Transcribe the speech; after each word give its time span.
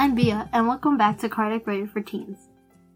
I'm 0.00 0.14
Bia, 0.14 0.48
and 0.54 0.66
welcome 0.66 0.96
back 0.96 1.18
to 1.18 1.28
Kardec 1.28 1.66
Radio 1.66 1.86
for 1.86 2.00
Teens. 2.00 2.48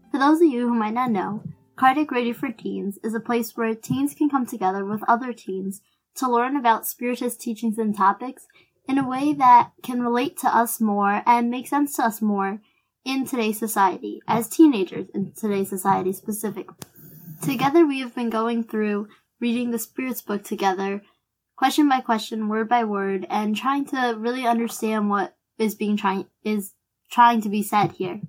For 0.09 0.17
those 0.17 0.41
of 0.41 0.47
you 0.47 0.67
who 0.67 0.73
might 0.73 0.95
not 0.95 1.11
know, 1.11 1.43
Kardec 1.77 2.09
Radio 2.09 2.33
for 2.33 2.49
Teens 2.49 2.97
is 3.03 3.13
a 3.13 3.19
place 3.19 3.55
where 3.55 3.75
teens 3.75 4.15
can 4.15 4.27
come 4.27 4.47
together 4.47 4.83
with 4.83 5.03
other 5.07 5.31
teens 5.31 5.81
to 6.15 6.27
learn 6.27 6.55
about 6.55 6.87
spiritist 6.87 7.39
teachings 7.39 7.77
and 7.77 7.95
topics 7.95 8.47
in 8.89 8.97
a 8.97 9.07
way 9.07 9.33
that 9.33 9.69
can 9.83 10.01
relate 10.01 10.35
to 10.37 10.47
us 10.47 10.81
more 10.81 11.21
and 11.27 11.51
make 11.51 11.67
sense 11.67 11.95
to 11.97 12.05
us 12.05 12.23
more 12.23 12.59
in 13.05 13.23
today's 13.23 13.59
society, 13.59 14.19
as 14.27 14.49
teenagers 14.49 15.05
in 15.13 15.31
today's 15.33 15.69
society 15.69 16.11
specifically. 16.11 16.73
Together 17.43 17.85
we 17.85 17.99
have 17.99 18.15
been 18.15 18.31
going 18.31 18.63
through 18.63 19.09
reading 19.39 19.69
the 19.69 19.77
Spirits 19.77 20.23
book 20.23 20.43
together, 20.43 21.03
question 21.55 21.87
by 21.87 22.01
question, 22.01 22.49
word 22.49 22.67
by 22.67 22.83
word, 22.83 23.27
and 23.29 23.55
trying 23.55 23.85
to 23.85 24.15
really 24.17 24.47
understand 24.47 25.07
what 25.07 25.35
is 25.59 25.75
being 25.75 25.97
trying 25.97 26.25
is 26.43 26.73
trying 27.09 27.41
to 27.41 27.49
be 27.49 27.63
said 27.63 27.93
here. 27.93 28.21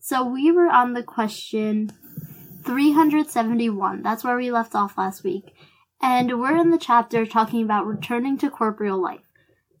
So 0.00 0.24
we 0.24 0.50
were 0.50 0.68
on 0.68 0.94
the 0.94 1.02
question 1.02 1.92
371. 2.64 4.02
That's 4.02 4.24
where 4.24 4.36
we 4.36 4.50
left 4.50 4.74
off 4.74 4.98
last 4.98 5.24
week. 5.24 5.54
And 6.00 6.40
we're 6.40 6.56
in 6.56 6.70
the 6.70 6.78
chapter 6.78 7.24
talking 7.24 7.62
about 7.62 7.86
returning 7.86 8.36
to 8.38 8.50
corporeal 8.50 9.00
life. 9.00 9.20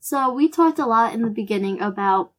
So 0.00 0.32
we 0.32 0.48
talked 0.48 0.78
a 0.78 0.86
lot 0.86 1.14
in 1.14 1.22
the 1.22 1.30
beginning 1.30 1.80
about 1.80 2.32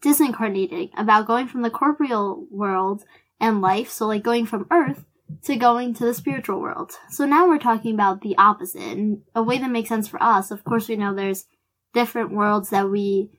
disincarnating, 0.00 0.90
about 0.96 1.26
going 1.26 1.48
from 1.48 1.62
the 1.62 1.70
corporeal 1.70 2.46
world 2.50 3.04
and 3.40 3.60
life, 3.60 3.90
so 3.90 4.06
like 4.06 4.22
going 4.22 4.46
from 4.46 4.66
earth 4.70 5.04
to 5.44 5.56
going 5.56 5.94
to 5.94 6.04
the 6.04 6.14
spiritual 6.14 6.60
world. 6.60 6.92
So 7.10 7.26
now 7.26 7.46
we're 7.46 7.58
talking 7.58 7.94
about 7.94 8.20
the 8.20 8.36
opposite 8.36 8.82
and 8.82 9.22
a 9.34 9.42
way 9.42 9.58
that 9.58 9.70
makes 9.70 9.88
sense 9.88 10.08
for 10.08 10.22
us. 10.22 10.50
Of 10.50 10.64
course, 10.64 10.88
we 10.88 10.96
know 10.96 11.14
there's 11.14 11.46
different 11.92 12.32
worlds 12.32 12.70
that 12.70 12.90
we 12.90 13.37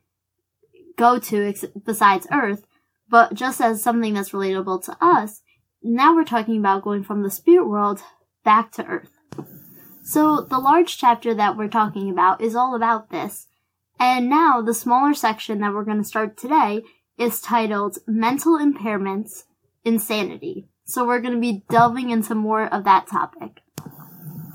go 0.99 1.17
to 1.17 1.47
ex- 1.47 1.65
besides 1.85 2.27
Earth, 2.31 2.67
but 3.09 3.33
just 3.33 3.61
as 3.61 3.81
something 3.81 4.13
that's 4.13 4.31
relatable 4.31 4.83
to 4.85 4.97
us, 5.01 5.41
now 5.81 6.13
we're 6.13 6.25
talking 6.25 6.57
about 6.57 6.83
going 6.83 7.03
from 7.03 7.23
the 7.23 7.31
spirit 7.31 7.67
world 7.67 8.01
back 8.43 8.71
to 8.73 8.85
Earth. 8.85 9.09
So 10.03 10.41
the 10.41 10.59
large 10.59 10.97
chapter 10.97 11.33
that 11.33 11.55
we're 11.55 11.69
talking 11.69 12.09
about 12.09 12.41
is 12.41 12.55
all 12.55 12.75
about 12.75 13.09
this. 13.09 13.47
And 13.99 14.29
now 14.29 14.61
the 14.61 14.73
smaller 14.73 15.13
section 15.13 15.59
that 15.59 15.73
we're 15.73 15.85
going 15.85 16.01
to 16.01 16.03
start 16.03 16.37
today 16.37 16.83
is 17.17 17.41
titled 17.41 17.97
Mental 18.05 18.57
Impairments, 18.57 19.43
Insanity. 19.83 20.67
So 20.85 21.05
we're 21.05 21.21
going 21.21 21.35
to 21.35 21.39
be 21.39 21.63
delving 21.69 22.09
into 22.09 22.35
more 22.35 22.65
of 22.73 22.83
that 22.85 23.07
topic. 23.07 23.61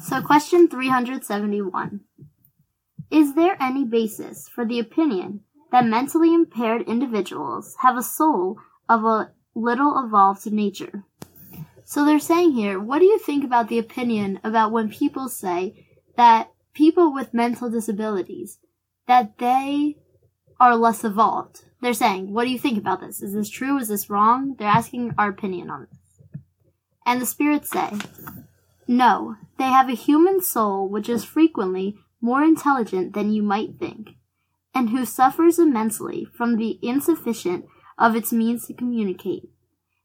So 0.03 0.21
question 0.21 0.69
371. 0.69 2.01
Is 3.11 3.35
there 3.35 3.57
any 3.61 3.85
basis 3.85 4.49
for 4.49 4.67
the 4.67 4.79
opinion 4.79 5.41
that 5.75 5.85
mentally 5.85 6.33
impaired 6.33 6.83
individuals 6.83 7.75
have 7.81 7.97
a 7.97 8.03
soul 8.03 8.57
of 8.89 9.03
a 9.03 9.33
little 9.57 10.05
evolved 10.07 10.47
nature. 10.53 11.03
So 11.85 12.05
they're 12.05 12.21
saying 12.21 12.53
here, 12.53 12.79
what 12.79 13.01
do 13.01 13.07
you 13.07 13.19
think 13.19 13.43
about 13.43 13.69
the 13.69 13.81
opinion 13.81 14.39
about 14.45 14.71
when 14.71 14.89
people 14.89 15.29
say 15.29 15.85
that 16.17 16.53
people 16.75 17.13
with 17.13 17.35
mental 17.35 17.69
disabilities, 17.69 18.61
that 19.09 19.39
they 19.39 19.97
are 20.61 20.77
less 20.77 21.03
evolved? 21.03 21.65
They're 21.83 21.93
saying, 21.93 22.33
what 22.33 22.45
do 22.45 22.51
you 22.51 22.59
think 22.61 22.79
about 22.79 23.01
this? 23.01 23.21
Is 23.21 23.35
this 23.35 23.51
true? 23.51 23.77
Is 23.77 23.89
this 23.89 24.09
wrong? 24.09 24.55
They're 24.57 24.69
asking 24.69 25.15
our 25.19 25.31
opinion 25.31 25.71
on 25.71 25.89
this. 25.91 26.41
And 27.05 27.21
the 27.21 27.27
spirits 27.27 27.71
say, 27.71 27.91
no, 28.87 29.35
they 29.59 29.65
have 29.65 29.89
a 29.89 29.95
human 29.95 30.41
soul 30.41 30.89
which 30.89 31.09
is 31.09 31.25
frequently 31.25 31.97
more 32.21 32.45
intelligent 32.45 33.13
than 33.13 33.33
you 33.33 33.43
might 33.43 33.81
think 33.81 34.11
and 34.75 34.91
who 34.91 35.05
suffers 35.05 35.59
immensely 35.59 36.27
from 36.37 36.57
the 36.57 36.79
insufficient 36.83 37.67
of 37.97 38.17
its 38.17 38.33
means 38.33 38.67
to 38.67 38.75
communicate, 38.75 39.45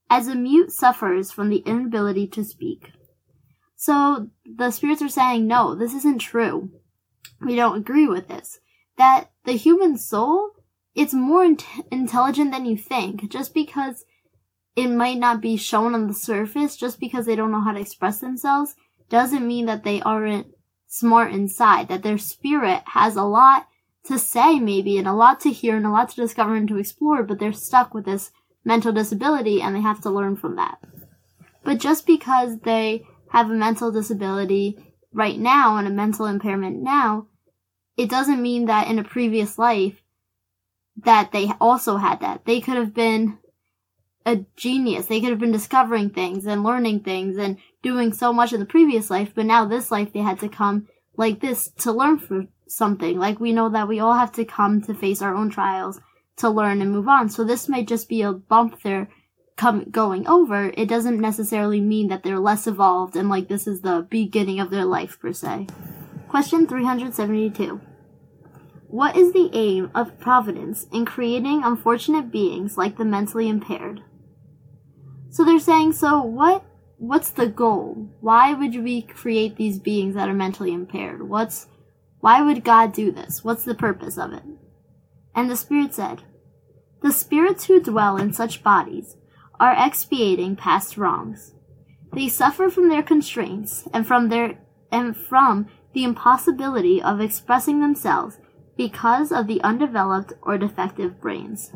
as 0.09 0.27
a 0.27 0.35
mute 0.35 0.71
suffers 0.71 1.31
from 1.31 1.49
the 1.49 1.63
inability 1.65 2.27
to 2.27 2.43
speak. 2.43 2.91
So 3.75 4.27
the 4.45 4.71
spirits 4.71 5.01
are 5.01 5.09
saying, 5.09 5.47
no, 5.47 5.73
this 5.73 5.93
isn't 5.93 6.19
true. 6.19 6.69
We 7.41 7.55
don't 7.55 7.77
agree 7.77 8.07
with 8.07 8.27
this. 8.27 8.59
That 8.97 9.31
the 9.45 9.53
human 9.53 9.97
soul, 9.97 10.51
it's 10.93 11.13
more 11.13 11.43
in- 11.43 11.57
intelligent 11.91 12.51
than 12.51 12.65
you 12.65 12.77
think, 12.77 13.31
just 13.31 13.53
because 13.53 14.03
it 14.75 14.87
might 14.87 15.17
not 15.17 15.41
be 15.41 15.57
shown 15.57 15.95
on 15.95 16.07
the 16.07 16.13
surface, 16.13 16.75
just 16.75 16.99
because 16.99 17.25
they 17.25 17.35
don't 17.35 17.51
know 17.51 17.61
how 17.61 17.71
to 17.71 17.79
express 17.79 18.19
themselves, 18.19 18.75
doesn't 19.09 19.47
mean 19.47 19.65
that 19.65 19.83
they 19.83 20.01
aren't 20.01 20.47
smart 20.87 21.31
inside, 21.31 21.87
that 21.87 22.03
their 22.03 22.17
spirit 22.17 22.83
has 22.85 23.15
a 23.15 23.23
lot 23.23 23.67
to 24.05 24.17
say 24.17 24.59
maybe 24.59 24.97
and 24.97 25.07
a 25.07 25.13
lot 25.13 25.39
to 25.41 25.51
hear 25.51 25.75
and 25.75 25.85
a 25.85 25.91
lot 25.91 26.09
to 26.09 26.15
discover 26.15 26.55
and 26.55 26.67
to 26.67 26.77
explore, 26.77 27.23
but 27.23 27.39
they're 27.39 27.53
stuck 27.53 27.93
with 27.93 28.05
this 28.05 28.31
mental 28.63 28.91
disability 28.91 29.61
and 29.61 29.75
they 29.75 29.81
have 29.81 30.01
to 30.01 30.09
learn 30.09 30.35
from 30.35 30.55
that. 30.55 30.79
But 31.63 31.79
just 31.79 32.07
because 32.07 32.59
they 32.59 33.05
have 33.31 33.49
a 33.49 33.53
mental 33.53 33.91
disability 33.91 34.77
right 35.13 35.37
now 35.37 35.77
and 35.77 35.87
a 35.87 35.91
mental 35.91 36.25
impairment 36.25 36.81
now, 36.81 37.27
it 37.97 38.09
doesn't 38.09 38.41
mean 38.41 38.65
that 38.65 38.87
in 38.87 38.97
a 38.99 39.03
previous 39.03 39.57
life 39.57 40.01
that 41.03 41.31
they 41.31 41.51
also 41.59 41.97
had 41.97 42.21
that. 42.21 42.45
They 42.45 42.61
could 42.61 42.77
have 42.77 42.93
been 42.93 43.37
a 44.25 44.45
genius. 44.55 45.07
They 45.07 45.19
could 45.19 45.29
have 45.29 45.39
been 45.39 45.51
discovering 45.51 46.09
things 46.09 46.45
and 46.45 46.63
learning 46.63 47.01
things 47.01 47.37
and 47.37 47.57
doing 47.81 48.13
so 48.13 48.33
much 48.33 48.53
in 48.53 48.59
the 48.59 48.65
previous 48.65 49.09
life, 49.09 49.33
but 49.33 49.45
now 49.45 49.65
this 49.65 49.91
life 49.91 50.13
they 50.13 50.19
had 50.19 50.39
to 50.39 50.49
come 50.49 50.87
like 51.17 51.39
this 51.39 51.69
to 51.79 51.91
learn 51.91 52.19
from 52.19 52.49
something. 52.69 53.17
Like 53.17 53.39
we 53.39 53.53
know 53.53 53.69
that 53.69 53.87
we 53.87 53.99
all 53.99 54.13
have 54.13 54.31
to 54.33 54.45
come 54.45 54.81
to 54.83 54.93
face 54.93 55.21
our 55.21 55.35
own 55.35 55.49
trials 55.49 55.99
to 56.37 56.49
learn 56.49 56.81
and 56.81 56.91
move 56.91 57.07
on. 57.07 57.29
So 57.29 57.43
this 57.43 57.67
might 57.69 57.87
just 57.87 58.09
be 58.09 58.21
a 58.21 58.33
bump 58.33 58.81
they're 58.81 59.09
come 59.57 59.89
going 59.91 60.25
over. 60.25 60.71
It 60.77 60.87
doesn't 60.87 61.19
necessarily 61.19 61.81
mean 61.81 62.07
that 62.07 62.23
they're 62.23 62.39
less 62.39 62.65
evolved 62.65 63.15
and 63.17 63.29
like 63.29 63.49
this 63.49 63.67
is 63.67 63.81
the 63.81 64.07
beginning 64.09 64.59
of 64.59 64.69
their 64.69 64.85
life 64.85 65.19
per 65.19 65.33
se. 65.33 65.67
Question 66.29 66.65
372. 66.65 67.81
What 68.87 69.17
is 69.17 69.33
the 69.33 69.49
aim 69.53 69.91
of 69.93 70.19
providence 70.19 70.87
in 70.91 71.05
creating 71.05 71.63
unfortunate 71.63 72.31
beings 72.31 72.77
like 72.77 72.97
the 72.97 73.05
mentally 73.05 73.49
impaired? 73.49 74.01
So 75.29 75.43
they're 75.43 75.59
saying, 75.59 75.93
so 75.93 76.21
what 76.21 76.63
what's 76.97 77.31
the 77.31 77.47
goal? 77.47 78.09
Why 78.19 78.53
would 78.53 78.81
we 78.81 79.01
create 79.01 79.57
these 79.57 79.77
beings 79.77 80.15
that 80.15 80.29
are 80.29 80.33
mentally 80.33 80.73
impaired? 80.73 81.27
What's 81.27 81.67
why 82.19 82.41
would 82.41 82.63
God 82.63 82.93
do 82.93 83.11
this? 83.11 83.43
What's 83.43 83.63
the 83.63 83.75
purpose 83.75 84.17
of 84.17 84.33
it? 84.33 84.43
And 85.33 85.49
the 85.49 85.55
Spirit 85.55 85.93
said, 85.93 86.23
The 87.01 87.13
spirits 87.13 87.65
who 87.65 87.81
dwell 87.81 88.17
in 88.17 88.33
such 88.33 88.63
bodies 88.63 89.15
are 89.59 89.75
expiating 89.77 90.55
past 90.55 90.97
wrongs. 90.97 91.53
They 92.13 92.27
suffer 92.27 92.69
from 92.69 92.89
their 92.89 93.03
constraints 93.03 93.87
and 93.93 94.05
from 94.05 94.29
their 94.29 94.57
and 94.91 95.15
from 95.15 95.67
the 95.93 96.03
impossibility 96.03 97.01
of 97.01 97.21
expressing 97.21 97.79
themselves 97.79 98.37
because 98.75 99.31
of 99.31 99.47
the 99.47 99.61
undeveloped 99.61 100.33
or 100.41 100.57
defective 100.57 101.21
brains. 101.21 101.71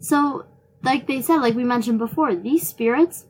So, 0.00 0.46
like 0.82 1.06
they 1.06 1.20
said, 1.22 1.38
like 1.38 1.54
we 1.54 1.64
mentioned 1.64 1.98
before, 1.98 2.34
these 2.34 2.68
spirits, 2.68 3.26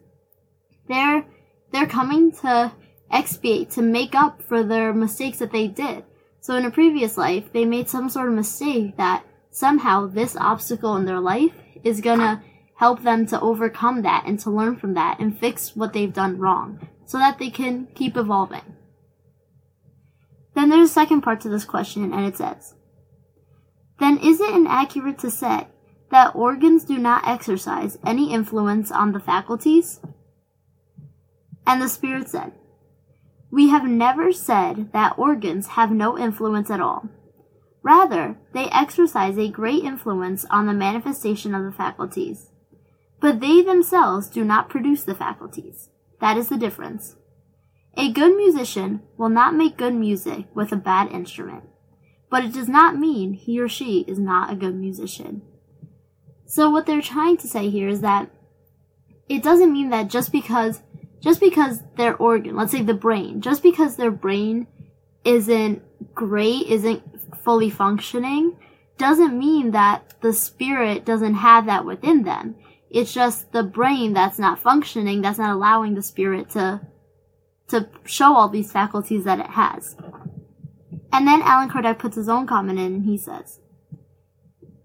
they're 0.89 1.25
they're 1.73 1.87
coming 1.87 2.33
to 2.33 2.73
expiate 3.11 3.71
to 3.71 3.83
make 3.83 4.15
up 4.15 4.43
for 4.43 4.63
their 4.63 4.93
mistakes 4.93 5.39
that 5.39 5.53
they 5.53 5.69
did. 5.69 6.05
So 6.41 6.57
in 6.57 6.65
a 6.65 6.71
previous 6.71 7.17
life, 7.17 7.53
they 7.53 7.65
made 7.65 7.89
some 7.89 8.09
sort 8.09 8.29
of 8.29 8.35
mistake 8.35 8.97
that 8.97 9.25
somehow 9.51 10.07
this 10.07 10.37
obstacle 10.37 10.97
in 10.97 11.05
their 11.05 11.21
life 11.21 11.53
is 11.83 12.01
gonna 12.01 12.43
help 12.77 13.03
them 13.03 13.27
to 13.27 13.41
overcome 13.41 14.03
that 14.03 14.25
and 14.27 14.39
to 14.41 14.51
learn 14.51 14.77
from 14.77 14.95
that 14.95 15.19
and 15.19 15.39
fix 15.39 15.75
what 15.75 15.93
they've 15.93 16.13
done 16.13 16.39
wrong 16.39 16.89
so 17.05 17.19
that 17.19 17.39
they 17.39 17.51
can 17.51 17.87
keep 17.95 18.17
evolving. 18.17 18.77
Then 20.55 20.69
there's 20.69 20.91
a 20.91 20.93
second 20.93 21.23
part 21.23 21.41
to 21.43 21.49
this 21.49 21.65
question 21.65 22.13
and 22.13 22.27
it 22.27 22.37
says, 22.37 22.75
then 23.99 24.19
is 24.19 24.41
it 24.41 24.55
inaccurate 24.55 25.19
to 25.21 25.31
say 25.31 25.69
that 26.11 26.35
organs 26.35 26.85
do 26.85 26.99
not 26.99 27.27
exercise 27.27 27.99
any 28.05 28.33
influence 28.33 28.91
on 28.91 29.13
the 29.13 29.21
faculties? 29.21 30.01
And 31.67 31.81
the 31.81 31.89
Spirit 31.89 32.29
said, 32.29 32.53
we 33.51 33.69
have 33.69 33.85
never 33.85 34.33
said 34.33 34.93
that 34.93 35.19
organs 35.19 35.69
have 35.69 35.91
no 35.91 36.19
influence 36.19 36.71
at 36.71 36.81
all. 36.81 37.09
Rather, 37.83 38.37
they 38.53 38.65
exercise 38.71 39.39
a 39.39 39.49
great 39.49 39.85
influence 39.85 40.45
on 40.51 40.67
the 40.67 40.73
manifestation 40.73 41.55
of 41.55 41.65
the 41.65 41.73
faculties. 41.73 42.51
But 43.21 43.41
they 43.41 43.63
themselves 43.63 44.29
do 44.29 44.45
not 44.45 44.69
produce 44.69 45.05
the 45.05 45.15
faculties. 45.15 45.89
That 46.21 46.37
is 46.37 46.49
the 46.49 46.57
difference. 46.57 47.17
A 47.97 48.13
good 48.13 48.37
musician 48.37 49.03
will 49.17 49.29
not 49.29 49.55
make 49.55 49.77
good 49.77 49.95
music 49.95 50.47
with 50.55 50.73
a 50.73 50.77
bad 50.77 51.11
instrument, 51.13 51.65
but 52.31 52.45
it 52.45 52.53
does 52.53 52.69
not 52.69 52.99
mean 52.99 53.33
he 53.33 53.59
or 53.61 53.69
she 53.69 54.01
is 54.01 54.19
not 54.19 54.53
a 54.53 54.57
good 54.57 54.75
musician. 54.75 55.43
So 56.45 56.69
what 56.69 56.87
they're 56.87 57.01
trying 57.01 57.39
to 57.39 57.49
say 57.49 57.71
here 57.71 57.89
is 57.89 58.03
that 58.03 58.31
it 59.29 59.43
doesn't 59.43 59.73
mean 59.73 59.91
that 59.91 60.09
just 60.09 60.31
because 60.31 60.83
just 61.21 61.41
because 61.41 61.81
their 61.97 62.17
organ, 62.17 62.57
let's 62.57 62.73
say 62.73 62.83
the 62.83 62.95
brain, 62.95 63.41
just 63.41 63.63
because 63.63 63.97
their 63.97 64.11
brain 64.11 64.67
isn't 65.25 65.83
great, 66.15 66.67
isn't 66.69 67.03
fully 67.43 67.71
functioning, 67.71 68.57
doesn't 68.99 69.39
mean 69.39 69.73
that 69.73 70.21
the 70.21 70.33
spirit 70.33 71.05
doesn't 71.05 71.35
have 71.35 71.67
that 71.67 71.85
within 71.85 72.23
them. 72.23 72.57
It's 72.91 73.13
just 73.13 73.53
the 73.53 73.63
brain 73.63 74.13
that's 74.13 74.39
not 74.39 74.59
functioning, 74.59 75.21
that's 75.21 75.39
not 75.39 75.55
allowing 75.55 75.95
the 75.95 76.03
spirit 76.03 76.51
to 76.51 76.81
to 77.69 77.89
show 78.05 78.33
all 78.35 78.49
these 78.49 78.71
faculties 78.71 79.25
that 79.25 79.41
it 79.41 79.51
has. 79.51 79.97
And 81.13 81.27
then 81.27 81.43
Allan 81.43 81.69
Kardec 81.69 81.99
puts 81.99 82.17
his 82.17 82.29
own 82.29 82.47
comment 82.47 82.79
in 82.79 82.95
and 82.95 83.05
he 83.05 83.17
says, 83.17 83.61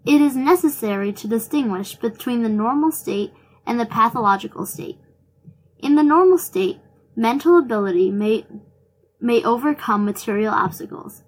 It 0.06 0.22
is 0.22 0.36
necessary 0.36 1.13
to 1.13 1.27
distinguish 1.27 1.95
between 1.95 2.42
the 2.42 2.50
normal 2.50 2.92
state 2.92 3.34
and 3.66 3.80
the 3.80 3.86
pathological 3.86 4.66
state. 4.66 4.98
In 5.81 5.95
the 5.95 6.04
normal 6.04 6.38
state, 6.38 6.80
mental 7.16 7.57
ability 7.57 8.12
may, 8.12 8.45
may 9.19 9.44
overcome 9.44 10.06
material 10.06 10.54
obstacles. 10.54 11.24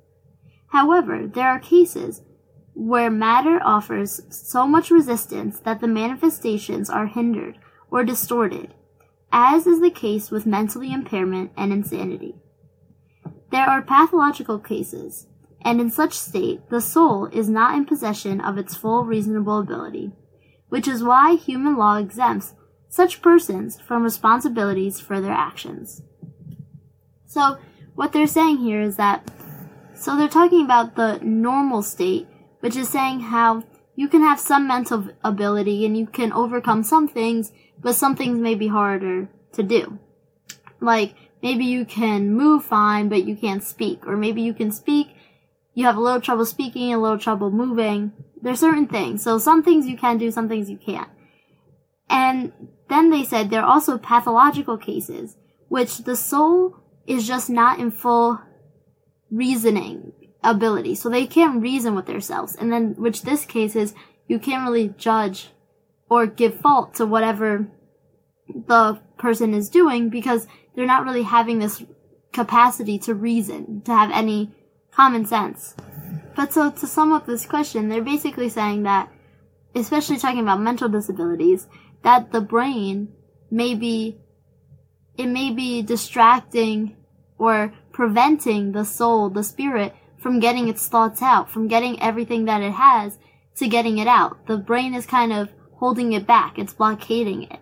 However, 0.68 1.28
there 1.28 1.50
are 1.50 1.60
cases 1.60 2.22
where 2.76 3.12
matter 3.12 3.60
offers 3.64 4.22
so 4.30 4.68
much 4.68 4.92
resistance 4.92 5.60
that 5.60 5.82
the 5.82 5.88
manifestations 5.88 6.90
are 6.90 7.08
hindered 7.08 7.58
or 7.92 8.04
distorted, 8.04 8.74
as 9.32 9.68
is 9.68 9.82
the 9.82 9.92
case 9.92 10.32
with 10.32 10.46
mentally 10.46 10.92
impairment 10.92 11.52
and 11.56 11.72
insanity. 11.72 12.36
There 13.52 13.66
are 13.66 13.82
pathological 13.82 14.60
cases, 14.60 15.28
and 15.62 15.80
in 15.80 15.92
such 15.92 16.14
state 16.14 16.70
the 16.70 16.82
soul 16.82 17.28
is 17.28 17.50
not 17.50 17.76
in 17.76 17.86
possession 17.86 18.42
of 18.42 18.58
its 18.58 18.76
full 18.76 19.06
reasonable 19.06 19.60
ability, 19.60 20.12
which 20.70 20.88
is 20.88 21.04
why 21.04 21.36
human 21.36 21.78
law 21.78 21.98
exempts 21.98 22.56
such 22.94 23.24
persons 23.24 23.80
from 23.80 24.04
responsibilities 24.04 25.00
for 25.00 25.20
their 25.20 25.34
actions. 25.34 26.04
So, 27.26 27.58
what 27.96 28.14
they're 28.14 28.28
saying 28.28 28.58
here 28.58 28.82
is 28.82 28.98
that, 28.98 29.32
so 29.96 30.16
they're 30.16 30.28
talking 30.28 30.64
about 30.64 30.96
the 30.96 31.18
normal 31.24 31.82
state 31.82 32.28
which 32.60 32.76
is 32.76 32.88
saying 32.88 33.20
how 33.20 33.64
you 33.96 34.08
can 34.08 34.22
have 34.22 34.40
some 34.40 34.68
mental 34.68 35.10
ability 35.24 35.88
and 35.88 35.98
you 35.98 36.06
can 36.06 36.32
overcome 36.32 36.84
some 36.84 37.08
things, 37.08 37.52
but 37.82 37.96
some 37.96 38.16
things 38.16 38.38
may 38.38 38.54
be 38.54 38.68
harder 38.68 39.28
to 39.54 39.64
do. 39.64 39.98
Like, 40.80 41.16
maybe 41.42 41.66
you 41.66 41.86
can 41.86 42.32
move 42.32 42.64
fine, 42.64 43.10
but 43.10 43.26
you 43.26 43.36
can't 43.36 43.64
speak. 43.64 44.08
Or 44.08 44.16
maybe 44.16 44.44
you 44.44 44.54
can 44.54 44.72
speak, 44.72 45.16
you 45.74 45.86
have 45.86 45.98
a 45.98 46.00
little 46.00 46.22
trouble 46.22 46.46
speaking, 46.46 46.94
a 46.94 47.00
little 47.00 47.18
trouble 47.18 47.50
moving. 47.50 48.14
There's 48.40 48.60
certain 48.60 48.88
things. 48.88 49.24
So 49.24 49.40
some 49.40 49.64
things 49.64 49.88
you 49.88 49.98
can 49.98 50.20
do, 50.20 50.30
some 50.30 50.48
things 50.48 50.70
you 50.70 50.78
can't. 50.78 51.10
And 52.08 52.54
then 52.94 53.10
they 53.10 53.24
said 53.24 53.50
there 53.50 53.64
are 53.64 53.74
also 53.74 53.98
pathological 53.98 54.78
cases, 54.78 55.36
which 55.68 56.00
the 56.00 56.16
soul 56.16 56.78
is 57.08 57.28
just 57.28 57.50
not 57.50 57.80
in 57.80 57.92
full 57.92 58.40
reasoning 59.32 60.14
ability. 60.44 60.96
So 60.96 61.10
they 61.10 61.26
can't 61.26 61.62
reason 61.62 61.96
with 61.96 62.06
themselves. 62.06 62.56
And 62.56 62.72
then, 62.72 62.96
which 62.98 63.24
this 63.24 63.46
case 63.46 63.76
is, 63.76 63.94
you 64.28 64.40
can't 64.40 64.66
really 64.66 64.94
judge 64.98 65.50
or 66.10 66.28
give 66.28 66.60
fault 66.60 66.94
to 66.96 67.06
whatever 67.06 67.68
the 68.48 69.00
person 69.18 69.54
is 69.54 69.70
doing 69.70 70.10
because 70.10 70.48
they're 70.76 70.86
not 70.86 71.04
really 71.04 71.24
having 71.24 71.60
this 71.60 71.84
capacity 72.32 73.00
to 73.00 73.14
reason, 73.14 73.82
to 73.82 73.92
have 73.92 74.12
any 74.12 74.54
common 74.92 75.26
sense. 75.26 75.76
But 76.36 76.54
so 76.54 76.72
to 76.72 76.88
sum 76.88 77.12
up 77.14 77.26
this 77.26 77.46
question, 77.46 77.90
they're 77.90 78.02
basically 78.02 78.50
saying 78.50 78.84
that, 78.84 79.12
especially 79.76 80.18
talking 80.18 80.42
about 80.42 80.62
mental 80.62 80.90
disabilities, 80.90 81.68
that 82.04 82.32
the 82.32 82.42
brain 82.42 83.10
may 83.50 83.76
be, 83.76 84.18
it 85.18 85.28
may 85.28 85.52
be 85.52 85.82
distracting 85.82 86.96
or 87.38 87.74
preventing 87.92 88.72
the 88.72 88.86
soul, 88.86 89.30
the 89.30 89.44
spirit, 89.44 89.94
from 90.18 90.40
getting 90.40 90.68
its 90.68 90.88
thoughts 90.88 91.22
out, 91.22 91.50
from 91.50 91.68
getting 91.68 92.02
everything 92.02 92.46
that 92.46 92.62
it 92.62 92.72
has 92.72 93.18
to 93.56 93.68
getting 93.68 93.98
it 93.98 94.08
out. 94.08 94.48
The 94.48 94.58
brain 94.58 94.94
is 94.94 95.06
kind 95.06 95.34
of 95.34 95.50
holding 95.74 96.14
it 96.14 96.26
back, 96.26 96.58
it's 96.58 96.74
blockading 96.74 97.44
it. 97.44 97.60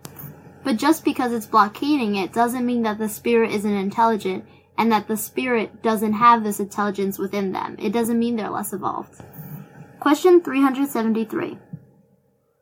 But 0.64 0.78
just 0.78 1.04
because 1.04 1.34
it's 1.34 1.48
blockading 1.48 2.16
it 2.16 2.34
doesn't 2.34 2.66
mean 2.66 2.84
that 2.84 3.00
the 3.00 3.10
spirit 3.10 3.52
isn't 3.52 3.72
intelligent 3.72 4.46
and 4.78 4.92
that 4.92 5.08
the 5.08 5.18
spirit 5.18 5.82
doesn't 5.82 6.14
have 6.14 6.44
this 6.44 6.60
intelligence 6.60 7.18
within 7.18 7.52
them. 7.52 7.76
It 7.80 7.92
doesn't 7.92 8.20
mean 8.20 8.36
they're 8.36 8.50
less 8.50 8.74
evolved. 8.74 9.22
Question 10.00 10.42
373. 10.42 11.58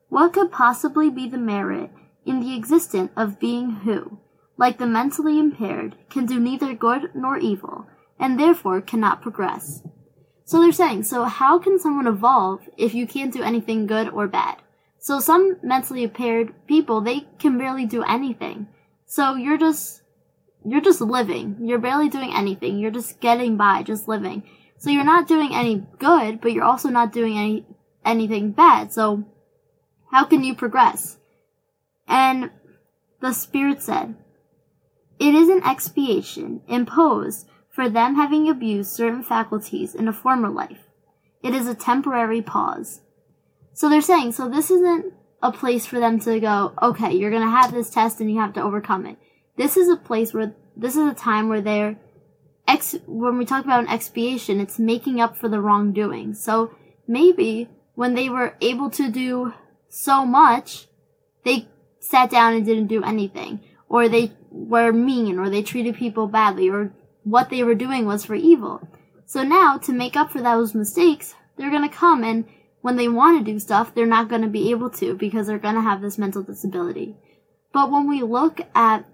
What 0.10 0.34
could 0.34 0.52
possibly 0.52 1.10
be 1.10 1.30
the 1.30 1.38
merit 1.38 1.92
in 2.26 2.42
the 2.42 2.56
existence 2.56 3.12
of 3.16 3.40
being 3.40 3.72
who, 3.72 4.20
like 4.58 4.78
the 4.78 4.88
mentally 4.88 5.40
impaired, 5.40 5.96
can 6.10 6.26
do 6.26 6.40
neither 6.40 6.74
good 6.74 7.12
nor 7.16 7.38
evil, 7.38 7.88
and 8.20 8.40
therefore 8.40 8.82
cannot 8.82 9.22
progress. 9.22 9.82
So 10.44 10.60
they're 10.60 10.72
saying, 10.72 11.04
so 11.04 11.26
how 11.26 11.60
can 11.60 11.80
someone 11.80 12.08
evolve 12.08 12.62
if 12.76 12.96
you 12.96 13.06
can't 13.06 13.32
do 13.32 13.44
anything 13.44 13.86
good 13.86 14.10
or 14.10 14.28
bad? 14.28 14.58
So 14.98 15.20
some 15.20 15.58
mentally 15.64 16.04
impaired 16.04 16.54
people, 16.68 17.02
they 17.02 17.28
can 17.38 17.58
barely 17.58 17.86
do 17.86 18.04
anything. 18.04 18.68
So 19.06 19.36
you're 19.36 19.58
just, 19.58 20.02
you're 20.66 20.82
just 20.82 21.02
living. 21.02 21.58
You're 21.62 21.80
barely 21.80 22.10
doing 22.10 22.34
anything. 22.34 22.80
You're 22.80 22.92
just 22.92 23.22
getting 23.22 23.58
by, 23.58 23.84
just 23.84 24.08
living. 24.08 24.44
So 24.78 24.90
you're 24.90 25.04
not 25.04 25.28
doing 25.28 25.54
any 25.54 25.86
good, 26.00 26.42
but 26.42 26.52
you're 26.52 26.64
also 26.64 26.90
not 26.90 27.14
doing 27.14 27.38
any, 27.38 27.66
anything 28.04 28.52
bad. 28.52 28.92
So 28.92 29.24
how 30.12 30.26
can 30.26 30.44
you 30.44 30.56
progress? 30.56 31.18
And 32.08 32.52
the 33.22 33.34
Spirit 33.34 33.82
said, 33.82 34.16
It 35.20 35.36
is 35.36 35.50
an 35.50 35.64
expiation 35.64 36.62
imposed 36.68 37.48
for 37.70 37.90
them 37.90 38.16
having 38.16 38.50
abused 38.50 38.92
certain 38.92 39.24
faculties 39.24 39.96
in 39.96 40.08
a 40.08 40.14
former 40.14 40.50
life. 40.50 40.88
It 41.44 41.54
is 41.54 41.68
a 41.68 41.76
temporary 41.76 42.42
pause. 42.42 43.02
So 43.74 43.88
they're 43.88 44.02
saying, 44.02 44.34
so 44.34 44.50
this 44.50 44.72
isn't 44.72 45.14
a 45.42 45.52
place 45.52 45.86
for 45.86 46.00
them 46.00 46.20
to 46.22 46.40
go, 46.40 46.74
okay, 46.82 47.14
you're 47.14 47.32
gonna 47.32 47.50
have 47.50 47.72
this 47.72 47.90
test 47.90 48.20
and 48.20 48.30
you 48.30 48.40
have 48.40 48.54
to 48.54 48.62
overcome 48.62 49.06
it. 49.06 49.18
This 49.56 49.78
is 49.78 49.88
a 49.88 49.96
place 49.96 50.34
where, 50.34 50.54
this 50.76 50.98
is 50.98 51.10
a 51.10 51.14
time 51.14 51.48
where 51.48 51.62
they're, 51.62 51.98
ex, 52.68 52.96
when 53.06 53.38
we 53.38 53.46
talk 53.46 53.64
about 53.64 53.84
an 53.84 53.90
expiation, 53.90 54.60
it's 54.60 54.80
making 54.80 55.22
up 55.22 55.38
for 55.38 55.48
the 55.48 55.62
wrongdoing. 55.62 56.34
So 56.34 56.76
maybe 57.08 57.70
when 57.96 58.16
they 58.16 58.30
were 58.30 58.56
able 58.60 58.90
to 58.92 59.10
do 59.10 59.54
so 59.90 60.26
much, 60.26 60.88
they 61.44 61.68
sat 62.00 62.30
down 62.30 62.54
and 62.54 62.66
didn't 62.66 62.88
do 62.88 63.04
anything. 63.04 63.62
Or 63.88 64.08
they 64.08 64.32
were 64.52 64.94
mean, 64.94 65.40
or 65.40 65.50
they 65.50 65.64
treated 65.64 65.96
people 65.96 66.28
badly, 66.28 66.70
or 66.70 66.92
what 67.24 67.50
they 67.50 67.64
were 67.64 67.76
doing 67.76 68.06
was 68.06 68.26
for 68.26 68.36
evil. 68.36 68.88
So 69.26 69.44
now, 69.44 69.78
to 69.80 69.92
make 69.92 70.16
up 70.16 70.32
for 70.32 70.42
those 70.42 70.76
mistakes, 70.76 71.36
they're 71.58 71.72
gonna 71.72 71.90
come 71.90 72.24
and 72.24 72.46
when 72.82 72.96
they 72.96 73.08
want 73.08 73.46
to 73.46 73.52
do 73.52 73.60
stuff, 73.60 73.94
they're 73.94 74.06
not 74.06 74.30
gonna 74.30 74.48
be 74.48 74.72
able 74.72 74.90
to 74.92 75.16
because 75.16 75.48
they're 75.48 75.60
gonna 75.60 75.82
have 75.82 76.02
this 76.02 76.18
mental 76.18 76.44
disability. 76.44 77.18
But 77.74 77.92
when 77.92 78.08
we 78.08 78.22
look 78.22 78.62
at 78.74 79.06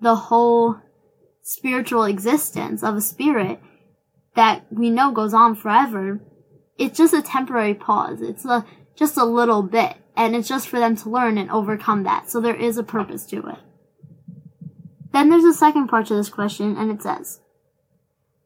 the 0.00 0.14
whole 0.14 0.76
spiritual 1.42 2.04
existence 2.04 2.82
of 2.82 2.96
a 2.96 3.00
spirit 3.00 3.60
that 4.36 4.64
we 4.70 4.90
know 4.90 5.10
goes 5.10 5.34
on 5.34 5.56
forever, 5.56 6.20
it's 6.78 6.96
just 6.96 7.12
a 7.12 7.22
temporary 7.22 7.74
pause. 7.74 8.22
It's 8.22 8.44
a, 8.44 8.64
just 9.00 9.16
a 9.16 9.24
little 9.24 9.62
bit. 9.62 9.96
And 10.16 10.36
it's 10.36 10.48
just 10.48 10.68
for 10.68 10.78
them 10.78 10.94
to 10.96 11.08
learn 11.08 11.38
and 11.38 11.50
overcome 11.50 12.04
that. 12.04 12.30
So 12.30 12.40
there 12.40 12.54
is 12.54 12.76
a 12.78 12.84
purpose 12.84 13.24
to 13.26 13.38
it. 13.48 13.58
Then 15.12 15.30
there's 15.30 15.44
a 15.44 15.54
second 15.54 15.88
part 15.88 16.06
to 16.06 16.14
this 16.14 16.28
question, 16.28 16.76
and 16.76 16.90
it 16.90 17.02
says 17.02 17.40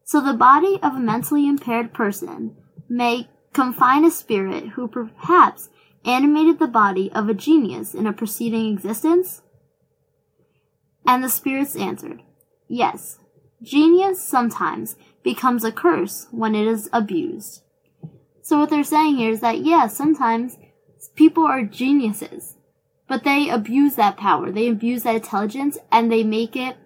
So 0.04 0.20
the 0.20 0.32
body 0.32 0.78
of 0.82 0.94
a 0.94 1.00
mentally 1.00 1.46
impaired 1.46 1.92
person 1.92 2.56
may 2.88 3.28
confine 3.52 4.04
a 4.04 4.10
spirit 4.10 4.68
who 4.70 4.88
perhaps 4.88 5.68
animated 6.04 6.58
the 6.58 6.68
body 6.68 7.10
of 7.12 7.28
a 7.28 7.34
genius 7.34 7.92
in 7.92 8.06
a 8.06 8.12
preceding 8.12 8.72
existence? 8.72 9.42
And 11.06 11.22
the 11.22 11.28
spirits 11.28 11.76
answered, 11.76 12.22
Yes, 12.68 13.18
genius 13.62 14.22
sometimes 14.22 14.96
becomes 15.24 15.64
a 15.64 15.72
curse 15.72 16.28
when 16.30 16.54
it 16.54 16.66
is 16.66 16.88
abused. 16.92 17.63
So 18.44 18.58
what 18.58 18.68
they're 18.68 18.84
saying 18.84 19.16
here 19.16 19.30
is 19.30 19.40
that, 19.40 19.64
yeah, 19.64 19.86
sometimes 19.86 20.58
people 21.14 21.46
are 21.46 21.62
geniuses. 21.62 22.56
But 23.08 23.24
they 23.24 23.48
abuse 23.48 23.94
that 23.94 24.18
power. 24.18 24.52
They 24.52 24.68
abuse 24.68 25.02
that 25.04 25.14
intelligence 25.14 25.78
and 25.90 26.12
they 26.12 26.22
make 26.24 26.54
it 26.54 26.76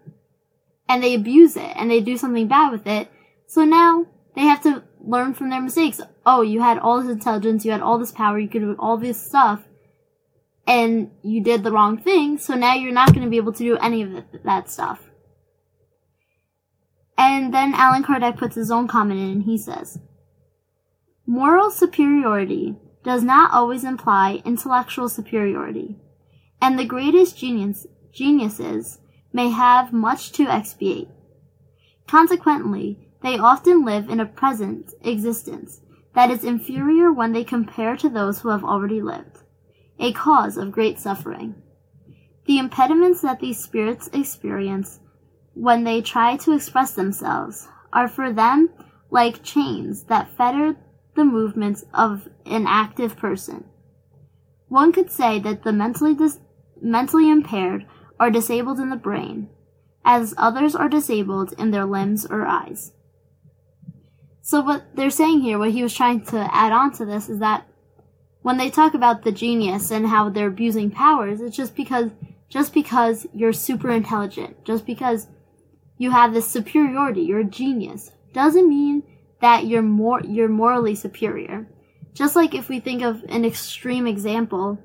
and 0.89 1.03
they 1.03 1.15
abuse 1.15 1.57
it 1.57 1.73
and 1.75 1.91
they 1.91 2.01
do 2.01 2.17
something 2.17 2.47
bad 2.47 2.71
with 2.71 2.87
it. 2.87 3.11
So 3.49 3.65
now 3.65 4.07
they 4.37 4.43
have 4.43 4.63
to 4.63 4.85
learn 5.01 5.35
from 5.35 5.51
their 5.51 5.61
mistakes. 5.61 6.01
Oh, 6.25 6.43
you 6.43 6.63
had 6.63 6.79
all 6.79 7.03
this 7.03 7.11
intelligence, 7.11 7.65
you 7.65 7.73
had 7.73 7.83
all 7.83 7.99
this 7.99 8.13
power, 8.13 8.39
you 8.39 8.49
could 8.49 8.63
do 8.63 8.77
all 8.79 8.97
this 8.97 9.21
stuff, 9.21 9.65
and 10.65 11.11
you 11.23 11.43
did 11.43 11.65
the 11.65 11.73
wrong 11.73 11.99
thing, 11.99 12.39
so 12.39 12.55
now 12.55 12.75
you're 12.75 12.93
not 12.93 13.13
going 13.13 13.25
to 13.25 13.31
be 13.31 13.39
able 13.39 13.53
to 13.55 13.65
do 13.65 13.77
any 13.79 14.03
of 14.03 14.25
that 14.45 14.71
stuff. 14.71 15.01
And 17.17 17.53
then 17.53 17.75
Allan 17.75 18.05
Kardec 18.05 18.37
puts 18.37 18.55
his 18.55 18.71
own 18.71 18.87
comment 18.87 19.19
in 19.19 19.29
and 19.29 19.43
he 19.43 19.59
says, 19.59 19.99
Moral 21.31 21.71
superiority 21.71 22.75
does 23.05 23.23
not 23.23 23.53
always 23.53 23.85
imply 23.85 24.41
intellectual 24.47 25.11
superiority 25.11 25.99
and 26.59 26.79
the 26.79 26.87
greatest 26.87 27.37
genius, 27.37 27.87
geniuses 28.11 28.99
may 29.31 29.51
have 29.51 29.93
much 29.93 30.33
to 30.33 30.49
expiate. 30.49 31.07
Consequently, 32.07 33.11
they 33.23 33.37
often 33.37 33.85
live 33.85 34.09
in 34.09 34.21
a 34.21 34.25
present 34.25 34.95
existence 35.03 35.83
that 36.15 36.31
is 36.31 36.45
inferior 36.45 37.13
when 37.13 37.33
they 37.33 37.45
compare 37.45 37.95
to 37.99 38.09
those 38.09 38.41
who 38.41 38.49
have 38.49 38.65
already 38.65 39.03
lived, 39.03 39.41
a 39.99 40.15
cause 40.15 40.57
of 40.57 40.73
great 40.73 40.99
suffering. 40.99 41.55
The 42.47 42.59
impediments 42.59 43.21
that 43.21 43.39
these 43.39 43.63
spirits 43.63 44.09
experience 44.15 45.01
when 45.53 45.85
they 45.85 46.01
try 46.01 46.39
to 46.39 46.55
express 46.55 46.95
themselves 46.95 47.69
are 47.93 48.09
for 48.09 48.33
them 48.33 48.71
like 49.11 49.43
chains 49.43 50.05
that 50.05 50.35
fetter 50.35 50.75
the 51.19 51.25
movements 51.25 51.85
of 51.93 52.29
an 52.47 52.65
active 52.67 53.17
person. 53.17 53.65
One 54.69 54.93
could 54.93 55.11
say 55.11 55.39
that 55.41 55.65
the 55.65 55.73
mentally 55.73 56.15
dis- 56.15 56.41
mentally 56.81 57.29
impaired 57.29 57.85
are 58.21 58.31
disabled 58.31 58.79
in 58.79 58.91
the 58.91 58.97
brain, 58.97 59.49
as 60.05 60.35
others 60.39 60.75
are 60.75 60.89
disabled 60.89 61.53
in 61.59 61.73
their 61.73 61.85
limbs 61.85 62.25
or 62.25 62.47
eyes. 62.47 62.93
So 64.41 64.61
what 64.61 64.95
they're 64.95 65.11
saying 65.11 65.41
here, 65.41 65.59
what 65.59 65.73
he 65.73 65.83
was 65.83 65.93
trying 65.93 66.25
to 66.27 66.49
add 66.55 66.73
on 66.73 66.93
to 66.93 67.05
this 67.05 67.29
is 67.29 67.41
that 67.41 67.67
when 68.43 68.57
they 68.57 68.71
talk 68.71 68.95
about 68.95 69.25
the 69.25 69.33
genius 69.33 69.91
and 69.91 70.07
how 70.07 70.31
they're 70.31 70.47
abusing 70.47 70.91
powers, 70.91 71.41
it's 71.41 71.57
just 71.57 71.75
because 71.75 72.11
just 72.49 72.73
because 72.73 73.27
you're 73.35 73.53
super 73.53 73.91
intelligent, 73.91 74.65
just 74.65 74.87
because 74.87 75.27
you 75.99 76.13
have 76.13 76.33
this 76.33 76.49
superiority, 76.49 77.23
you're 77.23 77.41
a 77.41 77.45
genius, 77.45 78.13
doesn't 78.33 78.69
mean 78.69 79.03
that 79.41 79.67
you're 79.67 79.83
more 79.83 80.21
you're 80.23 80.49
morally 80.49 80.95
superior. 80.95 81.69
Just 82.15 82.37
like 82.37 82.55
if 82.55 82.69
we 82.69 82.81
think 82.81 83.03
of 83.03 83.23
an 83.29 83.45
extreme 83.45 84.07
example, 84.07 84.79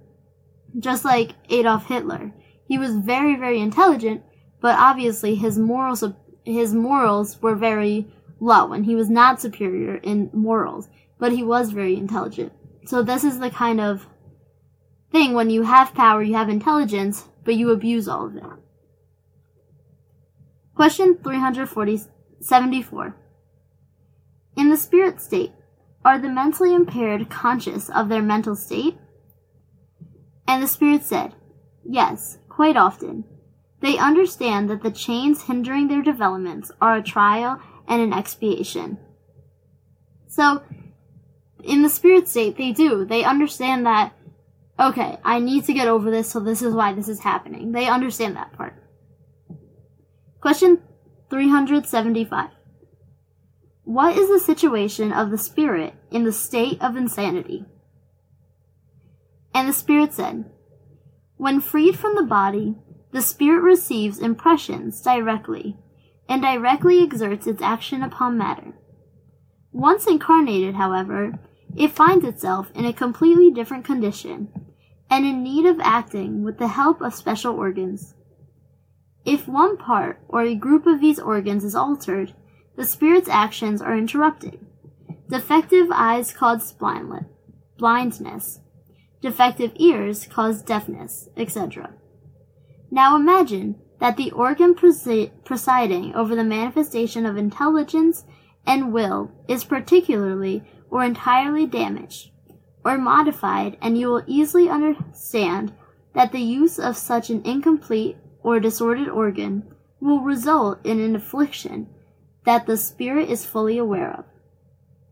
just 0.79 1.03
like 1.05 1.31
Adolf 1.49 1.87
Hitler, 1.87 2.33
he 2.67 2.77
was 2.77 2.95
very 2.95 3.35
very 3.35 3.59
intelligent, 3.59 4.23
but 4.61 4.77
obviously 4.77 5.35
his 5.35 5.57
morals 5.57 6.03
his 6.45 6.73
morals 6.73 7.41
were 7.41 7.55
very 7.55 8.07
low 8.39 8.73
and 8.73 8.85
he 8.85 8.95
was 8.95 9.09
not 9.09 9.41
superior 9.41 9.95
in 9.95 10.29
morals, 10.33 10.89
but 11.19 11.31
he 11.31 11.43
was 11.43 11.71
very 11.71 11.95
intelligent. 11.95 12.51
So 12.85 13.01
this 13.01 13.23
is 13.23 13.39
the 13.39 13.49
kind 13.49 13.79
of 13.79 14.07
thing 15.11 15.33
when 15.33 15.49
you 15.49 15.63
have 15.63 15.93
power, 15.93 16.21
you 16.21 16.33
have 16.35 16.49
intelligence, 16.49 17.23
but 17.45 17.55
you 17.55 17.71
abuse 17.71 18.07
all 18.07 18.25
of 18.25 18.35
it. 18.35 18.43
Question 20.75 21.17
374. 21.23 23.15
In 24.55 24.69
the 24.69 24.77
spirit 24.77 25.19
state, 25.21 25.51
are 26.05 26.19
the 26.19 26.29
mentally 26.29 26.73
impaired 26.73 27.29
conscious 27.29 27.89
of 27.89 28.09
their 28.09 28.21
mental 28.21 28.55
state? 28.55 28.97
And 30.47 30.61
the 30.61 30.67
spirit 30.67 31.03
said, 31.03 31.33
Yes, 31.83 32.37
quite 32.49 32.77
often. 32.77 33.23
They 33.81 33.97
understand 33.97 34.69
that 34.69 34.83
the 34.83 34.91
chains 34.91 35.43
hindering 35.43 35.87
their 35.87 36.01
developments 36.01 36.71
are 36.81 36.97
a 36.97 37.03
trial 37.03 37.59
and 37.87 38.01
an 38.01 38.13
expiation. 38.13 38.97
So, 40.27 40.63
in 41.63 41.81
the 41.81 41.89
spirit 41.89 42.27
state, 42.27 42.57
they 42.57 42.71
do. 42.71 43.05
They 43.05 43.23
understand 43.23 43.85
that, 43.85 44.13
okay, 44.79 45.17
I 45.23 45.39
need 45.39 45.65
to 45.65 45.73
get 45.73 45.87
over 45.87 46.09
this, 46.09 46.31
so 46.31 46.39
this 46.39 46.61
is 46.61 46.73
why 46.73 46.93
this 46.93 47.07
is 47.07 47.19
happening. 47.19 47.71
They 47.71 47.87
understand 47.87 48.35
that 48.35 48.53
part. 48.53 48.81
Question 50.39 50.81
375. 51.29 52.49
What 53.83 54.17
is 54.17 54.29
the 54.29 54.39
situation 54.39 55.11
of 55.11 55.29
the 55.29 55.37
spirit 55.37 55.93
in 56.09 56.23
the 56.23 56.31
state 56.31 56.81
of 56.81 56.95
insanity? 56.95 57.65
And 59.53 59.67
the 59.67 59.73
spirit 59.73 60.13
said, 60.13 60.45
When 61.35 61.59
freed 61.59 61.97
from 61.97 62.15
the 62.15 62.23
body, 62.23 62.75
the 63.11 63.21
spirit 63.21 63.61
receives 63.61 64.19
impressions 64.19 65.01
directly 65.01 65.77
and 66.29 66.41
directly 66.41 67.03
exerts 67.03 67.45
its 67.45 67.61
action 67.61 68.01
upon 68.01 68.37
matter. 68.37 68.73
Once 69.73 70.07
incarnated, 70.07 70.75
however, 70.75 71.37
it 71.75 71.91
finds 71.91 72.23
itself 72.23 72.71
in 72.73 72.85
a 72.85 72.93
completely 72.93 73.51
different 73.51 73.83
condition 73.83 74.47
and 75.09 75.25
in 75.25 75.43
need 75.43 75.65
of 75.65 75.79
acting 75.81 76.43
with 76.43 76.57
the 76.57 76.69
help 76.69 77.01
of 77.01 77.13
special 77.13 77.55
organs. 77.55 78.15
If 79.25 79.47
one 79.47 79.77
part 79.77 80.21
or 80.27 80.41
a 80.41 80.55
group 80.55 80.85
of 80.85 81.01
these 81.01 81.19
organs 81.19 81.63
is 81.63 81.75
altered, 81.75 82.33
the 82.75 82.85
spirit's 82.85 83.29
actions 83.29 83.81
are 83.81 83.97
interrupted. 83.97 84.59
Defective 85.29 85.87
eyes 85.91 86.33
cause 86.33 86.73
blindness. 86.73 88.59
Defective 89.21 89.71
ears 89.75 90.27
cause 90.27 90.61
deafness, 90.61 91.29
etc. 91.37 91.93
Now 92.91 93.15
imagine 93.15 93.75
that 93.99 94.17
the 94.17 94.31
organ 94.31 94.75
presiding 94.75 96.13
over 96.13 96.35
the 96.35 96.43
manifestation 96.43 97.25
of 97.25 97.37
intelligence 97.37 98.25
and 98.65 98.93
will 98.93 99.31
is 99.47 99.63
particularly 99.63 100.63
or 100.89 101.03
entirely 101.03 101.65
damaged 101.65 102.31
or 102.85 102.97
modified, 102.97 103.77
and 103.81 103.97
you 103.97 104.07
will 104.07 104.23
easily 104.27 104.69
understand 104.69 105.73
that 106.13 106.31
the 106.31 106.41
use 106.41 106.77
of 106.77 106.97
such 106.97 107.29
an 107.29 107.41
incomplete 107.45 108.17
or 108.43 108.59
disordered 108.59 109.07
organ 109.07 109.63
will 109.99 110.19
result 110.19 110.85
in 110.85 110.99
an 110.99 111.15
affliction 111.15 111.87
that 112.45 112.65
the 112.65 112.77
spirit 112.77 113.29
is 113.29 113.45
fully 113.45 113.77
aware 113.77 114.11
of, 114.11 114.25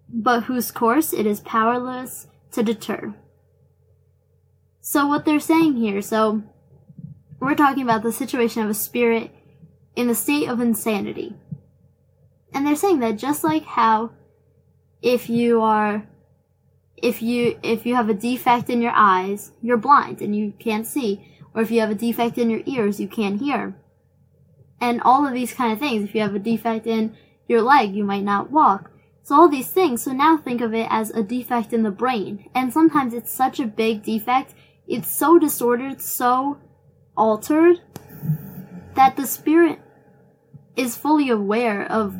but 0.09 0.43
whose 0.43 0.71
course 0.71 1.13
it 1.13 1.25
is 1.25 1.39
powerless 1.39 2.27
to 2.51 2.63
deter. 2.63 3.13
So, 4.81 5.07
what 5.07 5.25
they're 5.25 5.39
saying 5.39 5.75
here, 5.75 6.01
so 6.01 6.41
we're 7.39 7.55
talking 7.55 7.83
about 7.83 8.03
the 8.03 8.11
situation 8.11 8.63
of 8.63 8.69
a 8.69 8.73
spirit 8.73 9.31
in 9.95 10.07
the 10.07 10.15
state 10.15 10.49
of 10.49 10.59
insanity. 10.59 11.35
And 12.53 12.65
they're 12.65 12.75
saying 12.75 12.99
that 12.99 13.17
just 13.17 13.43
like 13.43 13.63
how 13.63 14.11
if 15.01 15.29
you 15.29 15.61
are 15.61 16.07
if 16.97 17.21
you 17.21 17.59
if 17.63 17.85
you 17.85 17.95
have 17.95 18.09
a 18.09 18.13
defect 18.13 18.69
in 18.69 18.81
your 18.81 18.93
eyes, 18.93 19.51
you're 19.61 19.77
blind 19.77 20.21
and 20.21 20.35
you 20.35 20.53
can't 20.59 20.85
see, 20.85 21.25
or 21.53 21.61
if 21.61 21.71
you 21.71 21.79
have 21.79 21.89
a 21.89 21.95
defect 21.95 22.37
in 22.37 22.49
your 22.49 22.61
ears, 22.65 22.99
you 22.99 23.07
can't 23.07 23.39
hear. 23.39 23.75
And 24.81 25.01
all 25.03 25.25
of 25.25 25.33
these 25.33 25.53
kind 25.53 25.71
of 25.71 25.79
things. 25.79 26.03
If 26.03 26.15
you 26.15 26.21
have 26.21 26.35
a 26.35 26.39
defect 26.39 26.87
in 26.87 27.15
your 27.47 27.61
leg, 27.61 27.95
you 27.95 28.03
might 28.03 28.23
not 28.23 28.51
walk. 28.51 28.91
So 29.23 29.35
all 29.35 29.47
these 29.47 29.69
things. 29.69 30.03
So 30.03 30.11
now 30.11 30.37
think 30.37 30.59
of 30.59 30.73
it 30.73 30.87
as 30.89 31.11
a 31.11 31.23
defect 31.23 31.71
in 31.71 31.83
the 31.83 31.91
brain. 31.91 32.49
And 32.55 32.73
sometimes 32.73 33.13
it's 33.13 33.31
such 33.31 33.59
a 33.59 33.67
big 33.67 34.03
defect, 34.03 34.53
it's 34.87 35.15
so 35.15 35.39
disordered, 35.39 36.01
so 36.01 36.57
altered 37.15 37.79
that 38.95 39.15
the 39.15 39.27
spirit 39.27 39.79
is 40.75 40.97
fully 40.97 41.29
aware 41.29 41.89
of 41.89 42.15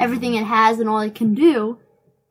everything 0.00 0.34
it 0.34 0.44
has 0.44 0.80
and 0.80 0.88
all 0.88 1.00
it 1.00 1.14
can 1.14 1.34
do, 1.34 1.78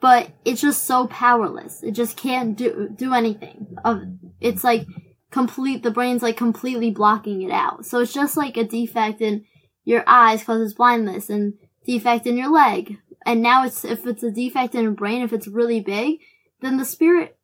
but 0.02 0.30
it's 0.46 0.62
just 0.62 0.86
so 0.86 1.08
powerless. 1.08 1.84
It 1.84 1.92
just 1.92 2.18
can't 2.18 2.58
do 2.58 2.90
do 2.94 3.14
anything. 3.14 3.78
Of 3.84 4.04
it's 4.40 4.64
like 4.64 4.88
complete 5.32 5.84
the 5.84 5.92
brain's 5.92 6.24
like 6.24 6.38
completely 6.38 6.92
blocking 6.92 7.42
it 7.42 7.52
out. 7.52 7.86
So 7.86 8.00
it's 8.00 8.14
just 8.14 8.38
like 8.38 8.58
a 8.58 8.64
defect 8.64 9.22
in 9.22 9.46
your 9.88 10.04
eyes 10.06 10.44
causes 10.44 10.74
blindness 10.74 11.30
and 11.30 11.54
defect 11.86 12.28
in 12.28 12.36
your 12.36 12.52
leg. 12.52 12.98
And 13.26 13.42
now 13.42 13.64
it's 13.64 13.86
if 13.86 14.06
it's 14.06 14.22
a 14.22 14.30
defect 14.30 14.76
in 14.76 14.84
your 14.84 14.92
brain, 14.92 15.22
if 15.22 15.32
it's 15.32 15.48
really 15.48 15.80
big, 15.80 16.20
then 16.60 16.76
the 16.76 16.84
spirit 16.84 17.38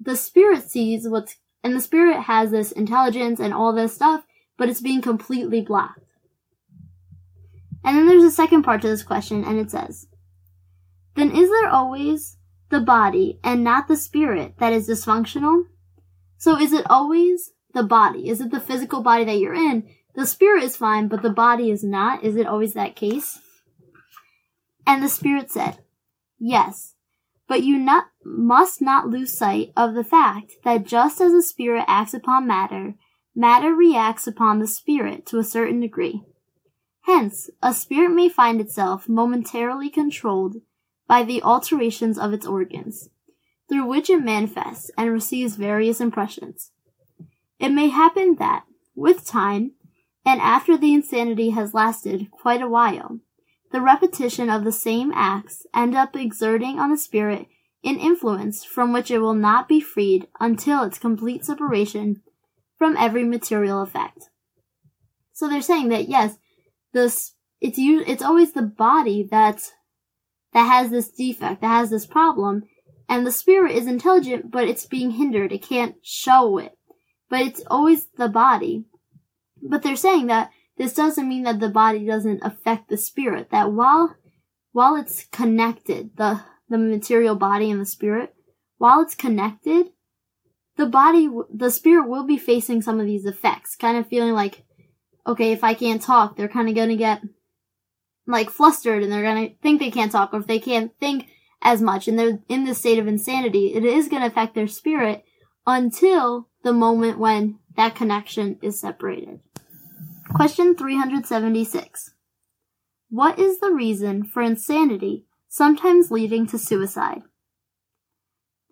the 0.00 0.16
spirit 0.16 0.62
sees 0.70 1.06
what's 1.06 1.36
and 1.62 1.76
the 1.76 1.82
spirit 1.82 2.22
has 2.22 2.50
this 2.50 2.72
intelligence 2.72 3.38
and 3.38 3.52
all 3.52 3.74
this 3.74 3.94
stuff, 3.94 4.24
but 4.56 4.70
it's 4.70 4.80
being 4.80 5.02
completely 5.02 5.60
blocked. 5.60 6.00
And 7.84 7.98
then 7.98 8.06
there's 8.06 8.24
a 8.24 8.30
second 8.30 8.62
part 8.62 8.80
to 8.82 8.88
this 8.88 9.02
question, 9.02 9.44
and 9.44 9.58
it 9.58 9.70
says, 9.70 10.08
Then 11.14 11.30
is 11.30 11.50
there 11.50 11.68
always 11.68 12.38
the 12.70 12.80
body 12.80 13.38
and 13.44 13.62
not 13.62 13.86
the 13.86 13.96
spirit 13.96 14.54
that 14.58 14.72
is 14.72 14.88
dysfunctional? 14.88 15.64
So 16.38 16.58
is 16.58 16.72
it 16.72 16.86
always 16.88 17.52
the 17.74 17.82
body? 17.82 18.30
Is 18.30 18.40
it 18.40 18.50
the 18.50 18.60
physical 18.60 19.02
body 19.02 19.24
that 19.24 19.38
you're 19.38 19.54
in? 19.54 19.88
The 20.14 20.26
spirit 20.26 20.62
is 20.62 20.76
fine, 20.76 21.08
but 21.08 21.22
the 21.22 21.30
body 21.30 21.70
is 21.70 21.82
not. 21.82 22.22
Is 22.22 22.36
it 22.36 22.46
always 22.46 22.74
that 22.74 22.96
case? 22.96 23.40
And 24.86 25.02
the 25.02 25.08
spirit 25.08 25.50
said, 25.50 25.78
Yes, 26.38 26.94
but 27.48 27.62
you 27.62 27.78
not, 27.78 28.06
must 28.24 28.82
not 28.82 29.08
lose 29.08 29.36
sight 29.36 29.72
of 29.76 29.94
the 29.94 30.04
fact 30.04 30.54
that 30.64 30.84
just 30.84 31.20
as 31.20 31.32
the 31.32 31.42
spirit 31.42 31.84
acts 31.86 32.14
upon 32.14 32.46
matter, 32.46 32.94
matter 33.34 33.74
reacts 33.74 34.26
upon 34.26 34.58
the 34.58 34.66
spirit 34.66 35.24
to 35.26 35.38
a 35.38 35.44
certain 35.44 35.80
degree. 35.80 36.22
Hence, 37.02 37.50
a 37.62 37.74
spirit 37.74 38.10
may 38.10 38.28
find 38.28 38.60
itself 38.60 39.08
momentarily 39.08 39.90
controlled 39.90 40.56
by 41.08 41.24
the 41.24 41.42
alterations 41.42 42.18
of 42.18 42.32
its 42.32 42.46
organs, 42.46 43.08
through 43.68 43.86
which 43.86 44.08
it 44.08 44.22
manifests 44.22 44.90
and 44.96 45.10
receives 45.10 45.56
various 45.56 46.00
impressions. 46.00 46.70
It 47.58 47.70
may 47.70 47.88
happen 47.88 48.36
that, 48.38 48.64
with 48.94 49.26
time, 49.26 49.72
and 50.24 50.40
after 50.40 50.76
the 50.76 50.94
insanity 50.94 51.50
has 51.50 51.74
lasted 51.74 52.30
quite 52.30 52.62
a 52.62 52.68
while, 52.68 53.20
the 53.72 53.80
repetition 53.80 54.50
of 54.50 54.64
the 54.64 54.72
same 54.72 55.12
acts 55.14 55.66
end 55.74 55.94
up 55.94 56.14
exerting 56.14 56.78
on 56.78 56.90
the 56.90 56.96
spirit 56.96 57.46
an 57.84 57.98
influence 57.98 58.64
from 58.64 58.92
which 58.92 59.10
it 59.10 59.18
will 59.18 59.34
not 59.34 59.68
be 59.68 59.80
freed 59.80 60.28
until 60.38 60.84
its 60.84 60.98
complete 60.98 61.44
separation 61.44 62.22
from 62.78 62.96
every 62.96 63.24
material 63.24 63.82
effect. 63.82 64.28
So 65.32 65.48
they're 65.48 65.62
saying 65.62 65.88
that 65.88 66.08
yes, 66.08 66.36
this 66.92 67.34
it's 67.60 67.78
it's 67.78 68.22
always 68.22 68.52
the 68.52 68.62
body 68.62 69.26
that 69.30 69.72
that 70.52 70.64
has 70.64 70.90
this 70.90 71.10
defect, 71.10 71.60
that 71.62 71.68
has 71.68 71.90
this 71.90 72.06
problem, 72.06 72.64
And 73.08 73.26
the 73.26 73.32
spirit 73.32 73.72
is 73.72 73.86
intelligent, 73.86 74.50
but 74.50 74.68
it's 74.68 74.86
being 74.86 75.12
hindered. 75.12 75.52
It 75.52 75.62
can't 75.62 75.96
show 76.02 76.58
it. 76.58 76.76
But 77.28 77.40
it's 77.40 77.62
always 77.66 78.06
the 78.16 78.28
body. 78.28 78.84
But 79.62 79.82
they're 79.82 79.96
saying 79.96 80.26
that 80.26 80.50
this 80.76 80.94
doesn't 80.94 81.28
mean 81.28 81.44
that 81.44 81.60
the 81.60 81.68
body 81.68 82.04
doesn't 82.04 82.42
affect 82.42 82.88
the 82.88 82.96
spirit. 82.96 83.50
That 83.50 83.72
while, 83.72 84.16
while 84.72 84.96
it's 84.96 85.26
connected, 85.26 86.16
the, 86.16 86.40
the 86.68 86.78
material 86.78 87.36
body 87.36 87.70
and 87.70 87.80
the 87.80 87.86
spirit, 87.86 88.34
while 88.78 89.00
it's 89.00 89.14
connected, 89.14 89.90
the 90.76 90.86
body, 90.86 91.28
the 91.52 91.70
spirit 91.70 92.08
will 92.08 92.24
be 92.24 92.38
facing 92.38 92.82
some 92.82 92.98
of 92.98 93.06
these 93.06 93.26
effects, 93.26 93.76
kind 93.76 93.96
of 93.96 94.08
feeling 94.08 94.32
like, 94.32 94.64
okay, 95.26 95.52
if 95.52 95.62
I 95.62 95.74
can't 95.74 96.02
talk, 96.02 96.36
they're 96.36 96.48
kind 96.48 96.68
of 96.68 96.74
gonna 96.74 96.96
get 96.96 97.22
like 98.26 98.50
flustered 98.50 99.02
and 99.02 99.12
they're 99.12 99.22
gonna 99.22 99.50
think 99.62 99.78
they 99.78 99.90
can't 99.90 100.10
talk, 100.10 100.32
or 100.32 100.40
if 100.40 100.46
they 100.46 100.58
can't 100.58 100.92
think 100.98 101.26
as 101.62 101.80
much 101.80 102.08
and 102.08 102.18
they're 102.18 102.40
in 102.48 102.64
this 102.64 102.78
state 102.78 102.98
of 102.98 103.06
insanity, 103.06 103.74
it 103.74 103.84
is 103.84 104.08
gonna 104.08 104.26
affect 104.26 104.54
their 104.54 104.66
spirit 104.66 105.24
until 105.66 106.48
the 106.64 106.72
moment 106.72 107.18
when 107.18 107.58
that 107.76 107.94
connection 107.94 108.58
is 108.62 108.80
separated. 108.80 109.40
Question 110.34 110.74
376. 110.74 112.14
What 113.10 113.38
is 113.38 113.60
the 113.60 113.70
reason 113.70 114.24
for 114.24 114.42
insanity 114.42 115.26
sometimes 115.48 116.10
leading 116.10 116.46
to 116.46 116.58
suicide? 116.58 117.22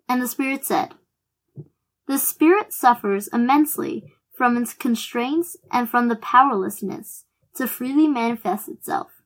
And 0.09 0.21
the 0.21 0.27
spirit 0.27 0.65
said, 0.65 0.93
The 2.07 2.17
spirit 2.17 2.73
suffers 2.73 3.27
immensely 3.27 4.13
from 4.35 4.57
its 4.57 4.73
constraints 4.73 5.55
and 5.71 5.87
from 5.89 6.07
the 6.07 6.15
powerlessness 6.15 7.25
to 7.55 7.67
freely 7.67 8.07
manifest 8.07 8.67
itself. 8.67 9.21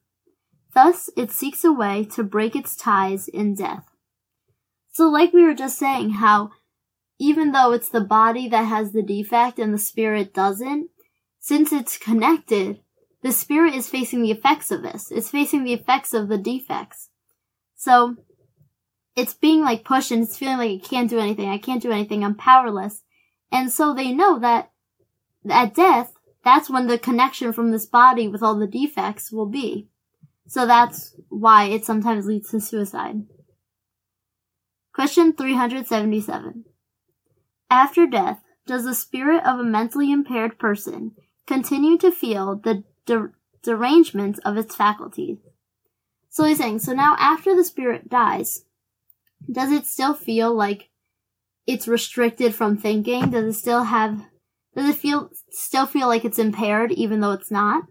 Thus, 0.74 1.08
it 1.16 1.30
seeks 1.30 1.64
a 1.64 1.72
way 1.72 2.04
to 2.12 2.22
break 2.22 2.54
its 2.54 2.76
ties 2.76 3.28
in 3.28 3.54
death. 3.54 3.86
So, 4.92 5.08
like 5.08 5.32
we 5.32 5.42
were 5.42 5.54
just 5.54 5.78
saying, 5.78 6.10
how 6.10 6.50
even 7.18 7.52
though 7.52 7.72
it's 7.72 7.88
the 7.88 8.00
body 8.00 8.48
that 8.48 8.64
has 8.64 8.92
the 8.92 9.02
defect 9.02 9.58
and 9.58 9.72
the 9.72 9.78
spirit 9.78 10.34
doesn't, 10.34 10.90
since 11.40 11.72
it's 11.72 11.98
connected, 11.98 12.80
the 13.22 13.32
spirit 13.32 13.74
is 13.74 13.88
facing 13.88 14.22
the 14.22 14.30
effects 14.30 14.70
of 14.70 14.82
this. 14.82 15.10
It's 15.10 15.30
facing 15.30 15.64
the 15.64 15.72
effects 15.72 16.12
of 16.14 16.28
the 16.28 16.38
defects. 16.38 17.10
So, 17.74 18.16
it's 19.16 19.34
being 19.34 19.62
like 19.62 19.84
pushed 19.84 20.10
and 20.10 20.22
it's 20.22 20.36
feeling 20.36 20.58
like 20.58 20.70
it 20.70 20.84
can't 20.84 21.08
do 21.08 21.18
anything. 21.18 21.48
I 21.48 21.58
can't 21.58 21.82
do 21.82 21.90
anything. 21.90 22.22
I'm 22.22 22.34
powerless. 22.34 23.02
And 23.50 23.72
so 23.72 23.94
they 23.94 24.12
know 24.12 24.38
that 24.38 24.70
at 25.48 25.74
death, 25.74 26.12
that's 26.44 26.68
when 26.68 26.86
the 26.86 26.98
connection 26.98 27.52
from 27.52 27.70
this 27.70 27.86
body 27.86 28.28
with 28.28 28.42
all 28.42 28.58
the 28.58 28.66
defects 28.66 29.32
will 29.32 29.46
be. 29.46 29.88
So 30.46 30.66
that's 30.66 31.16
why 31.28 31.64
it 31.64 31.84
sometimes 31.84 32.26
leads 32.26 32.50
to 32.50 32.60
suicide. 32.60 33.24
Question 34.92 35.32
377. 35.32 36.64
After 37.70 38.06
death, 38.06 38.42
does 38.66 38.84
the 38.84 38.94
spirit 38.94 39.44
of 39.44 39.58
a 39.58 39.64
mentally 39.64 40.12
impaired 40.12 40.58
person 40.58 41.12
continue 41.46 41.98
to 41.98 42.10
feel 42.10 42.56
the 42.56 42.84
de- 43.06 43.32
derangement 43.62 44.38
of 44.44 44.56
its 44.56 44.74
faculties? 44.74 45.38
So 46.28 46.44
he's 46.44 46.58
saying, 46.58 46.80
so 46.80 46.92
now 46.92 47.16
after 47.18 47.56
the 47.56 47.64
spirit 47.64 48.08
dies, 48.08 48.64
does 49.50 49.72
it 49.72 49.86
still 49.86 50.14
feel 50.14 50.54
like 50.54 50.90
it's 51.66 51.88
restricted 51.88 52.54
from 52.54 52.76
thinking? 52.76 53.30
Does 53.30 53.56
it 53.56 53.58
still 53.58 53.84
have, 53.84 54.24
does 54.74 54.88
it 54.88 54.96
feel, 54.96 55.30
still 55.50 55.86
feel 55.86 56.08
like 56.08 56.24
it's 56.24 56.38
impaired 56.38 56.92
even 56.92 57.20
though 57.20 57.32
it's 57.32 57.50
not? 57.50 57.84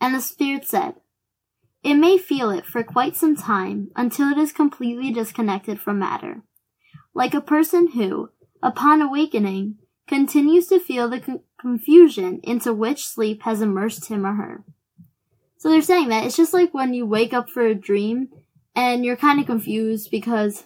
And 0.00 0.14
the 0.14 0.20
spirit 0.20 0.66
said, 0.66 0.94
it 1.82 1.94
may 1.94 2.16
feel 2.16 2.50
it 2.50 2.64
for 2.64 2.82
quite 2.82 3.14
some 3.14 3.36
time 3.36 3.90
until 3.94 4.30
it 4.30 4.38
is 4.38 4.52
completely 4.52 5.12
disconnected 5.12 5.78
from 5.78 5.98
matter. 5.98 6.42
Like 7.14 7.34
a 7.34 7.40
person 7.40 7.92
who, 7.92 8.30
upon 8.64 9.02
awakening, 9.02 9.76
continues 10.08 10.66
to 10.68 10.80
feel 10.80 11.08
the 11.08 11.20
con- 11.20 11.40
confusion 11.60 12.40
into 12.42 12.72
which 12.72 13.06
sleep 13.06 13.42
has 13.42 13.60
immersed 13.60 14.08
him 14.08 14.26
or 14.26 14.34
her. 14.34 14.64
So 15.58 15.70
they're 15.70 15.82
saying 15.82 16.08
that 16.08 16.24
it's 16.24 16.36
just 16.36 16.52
like 16.52 16.74
when 16.74 16.94
you 16.94 17.06
wake 17.06 17.32
up 17.32 17.48
for 17.48 17.64
a 17.64 17.74
dream 17.74 18.28
and 18.74 19.04
you're 19.04 19.16
kind 19.16 19.38
of 19.38 19.46
confused 19.46 20.10
because 20.10 20.64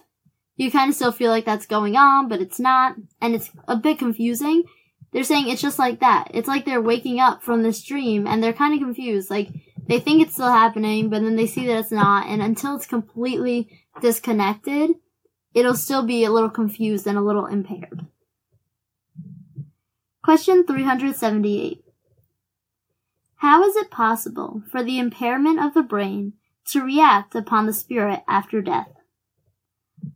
you 0.55 0.71
kind 0.71 0.89
of 0.89 0.95
still 0.95 1.11
feel 1.11 1.29
like 1.29 1.45
that's 1.45 1.65
going 1.65 1.95
on, 1.95 2.27
but 2.27 2.41
it's 2.41 2.59
not, 2.59 2.95
and 3.21 3.35
it's 3.35 3.51
a 3.67 3.75
bit 3.75 3.99
confusing. 3.99 4.63
They're 5.11 5.23
saying 5.23 5.49
it's 5.49 5.61
just 5.61 5.79
like 5.79 5.99
that. 5.99 6.31
It's 6.33 6.47
like 6.47 6.65
they're 6.65 6.81
waking 6.81 7.19
up 7.19 7.43
from 7.43 7.63
this 7.63 7.83
dream 7.83 8.27
and 8.27 8.41
they're 8.41 8.53
kind 8.53 8.73
of 8.73 8.79
confused. 8.79 9.29
Like, 9.29 9.49
they 9.87 9.99
think 9.99 10.21
it's 10.21 10.33
still 10.33 10.51
happening, 10.51 11.09
but 11.09 11.21
then 11.21 11.35
they 11.35 11.47
see 11.47 11.65
that 11.67 11.79
it's 11.79 11.91
not, 11.91 12.27
and 12.27 12.41
until 12.41 12.75
it's 12.75 12.85
completely 12.85 13.69
disconnected, 14.01 14.91
it'll 15.53 15.75
still 15.75 16.03
be 16.03 16.23
a 16.23 16.31
little 16.31 16.49
confused 16.49 17.07
and 17.07 17.17
a 17.17 17.21
little 17.21 17.45
impaired. 17.45 18.05
Question 20.23 20.65
378. 20.65 21.83
How 23.37 23.63
is 23.63 23.75
it 23.75 23.89
possible 23.89 24.63
for 24.69 24.83
the 24.83 24.99
impairment 24.99 25.59
of 25.59 25.73
the 25.73 25.81
brain 25.81 26.33
to 26.65 26.83
react 26.83 27.35
upon 27.35 27.65
the 27.65 27.73
spirit 27.73 28.21
after 28.27 28.61
death? 28.61 28.91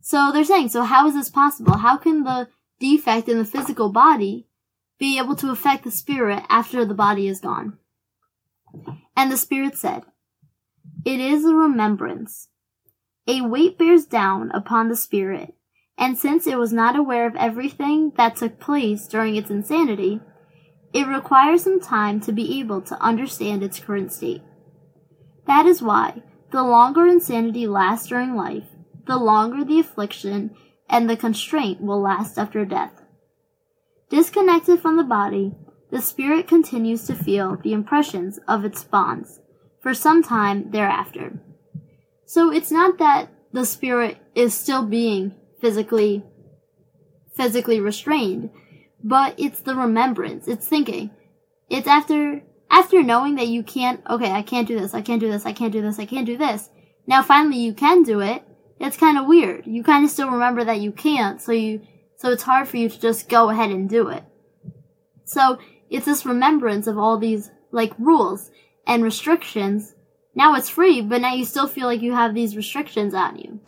So 0.00 0.30
they're 0.32 0.44
saying, 0.44 0.68
so 0.68 0.82
how 0.82 1.06
is 1.06 1.14
this 1.14 1.30
possible? 1.30 1.78
How 1.78 1.96
can 1.96 2.24
the 2.24 2.48
defect 2.78 3.28
in 3.28 3.38
the 3.38 3.44
physical 3.44 3.90
body 3.90 4.46
be 4.98 5.18
able 5.18 5.36
to 5.36 5.50
affect 5.50 5.84
the 5.84 5.90
spirit 5.90 6.42
after 6.48 6.84
the 6.84 6.94
body 6.94 7.26
is 7.26 7.40
gone? 7.40 7.78
And 9.16 9.30
the 9.30 9.36
Spirit 9.36 9.76
said, 9.76 10.02
It 11.04 11.20
is 11.20 11.44
a 11.44 11.54
remembrance. 11.54 12.48
A 13.26 13.40
weight 13.40 13.78
bears 13.78 14.04
down 14.04 14.50
upon 14.50 14.88
the 14.88 14.96
Spirit, 14.96 15.54
and 15.96 16.18
since 16.18 16.46
it 16.46 16.58
was 16.58 16.72
not 16.72 16.94
aware 16.94 17.26
of 17.26 17.36
everything 17.36 18.12
that 18.16 18.36
took 18.36 18.60
place 18.60 19.06
during 19.06 19.36
its 19.36 19.50
insanity, 19.50 20.20
it 20.92 21.06
requires 21.06 21.64
some 21.64 21.80
time 21.80 22.20
to 22.20 22.32
be 22.32 22.60
able 22.60 22.82
to 22.82 23.00
understand 23.02 23.62
its 23.62 23.80
current 23.80 24.12
state. 24.12 24.42
That 25.46 25.64
is 25.64 25.82
why, 25.82 26.22
the 26.50 26.62
longer 26.62 27.06
insanity 27.06 27.66
lasts 27.66 28.08
during 28.08 28.36
life, 28.36 28.68
the 29.06 29.16
longer 29.16 29.64
the 29.64 29.80
affliction 29.80 30.54
and 30.88 31.08
the 31.08 31.16
constraint 31.16 31.80
will 31.80 32.00
last 32.00 32.38
after 32.38 32.64
death. 32.64 32.92
Disconnected 34.10 34.80
from 34.80 34.96
the 34.96 35.02
body, 35.02 35.54
the 35.90 36.02
spirit 36.02 36.46
continues 36.46 37.06
to 37.06 37.14
feel 37.14 37.56
the 37.56 37.72
impressions 37.72 38.38
of 38.46 38.64
its 38.64 38.84
bonds 38.84 39.40
for 39.80 39.94
some 39.94 40.22
time 40.22 40.70
thereafter. 40.70 41.40
So 42.34 42.50
it's 42.50 42.72
not 42.72 42.98
that 42.98 43.28
the 43.52 43.64
spirit 43.64 44.18
is 44.34 44.54
still 44.54 44.84
being 44.84 45.36
physically 45.60 46.24
physically 47.32 47.78
restrained, 47.78 48.50
but 49.04 49.36
it's 49.38 49.60
the 49.60 49.76
remembrance. 49.76 50.48
It's 50.48 50.66
thinking. 50.66 51.12
It's 51.70 51.86
after 51.86 52.42
after 52.68 53.04
knowing 53.04 53.36
that 53.36 53.46
you 53.46 53.62
can't 53.62 54.00
okay, 54.10 54.32
I 54.32 54.42
can't 54.42 54.66
do 54.66 54.76
this, 54.76 54.94
I 54.94 55.00
can't 55.00 55.20
do 55.20 55.30
this, 55.30 55.46
I 55.46 55.52
can't 55.52 55.72
do 55.72 55.80
this, 55.80 56.00
I 56.00 56.06
can't 56.06 56.26
do 56.26 56.36
this. 56.36 56.70
Now 57.06 57.22
finally 57.22 57.58
you 57.58 57.72
can 57.72 58.02
do 58.02 58.18
it. 58.18 58.42
It's 58.80 58.96
kind 58.96 59.16
of 59.16 59.28
weird. 59.28 59.64
You 59.68 59.84
kind 59.84 60.04
of 60.04 60.10
still 60.10 60.32
remember 60.32 60.64
that 60.64 60.80
you 60.80 60.90
can't, 60.90 61.40
so 61.40 61.52
you 61.52 61.82
so 62.16 62.32
it's 62.32 62.42
hard 62.42 62.66
for 62.66 62.78
you 62.78 62.88
to 62.88 63.00
just 63.00 63.28
go 63.28 63.48
ahead 63.50 63.70
and 63.70 63.88
do 63.88 64.08
it. 64.08 64.24
So 65.24 65.60
it's 65.88 66.06
this 66.06 66.26
remembrance 66.26 66.88
of 66.88 66.98
all 66.98 67.16
these 67.16 67.52
like 67.70 67.92
rules 67.96 68.50
and 68.88 69.04
restrictions. 69.04 69.93
Now 70.34 70.54
it's 70.54 70.68
free, 70.68 71.00
but 71.00 71.20
now 71.20 71.34
you 71.34 71.44
still 71.44 71.68
feel 71.68 71.86
like 71.86 72.02
you 72.02 72.12
have 72.12 72.34
these 72.34 72.56
restrictions 72.56 73.14
on 73.14 73.38
you. 73.38 73.60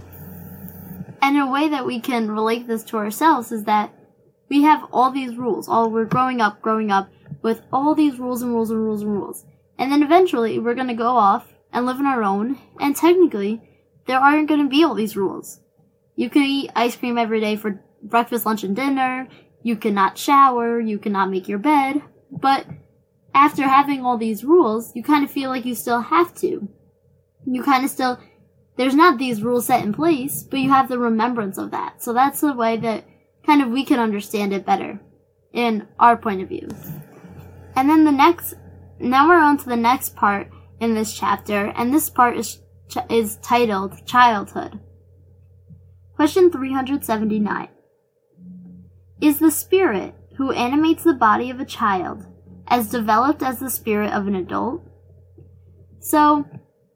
And 1.22 1.38
a 1.38 1.46
way 1.46 1.68
that 1.68 1.86
we 1.86 2.00
can 2.00 2.30
relate 2.30 2.66
this 2.66 2.84
to 2.84 2.96
ourselves 2.96 3.52
is 3.52 3.64
that 3.64 3.92
we 4.48 4.62
have 4.62 4.88
all 4.92 5.10
these 5.10 5.36
rules. 5.36 5.68
All 5.68 5.90
we're 5.90 6.04
growing 6.04 6.40
up, 6.40 6.60
growing 6.60 6.90
up 6.90 7.10
with 7.42 7.62
all 7.72 7.94
these 7.94 8.18
rules 8.18 8.42
and 8.42 8.52
rules 8.52 8.70
and 8.70 8.80
rules 8.80 9.02
and 9.02 9.12
rules. 9.12 9.44
And 9.78 9.90
then 9.92 10.02
eventually 10.02 10.58
we're 10.58 10.74
gonna 10.74 10.94
go 10.94 11.10
off 11.10 11.52
and 11.72 11.86
live 11.86 11.98
on 11.98 12.06
our 12.06 12.22
own, 12.22 12.58
and 12.80 12.96
technically 12.96 13.60
there 14.06 14.18
aren't 14.18 14.48
gonna 14.48 14.68
be 14.68 14.84
all 14.84 14.94
these 14.94 15.16
rules. 15.16 15.60
You 16.14 16.30
can 16.30 16.42
eat 16.42 16.70
ice 16.74 16.96
cream 16.96 17.18
every 17.18 17.40
day 17.40 17.56
for 17.56 17.82
breakfast, 18.02 18.46
lunch, 18.46 18.64
and 18.64 18.74
dinner. 18.74 19.28
You 19.62 19.76
cannot 19.76 20.16
shower, 20.16 20.80
you 20.80 20.98
cannot 20.98 21.30
make 21.30 21.48
your 21.48 21.58
bed, 21.58 22.02
but 22.30 22.66
after 23.36 23.68
having 23.68 24.02
all 24.02 24.16
these 24.16 24.44
rules, 24.44 24.96
you 24.96 25.02
kind 25.02 25.22
of 25.22 25.30
feel 25.30 25.50
like 25.50 25.66
you 25.66 25.74
still 25.74 26.00
have 26.00 26.34
to. 26.36 26.66
You 27.44 27.62
kind 27.62 27.84
of 27.84 27.90
still, 27.90 28.18
there's 28.76 28.94
not 28.94 29.18
these 29.18 29.42
rules 29.42 29.66
set 29.66 29.84
in 29.84 29.92
place, 29.92 30.42
but 30.42 30.58
you 30.58 30.70
have 30.70 30.88
the 30.88 30.98
remembrance 30.98 31.58
of 31.58 31.70
that. 31.70 32.02
So 32.02 32.14
that's 32.14 32.40
the 32.40 32.54
way 32.54 32.78
that 32.78 33.04
kind 33.44 33.60
of 33.60 33.68
we 33.68 33.84
can 33.84 34.00
understand 34.00 34.54
it 34.54 34.64
better 34.64 34.98
in 35.52 35.86
our 35.98 36.16
point 36.16 36.40
of 36.40 36.48
view. 36.48 36.66
And 37.76 37.90
then 37.90 38.04
the 38.04 38.10
next, 38.10 38.54
now 38.98 39.28
we're 39.28 39.36
on 39.36 39.58
to 39.58 39.68
the 39.68 39.76
next 39.76 40.16
part 40.16 40.50
in 40.80 40.94
this 40.94 41.12
chapter, 41.12 41.66
and 41.76 41.92
this 41.92 42.08
part 42.08 42.38
is, 42.38 42.60
is 43.10 43.36
titled 43.42 44.06
Childhood. 44.06 44.80
Question 46.14 46.50
379 46.50 47.68
is 49.20 49.38
the 49.38 49.50
spirit 49.50 50.14
who 50.38 50.52
animates 50.52 51.04
the 51.04 51.12
body 51.12 51.50
of 51.50 51.60
a 51.60 51.66
child 51.66 52.26
as 52.68 52.90
developed 52.90 53.42
as 53.42 53.58
the 53.58 53.70
spirit 53.70 54.12
of 54.12 54.26
an 54.26 54.34
adult? 54.34 54.82
So, 56.00 56.44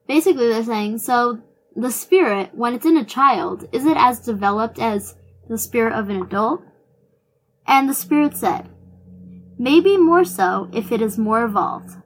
basically, 0.06 0.48
they're 0.48 0.64
saying 0.64 0.98
so 0.98 1.42
the 1.76 1.90
spirit, 1.90 2.50
when 2.54 2.74
it's 2.74 2.86
in 2.86 2.96
a 2.96 3.04
child, 3.04 3.68
is 3.72 3.84
it 3.84 3.96
as 3.96 4.20
developed 4.20 4.78
as 4.78 5.16
the 5.48 5.58
spirit 5.58 5.92
of 5.92 6.08
an 6.08 6.22
adult? 6.22 6.62
And 7.66 7.88
the 7.88 7.94
spirit 7.94 8.36
said, 8.36 8.68
Maybe 9.58 9.96
more 9.96 10.24
so 10.24 10.68
if 10.72 10.90
it 10.90 11.02
is 11.02 11.18
more 11.18 11.44
evolved. 11.44 11.96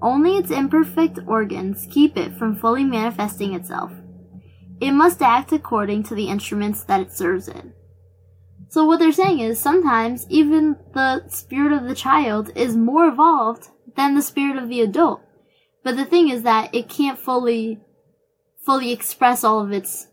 Only 0.00 0.36
its 0.36 0.50
imperfect 0.50 1.18
organs 1.26 1.86
keep 1.90 2.16
it 2.16 2.34
from 2.36 2.56
fully 2.56 2.84
manifesting 2.84 3.54
itself. 3.54 3.92
It 4.80 4.92
must 4.92 5.22
act 5.22 5.52
according 5.52 6.02
to 6.04 6.14
the 6.14 6.28
instruments 6.28 6.84
that 6.84 7.00
it 7.00 7.12
serves 7.12 7.48
in. 7.48 7.72
So 8.68 8.84
what 8.84 8.98
they're 8.98 9.12
saying 9.12 9.40
is 9.40 9.60
sometimes 9.60 10.26
even 10.28 10.76
the 10.92 11.28
spirit 11.28 11.72
of 11.72 11.88
the 11.88 11.94
child 11.94 12.50
is 12.56 12.76
more 12.76 13.08
evolved 13.08 13.68
than 13.94 14.14
the 14.14 14.22
spirit 14.22 14.56
of 14.56 14.68
the 14.68 14.80
adult. 14.80 15.22
But 15.82 15.96
the 15.96 16.04
thing 16.04 16.28
is 16.28 16.42
that 16.42 16.74
it 16.74 16.88
can't 16.88 17.18
fully 17.18 17.80
fully 18.64 18.90
express 18.90 19.44
all 19.44 19.60
of 19.60 19.70
its 19.70 20.08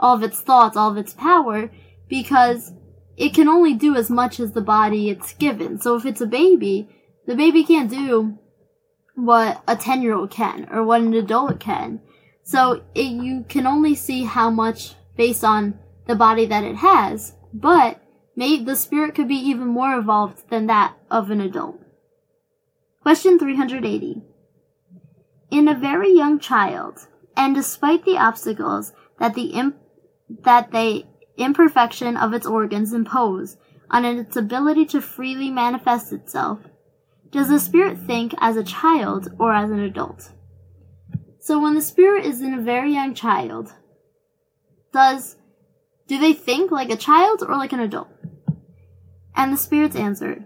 all 0.00 0.14
of 0.14 0.22
its 0.22 0.40
thoughts, 0.40 0.76
all 0.76 0.90
of 0.90 0.96
its 0.96 1.12
power 1.12 1.70
because 2.08 2.72
it 3.16 3.34
can 3.34 3.48
only 3.48 3.74
do 3.74 3.94
as 3.96 4.08
much 4.08 4.40
as 4.40 4.52
the 4.52 4.60
body 4.60 5.10
it's 5.10 5.34
given. 5.34 5.80
So 5.80 5.96
if 5.96 6.06
it's 6.06 6.20
a 6.20 6.26
baby, 6.26 6.88
the 7.26 7.34
baby 7.34 7.64
can't 7.64 7.90
do 7.90 8.38
what 9.14 9.62
a 9.66 9.76
10 9.76 10.02
year 10.02 10.14
old 10.14 10.30
can 10.30 10.68
or 10.70 10.84
what 10.84 11.02
an 11.02 11.12
adult 11.14 11.60
can. 11.60 12.00
So 12.44 12.84
it, 12.94 13.10
you 13.10 13.44
can 13.48 13.66
only 13.66 13.94
see 13.94 14.24
how 14.24 14.48
much 14.48 14.94
based 15.16 15.44
on 15.44 15.78
the 16.06 16.14
body 16.14 16.46
that 16.46 16.64
it 16.64 16.76
has, 16.76 17.34
but 17.52 18.00
may, 18.36 18.62
the 18.62 18.76
spirit 18.76 19.14
could 19.14 19.28
be 19.28 19.36
even 19.36 19.66
more 19.66 19.96
evolved 19.96 20.48
than 20.50 20.66
that 20.66 20.94
of 21.10 21.30
an 21.30 21.40
adult. 21.40 21.80
Question 23.02 23.38
380. 23.38 24.22
In 25.50 25.68
a 25.68 25.74
very 25.74 26.12
young 26.12 26.38
child, 26.38 27.06
and 27.36 27.54
despite 27.54 28.04
the 28.04 28.18
obstacles 28.18 28.92
that 29.18 29.34
the 29.34 29.52
imp- 29.52 29.80
that 30.44 30.72
the 30.72 31.04
imperfection 31.38 32.16
of 32.16 32.34
its 32.34 32.46
organs 32.46 32.92
impose 32.92 33.56
on 33.90 34.04
its 34.04 34.36
ability 34.36 34.84
to 34.84 35.00
freely 35.00 35.50
manifest 35.50 36.12
itself, 36.12 36.58
does 37.30 37.48
the 37.48 37.60
spirit 37.60 37.98
think 37.98 38.34
as 38.38 38.56
a 38.56 38.64
child 38.64 39.28
or 39.38 39.54
as 39.54 39.70
an 39.70 39.80
adult? 39.80 40.32
So 41.38 41.58
when 41.58 41.74
the 41.74 41.80
spirit 41.80 42.26
is 42.26 42.42
in 42.42 42.52
a 42.52 42.60
very 42.60 42.92
young 42.92 43.14
child, 43.14 43.72
does 44.92 45.36
do 46.08 46.18
they 46.18 46.32
think 46.32 46.70
like 46.70 46.90
a 46.90 46.96
child 46.96 47.42
or 47.46 47.56
like 47.56 47.72
an 47.72 47.80
adult? 47.80 48.08
And 49.36 49.52
the 49.52 49.58
spirits 49.58 49.94
answered, 49.94 50.44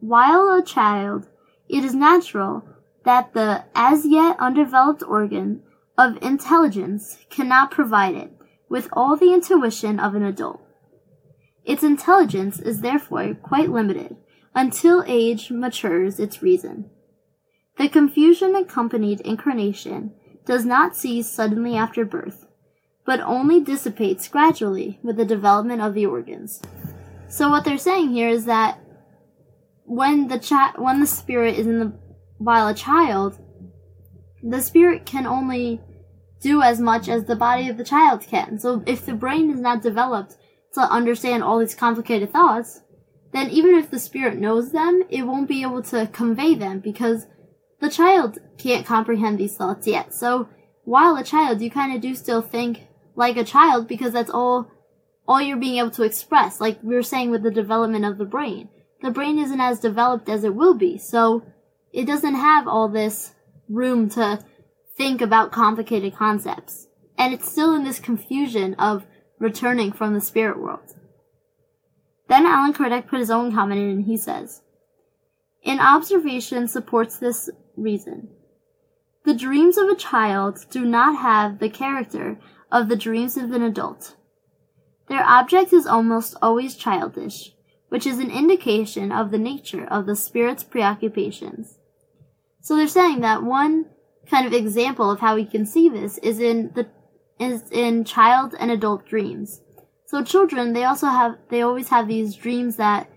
While 0.00 0.52
a 0.52 0.62
child, 0.62 1.28
it 1.68 1.84
is 1.84 1.94
natural 1.94 2.64
that 3.04 3.32
the 3.32 3.64
as 3.74 4.04
yet 4.04 4.36
undeveloped 4.40 5.02
organ 5.04 5.62
of 5.96 6.22
intelligence 6.22 7.18
cannot 7.30 7.70
provide 7.70 8.16
it 8.16 8.32
with 8.68 8.88
all 8.92 9.16
the 9.16 9.32
intuition 9.32 10.00
of 10.00 10.14
an 10.14 10.24
adult. 10.24 10.60
Its 11.64 11.82
intelligence 11.82 12.58
is 12.58 12.80
therefore 12.80 13.34
quite 13.34 13.70
limited 13.70 14.16
until 14.54 15.04
age 15.06 15.50
matures 15.50 16.18
its 16.18 16.42
reason. 16.42 16.90
The 17.76 17.88
confusion 17.88 18.56
accompanied 18.56 19.20
incarnation 19.20 20.12
does 20.44 20.64
not 20.64 20.96
cease 20.96 21.30
suddenly 21.30 21.76
after 21.76 22.04
birth, 22.04 22.47
but 23.08 23.20
only 23.20 23.58
dissipates 23.58 24.28
gradually 24.28 24.98
with 25.02 25.16
the 25.16 25.24
development 25.24 25.80
of 25.80 25.94
the 25.94 26.04
organs. 26.04 26.60
So 27.30 27.48
what 27.48 27.64
they're 27.64 27.78
saying 27.78 28.10
here 28.10 28.28
is 28.28 28.44
that 28.44 28.80
when 29.86 30.28
the 30.28 30.38
cha- 30.38 30.74
when 30.76 31.00
the 31.00 31.06
spirit 31.06 31.58
is 31.58 31.66
in 31.66 31.78
the 31.78 31.98
while 32.36 32.68
a 32.68 32.74
child, 32.74 33.38
the 34.42 34.60
spirit 34.60 35.06
can 35.06 35.26
only 35.26 35.80
do 36.42 36.60
as 36.60 36.80
much 36.80 37.08
as 37.08 37.24
the 37.24 37.34
body 37.34 37.70
of 37.70 37.78
the 37.78 37.90
child 37.94 38.20
can. 38.20 38.58
So 38.58 38.82
if 38.84 39.06
the 39.06 39.14
brain 39.14 39.50
is 39.50 39.58
not 39.58 39.80
developed 39.80 40.36
to 40.74 40.80
understand 40.80 41.42
all 41.42 41.60
these 41.60 41.74
complicated 41.74 42.30
thoughts, 42.30 42.82
then 43.32 43.48
even 43.48 43.74
if 43.74 43.90
the 43.90 43.98
spirit 43.98 44.36
knows 44.36 44.72
them, 44.72 45.02
it 45.08 45.22
won't 45.22 45.48
be 45.48 45.62
able 45.62 45.82
to 45.84 46.08
convey 46.08 46.54
them 46.54 46.80
because 46.80 47.26
the 47.80 47.88
child 47.88 48.36
can't 48.58 48.84
comprehend 48.84 49.38
these 49.38 49.56
thoughts 49.56 49.86
yet. 49.86 50.12
So 50.12 50.50
while 50.84 51.16
a 51.16 51.24
child, 51.24 51.62
you 51.62 51.70
kind 51.70 51.94
of 51.94 52.02
do 52.02 52.14
still 52.14 52.42
think 52.42 52.87
like 53.18 53.36
a 53.36 53.44
child 53.44 53.88
because 53.88 54.12
that's 54.12 54.30
all, 54.30 54.70
all 55.26 55.42
you're 55.42 55.56
being 55.56 55.78
able 55.78 55.90
to 55.90 56.04
express. 56.04 56.60
Like 56.60 56.78
we 56.84 56.94
were 56.94 57.02
saying 57.02 57.32
with 57.32 57.42
the 57.42 57.50
development 57.50 58.04
of 58.04 58.16
the 58.16 58.24
brain. 58.24 58.68
The 59.02 59.10
brain 59.10 59.40
isn't 59.40 59.60
as 59.60 59.80
developed 59.80 60.28
as 60.28 60.44
it 60.44 60.54
will 60.54 60.74
be. 60.74 60.98
So 60.98 61.42
it 61.92 62.06
doesn't 62.06 62.36
have 62.36 62.68
all 62.68 62.88
this 62.88 63.34
room 63.68 64.08
to 64.10 64.44
think 64.96 65.20
about 65.20 65.50
complicated 65.50 66.14
concepts. 66.14 66.86
And 67.18 67.34
it's 67.34 67.50
still 67.50 67.74
in 67.74 67.82
this 67.82 67.98
confusion 67.98 68.74
of 68.74 69.04
returning 69.40 69.90
from 69.90 70.14
the 70.14 70.20
spirit 70.20 70.60
world. 70.60 70.94
Then 72.28 72.46
Allan 72.46 72.72
Kardec 72.72 73.08
put 73.08 73.18
his 73.18 73.30
own 73.30 73.52
comment 73.52 73.80
in 73.80 73.90
and 73.90 74.04
he 74.04 74.16
says, 74.16 74.62
An 75.64 75.80
observation 75.80 76.68
supports 76.68 77.18
this 77.18 77.50
reason. 77.76 78.28
The 79.24 79.34
dreams 79.34 79.76
of 79.76 79.88
a 79.88 79.96
child 79.96 80.66
do 80.70 80.84
not 80.84 81.16
have 81.20 81.58
the 81.58 81.68
character 81.68 82.38
of 82.70 82.88
the 82.88 82.96
dreams 82.96 83.36
of 83.36 83.52
an 83.52 83.62
adult. 83.62 84.16
Their 85.08 85.24
object 85.24 85.72
is 85.72 85.86
almost 85.86 86.36
always 86.42 86.74
childish, 86.74 87.54
which 87.88 88.06
is 88.06 88.18
an 88.18 88.30
indication 88.30 89.10
of 89.10 89.30
the 89.30 89.38
nature 89.38 89.86
of 89.86 90.06
the 90.06 90.16
spirit's 90.16 90.64
preoccupations. 90.64 91.78
So 92.60 92.76
they're 92.76 92.88
saying 92.88 93.20
that 93.20 93.42
one 93.42 93.86
kind 94.28 94.46
of 94.46 94.52
example 94.52 95.10
of 95.10 95.20
how 95.20 95.34
we 95.34 95.46
can 95.46 95.64
see 95.64 95.88
this 95.88 96.18
is 96.18 96.38
in 96.40 96.72
the 96.74 96.88
is 97.38 97.70
in 97.70 98.04
child 98.04 98.54
and 98.58 98.70
adult 98.70 99.06
dreams. 99.06 99.60
So 100.06 100.24
children, 100.24 100.72
they 100.72 100.84
also 100.84 101.06
have, 101.06 101.36
they 101.50 101.62
always 101.62 101.88
have 101.88 102.08
these 102.08 102.34
dreams 102.34 102.76
that 102.76 103.10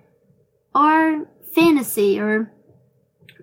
are 0.76 1.26
fantasy 1.54 2.20
or 2.20 2.52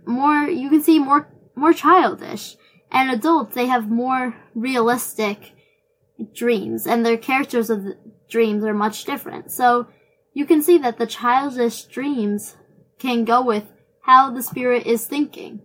more, 0.06 0.48
you 0.48 0.70
can 0.70 0.82
see 0.82 0.98
more, 0.98 1.28
more 1.54 1.72
childish. 1.72 2.56
And 2.90 3.10
adults, 3.10 3.54
they 3.54 3.66
have 3.66 3.90
more 3.90 4.36
realistic 4.54 5.52
dreams 6.34 6.86
and 6.86 7.04
their 7.04 7.16
characters 7.16 7.70
of 7.70 7.84
the 7.84 7.96
dreams 8.28 8.64
are 8.64 8.74
much 8.74 9.04
different. 9.04 9.50
So 9.50 9.88
you 10.34 10.44
can 10.44 10.62
see 10.62 10.78
that 10.78 10.98
the 10.98 11.06
childish 11.06 11.84
dreams 11.84 12.56
can 12.98 13.24
go 13.24 13.42
with 13.42 13.64
how 14.02 14.30
the 14.30 14.42
spirit 14.42 14.86
is 14.86 15.06
thinking. 15.06 15.60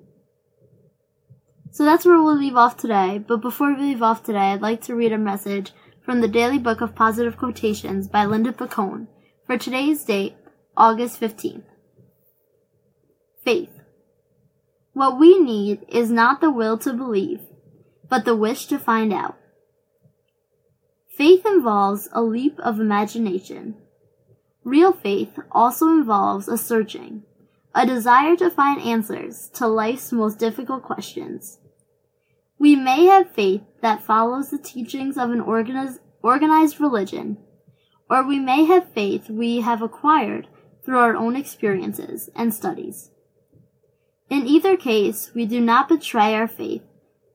So 1.72 1.86
that's 1.86 2.06
where 2.06 2.22
we'll 2.22 2.38
leave 2.38 2.56
off 2.56 2.78
today. 2.78 3.18
But 3.18 3.42
before 3.42 3.74
we 3.74 3.82
leave 3.82 4.04
off 4.04 4.24
today, 4.24 4.52
I'd 4.52 4.62
like 4.62 4.82
to 4.82 4.96
read 4.96 5.12
a 5.12 5.18
message 5.18 5.72
from 6.06 6.22
the 6.22 6.28
Daily 6.28 6.60
Book 6.60 6.82
of 6.82 6.94
Positive 6.94 7.38
Quotations 7.38 8.08
by 8.08 8.26
Linda 8.26 8.52
Picone 8.52 9.08
for 9.48 9.58
today's 9.58 10.04
date, 10.04 10.36
August 10.78 11.20
15th. 11.20 11.64
Faith. 13.44 13.72
What 14.94 15.20
we 15.20 15.40
need 15.40 15.86
is 15.90 16.12
not 16.12 16.42
the 16.42 16.52
will 16.52 16.78
to 16.80 16.94
believe, 16.94 17.42
but 18.08 18.26
the 18.26 18.36
wish 18.36 18.68
to 18.68 18.78
find 18.78 19.12
out. 19.12 19.38
Faith 21.18 21.46
involves 21.46 22.10
a 22.12 22.24
leap 22.24 22.60
of 22.60 22.80
imagination. 22.80 23.76
Real 24.64 24.92
faith 24.92 25.38
also 25.52 25.88
involves 25.88 26.48
a 26.48 26.58
searching, 26.58 27.24
a 27.76 27.86
desire 27.86 28.36
to 28.38 28.50
find 28.50 28.82
answers 28.82 29.50
to 29.54 29.68
life's 29.68 30.12
most 30.12 30.40
difficult 30.40 30.82
questions. 30.82 31.60
We 32.58 32.76
may 32.76 33.06
have 33.06 33.30
faith 33.30 33.62
that 33.82 34.04
follows 34.04 34.50
the 34.50 34.58
teachings 34.58 35.18
of 35.18 35.30
an 35.30 35.42
organiz- 35.42 36.00
organized 36.24 36.80
religion, 36.80 37.38
or 38.10 38.26
we 38.26 38.40
may 38.40 38.66
have 38.66 38.94
faith 38.94 39.30
we 39.30 39.62
have 39.62 39.82
acquired 39.82 40.48
through 40.84 40.98
our 40.98 41.16
own 41.16 41.36
experiences 41.36 42.30
and 42.36 42.54
studies. 42.54 43.12
In 44.30 44.48
either 44.48 44.76
case, 44.76 45.32
we 45.36 45.46
do 45.46 45.62
not 45.62 45.90
betray 45.90 46.34
our 46.34 46.48
faith 46.48 46.84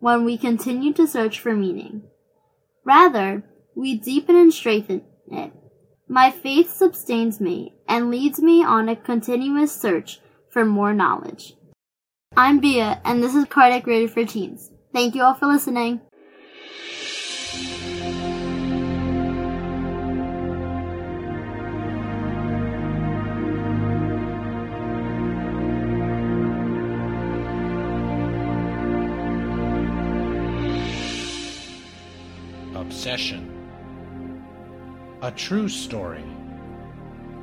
when 0.00 0.24
we 0.24 0.36
continue 0.36 0.92
to 0.94 1.06
search 1.06 1.38
for 1.38 1.54
meaning. 1.54 2.02
Rather, 2.84 3.44
we 3.78 3.96
deepen 3.96 4.34
and 4.34 4.52
strengthen 4.52 5.04
it. 5.30 5.52
My 6.08 6.32
faith 6.32 6.74
sustains 6.74 7.40
me 7.40 7.74
and 7.86 8.10
leads 8.10 8.40
me 8.40 8.64
on 8.64 8.88
a 8.88 8.96
continuous 8.96 9.70
search 9.72 10.18
for 10.50 10.64
more 10.64 10.92
knowledge. 10.92 11.54
I'm 12.36 12.58
Bia, 12.58 13.00
and 13.04 13.22
this 13.22 13.36
is 13.36 13.44
Kardec 13.44 13.86
Radio 13.86 14.08
for 14.08 14.24
Teens. 14.24 14.72
Thank 14.92 15.14
you 15.14 15.22
all 15.22 15.34
for 15.34 15.46
listening. 15.46 16.00
Obsession. 32.74 33.47
A 35.20 35.32
true 35.32 35.68
story. 35.68 36.22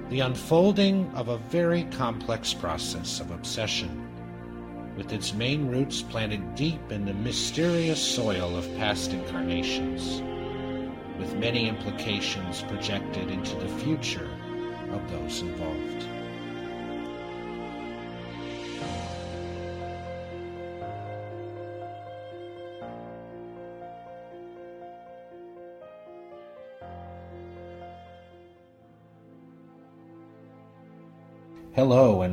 The 0.07 0.21
unfolding 0.21 1.11
of 1.13 1.27
a 1.27 1.39
very 1.39 1.83
complex 1.91 2.53
process 2.53 3.19
of 3.19 3.31
obsession 3.31 4.07
with 4.95 5.11
its 5.11 5.33
main 5.33 5.67
roots 5.67 6.01
planted 6.01 6.55
deep 6.55 6.89
in 6.89 7.03
the 7.03 7.13
mysterious 7.13 8.01
soil 8.01 8.55
of 8.55 8.73
past 8.77 9.11
incarnations, 9.11 10.21
with 11.19 11.35
many 11.35 11.67
implications 11.67 12.61
projected 12.61 13.29
into 13.29 13.55
the 13.55 13.67
future 13.83 14.29
of 14.91 15.11
those 15.11 15.41
involved. 15.41 16.07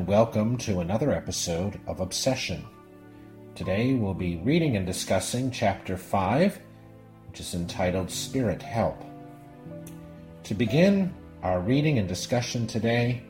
And 0.02 0.08
welcome 0.08 0.56
to 0.56 0.80
another 0.80 1.12
episode 1.12 1.78
of 1.86 2.00
Obsession. 2.00 2.66
Today 3.54 3.94
we'll 3.94 4.14
be 4.14 4.38
reading 4.38 4.76
and 4.76 4.84
discussing 4.84 5.48
Chapter 5.48 5.96
5, 5.96 6.58
which 7.28 7.38
is 7.38 7.54
entitled 7.54 8.10
Spirit 8.10 8.60
Help. 8.60 9.00
To 10.42 10.54
begin 10.54 11.14
our 11.44 11.60
reading 11.60 12.00
and 12.00 12.08
discussion 12.08 12.66
today, 12.66 13.22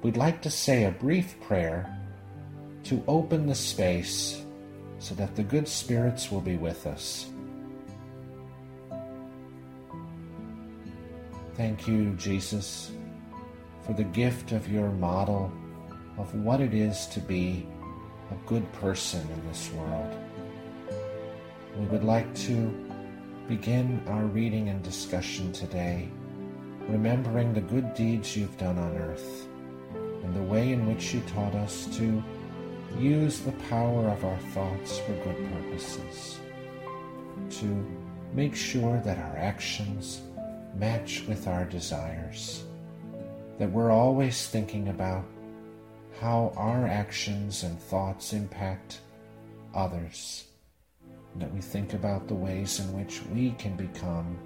we'd 0.00 0.16
like 0.16 0.40
to 0.40 0.50
say 0.50 0.84
a 0.84 0.90
brief 0.92 1.38
prayer 1.42 1.94
to 2.84 3.04
open 3.06 3.46
the 3.46 3.54
space 3.54 4.42
so 5.00 5.14
that 5.16 5.36
the 5.36 5.42
good 5.42 5.68
spirits 5.68 6.32
will 6.32 6.40
be 6.40 6.56
with 6.56 6.86
us. 6.86 7.26
Thank 11.54 11.86
you, 11.86 12.14
Jesus 12.14 12.92
for 13.84 13.92
the 13.92 14.04
gift 14.04 14.52
of 14.52 14.70
your 14.70 14.90
model 14.90 15.52
of 16.18 16.34
what 16.34 16.60
it 16.60 16.74
is 16.74 17.06
to 17.06 17.20
be 17.20 17.66
a 18.30 18.48
good 18.48 18.70
person 18.72 19.20
in 19.20 19.48
this 19.48 19.70
world. 19.72 20.16
We 21.78 21.86
would 21.86 22.04
like 22.04 22.32
to 22.46 22.72
begin 23.48 24.02
our 24.08 24.24
reading 24.24 24.68
and 24.68 24.82
discussion 24.82 25.52
today, 25.52 26.08
remembering 26.88 27.52
the 27.52 27.60
good 27.60 27.94
deeds 27.94 28.36
you've 28.36 28.56
done 28.58 28.78
on 28.78 28.96
earth 28.96 29.46
and 29.94 30.34
the 30.34 30.42
way 30.42 30.72
in 30.72 30.86
which 30.86 31.12
you 31.12 31.20
taught 31.22 31.54
us 31.54 31.86
to 31.96 32.22
use 32.98 33.40
the 33.40 33.52
power 33.68 34.08
of 34.08 34.24
our 34.24 34.38
thoughts 34.54 34.98
for 35.00 35.12
good 35.24 35.52
purposes, 35.52 36.38
to 37.50 37.86
make 38.32 38.54
sure 38.54 39.00
that 39.04 39.18
our 39.18 39.36
actions 39.36 40.22
match 40.76 41.24
with 41.28 41.46
our 41.46 41.64
desires 41.64 42.64
that 43.58 43.70
we're 43.70 43.90
always 43.90 44.48
thinking 44.48 44.88
about 44.88 45.24
how 46.24 46.50
our 46.56 46.86
actions 46.86 47.64
and 47.64 47.78
thoughts 47.78 48.32
impact 48.32 49.00
others, 49.74 50.44
that 51.36 51.52
we 51.52 51.60
think 51.60 51.92
about 51.92 52.26
the 52.26 52.34
ways 52.34 52.80
in 52.80 52.90
which 52.96 53.20
we 53.24 53.50
can 53.58 53.76
become 53.76 54.38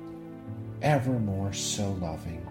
ever 0.82 1.20
more 1.20 1.52
so 1.52 1.92
loving, 2.00 2.44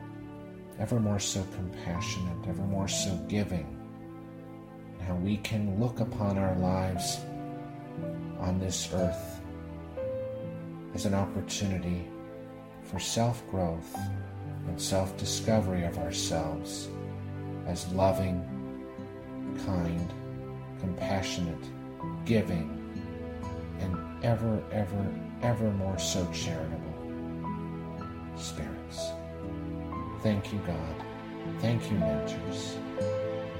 ever 0.79 0.97
more 0.97 1.19
so 1.19 1.45
compassionate, 1.55 2.47
ever 2.47 2.61
more 2.61 2.87
so 2.87 3.13
giving, 3.27 3.67
and 4.93 5.01
how 5.01 5.15
we 5.15 5.35
can 5.35 5.77
look 5.77 5.99
upon 5.99 6.37
our 6.37 6.55
lives 6.59 7.19
on 8.39 8.57
this 8.61 8.93
earth 8.93 9.41
as 10.93 11.05
an 11.05 11.13
opportunity 11.13 12.07
for 12.81 12.97
self 12.97 13.45
growth 13.51 13.93
and 14.69 14.81
self 14.81 15.17
discovery 15.17 15.83
of 15.83 15.97
ourselves 15.97 16.87
as 17.65 17.91
loving, 17.91 18.56
kind, 19.65 20.13
compassionate, 20.79 21.63
giving, 22.25 22.73
and 23.79 24.23
ever, 24.23 24.63
ever, 24.71 25.13
ever 25.41 25.71
more 25.71 25.97
so 25.97 26.25
charitable 26.31 26.93
spirits. 28.35 29.11
Thank 30.21 30.51
you, 30.51 30.59
God. 30.59 30.95
Thank 31.59 31.89
you, 31.91 31.97
mentors. 31.97 32.77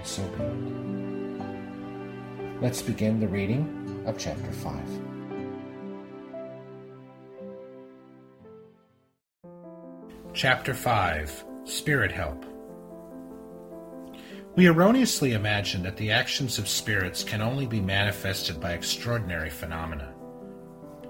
So 0.03 0.23
be 0.37 0.43
it. 0.43 0.87
Let's 2.61 2.81
begin 2.81 3.19
the 3.19 3.27
reading 3.27 4.03
of 4.05 4.17
chapter 4.17 4.51
5. 4.51 5.07
Chapter 10.33 10.73
5 10.73 11.45
Spirit 11.65 12.11
Help 12.11 12.46
We 14.57 14.65
erroneously 14.65 15.33
imagine 15.33 15.83
that 15.83 15.97
the 15.97 16.09
actions 16.09 16.57
of 16.57 16.67
spirits 16.67 17.23
can 17.23 17.43
only 17.43 17.67
be 17.67 17.79
manifested 17.79 18.59
by 18.59 18.71
extraordinary 18.71 19.51
phenomena. 19.51 20.15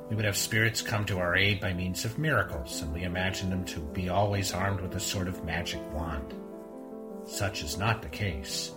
We 0.09 0.17
would 0.17 0.25
have 0.25 0.35
spirits 0.35 0.81
come 0.81 1.05
to 1.05 1.19
our 1.19 1.33
aid 1.33 1.61
by 1.61 1.71
means 1.71 2.03
of 2.03 2.19
miracles, 2.19 2.81
and 2.81 2.93
we 2.93 3.03
imagine 3.03 3.49
them 3.49 3.63
to 3.63 3.79
be 3.79 4.09
always 4.09 4.53
armed 4.53 4.81
with 4.81 4.95
a 4.95 4.99
sort 4.99 5.29
of 5.29 5.45
magic 5.45 5.79
wand. 5.93 6.33
Such 7.23 7.63
is 7.63 7.77
not 7.77 8.01
the 8.01 8.09
case. 8.09 8.73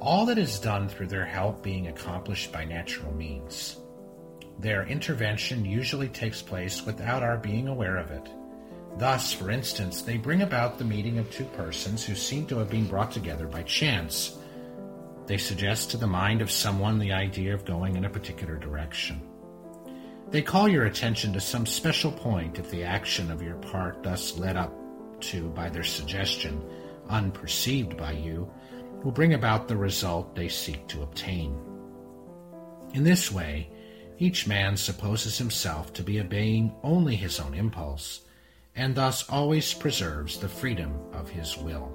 All 0.00 0.26
that 0.26 0.36
is 0.36 0.58
done 0.58 0.88
through 0.88 1.06
their 1.06 1.24
help 1.24 1.62
being 1.62 1.86
accomplished 1.86 2.50
by 2.50 2.64
natural 2.64 3.14
means. 3.14 3.78
Their 4.58 4.84
intervention 4.88 5.64
usually 5.64 6.08
takes 6.08 6.42
place 6.42 6.84
without 6.84 7.22
our 7.22 7.38
being 7.38 7.68
aware 7.68 7.98
of 7.98 8.10
it 8.10 8.28
Thus, 8.98 9.32
for 9.32 9.48
instance, 9.52 10.02
they 10.02 10.16
bring 10.16 10.42
about 10.42 10.76
the 10.76 10.84
meeting 10.84 11.18
of 11.18 11.30
two 11.30 11.44
persons 11.44 12.04
who 12.04 12.16
seem 12.16 12.46
to 12.46 12.58
have 12.58 12.68
been 12.68 12.88
brought 12.88 13.12
together 13.12 13.46
by 13.46 13.62
chance. 13.62 14.36
They 15.26 15.36
suggest 15.36 15.92
to 15.92 15.96
the 15.96 16.08
mind 16.08 16.42
of 16.42 16.50
someone 16.50 16.98
the 16.98 17.12
idea 17.12 17.54
of 17.54 17.64
going 17.64 17.94
in 17.94 18.04
a 18.04 18.10
particular 18.10 18.56
direction. 18.56 19.22
They 20.30 20.42
call 20.42 20.68
your 20.68 20.86
attention 20.86 21.32
to 21.34 21.40
some 21.40 21.64
special 21.64 22.10
point 22.10 22.58
if 22.58 22.72
the 22.72 22.82
action 22.82 23.30
of 23.30 23.40
your 23.40 23.54
part 23.54 24.02
thus 24.02 24.36
led 24.36 24.56
up 24.56 24.74
to 25.20 25.48
by 25.50 25.68
their 25.68 25.84
suggestion, 25.84 26.60
unperceived 27.08 27.96
by 27.96 28.12
you, 28.12 28.50
will 29.04 29.12
bring 29.12 29.34
about 29.34 29.68
the 29.68 29.76
result 29.76 30.34
they 30.34 30.48
seek 30.48 30.88
to 30.88 31.02
obtain. 31.02 31.56
In 32.94 33.04
this 33.04 33.30
way, 33.30 33.70
each 34.18 34.48
man 34.48 34.76
supposes 34.76 35.38
himself 35.38 35.92
to 35.92 36.02
be 36.02 36.20
obeying 36.20 36.74
only 36.82 37.14
his 37.14 37.38
own 37.38 37.54
impulse 37.54 38.22
and 38.78 38.94
thus 38.94 39.28
always 39.28 39.74
preserves 39.74 40.38
the 40.38 40.48
freedom 40.48 40.94
of 41.12 41.28
his 41.28 41.58
will. 41.58 41.92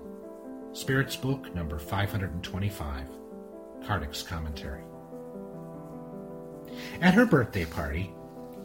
Spirit's 0.73 1.15
Book, 1.15 1.55
number 1.55 1.79
525, 1.79 3.07
Kardec's 3.85 4.21
Commentary. 4.21 4.83
At 6.99 7.13
her 7.13 7.25
birthday 7.25 7.63
party, 7.63 8.13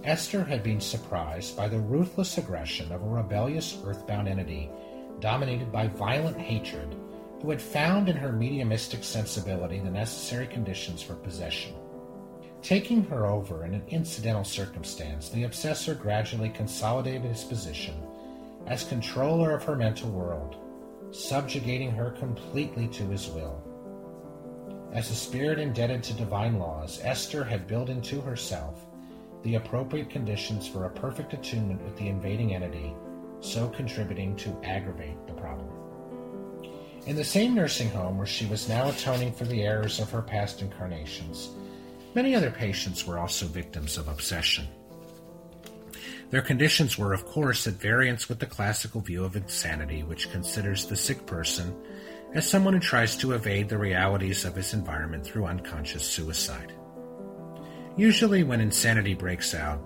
Esther 0.02 0.42
had 0.42 0.64
been 0.64 0.80
surprised 0.80 1.56
by 1.56 1.68
the 1.68 1.78
ruthless 1.78 2.38
aggression 2.38 2.90
of 2.90 3.02
a 3.02 3.08
rebellious 3.08 3.78
earthbound 3.84 4.26
entity 4.26 4.68
dominated 5.20 5.70
by 5.70 5.86
violent 5.86 6.38
hatred 6.38 6.96
who 7.40 7.50
had 7.50 7.62
found 7.62 8.08
in 8.08 8.16
her 8.16 8.32
mediumistic 8.32 9.04
sensibility 9.04 9.78
the 9.78 9.90
necessary 9.90 10.48
conditions 10.48 11.00
for 11.02 11.14
possession. 11.14 11.72
Taking 12.62 13.04
her 13.04 13.26
over 13.26 13.64
in 13.64 13.74
an 13.74 13.84
incidental 13.86 14.42
circumstance, 14.42 15.28
the 15.28 15.44
obsessor 15.44 15.94
gradually 15.94 16.48
consolidated 16.48 17.22
his 17.22 17.44
position 17.44 17.94
as 18.68 18.84
controller 18.84 19.52
of 19.52 19.64
her 19.64 19.74
mental 19.74 20.10
world, 20.10 20.56
subjugating 21.10 21.90
her 21.90 22.10
completely 22.10 22.86
to 22.88 23.04
his 23.08 23.28
will. 23.28 23.62
As 24.92 25.10
a 25.10 25.14
spirit 25.14 25.58
indebted 25.58 26.02
to 26.04 26.14
divine 26.14 26.58
laws, 26.58 27.00
Esther 27.02 27.44
had 27.44 27.66
built 27.66 27.88
into 27.88 28.20
herself 28.20 28.86
the 29.42 29.54
appropriate 29.54 30.10
conditions 30.10 30.68
for 30.68 30.84
a 30.84 30.90
perfect 30.90 31.32
attunement 31.32 31.82
with 31.82 31.96
the 31.96 32.08
invading 32.08 32.54
entity, 32.54 32.94
so 33.40 33.68
contributing 33.68 34.36
to 34.36 34.60
aggravate 34.64 35.26
the 35.26 35.32
problem. 35.32 35.70
In 37.06 37.16
the 37.16 37.24
same 37.24 37.54
nursing 37.54 37.88
home 37.88 38.18
where 38.18 38.26
she 38.26 38.44
was 38.46 38.68
now 38.68 38.90
atoning 38.90 39.32
for 39.32 39.44
the 39.44 39.62
errors 39.62 39.98
of 39.98 40.10
her 40.10 40.20
past 40.20 40.60
incarnations, 40.60 41.50
many 42.14 42.34
other 42.34 42.50
patients 42.50 43.06
were 43.06 43.18
also 43.18 43.46
victims 43.46 43.96
of 43.96 44.08
obsession. 44.08 44.66
Their 46.30 46.42
conditions 46.42 46.98
were, 46.98 47.14
of 47.14 47.24
course, 47.24 47.66
at 47.66 47.74
variance 47.74 48.28
with 48.28 48.38
the 48.38 48.46
classical 48.46 49.00
view 49.00 49.24
of 49.24 49.36
insanity, 49.36 50.02
which 50.02 50.30
considers 50.30 50.84
the 50.84 50.96
sick 50.96 51.24
person 51.24 51.74
as 52.34 52.46
someone 52.48 52.74
who 52.74 52.80
tries 52.80 53.16
to 53.16 53.32
evade 53.32 53.68
the 53.68 53.78
realities 53.78 54.44
of 54.44 54.54
his 54.54 54.74
environment 54.74 55.24
through 55.24 55.46
unconscious 55.46 56.04
suicide. 56.04 56.74
Usually, 57.96 58.42
when 58.42 58.60
insanity 58.60 59.14
breaks 59.14 59.54
out, 59.54 59.80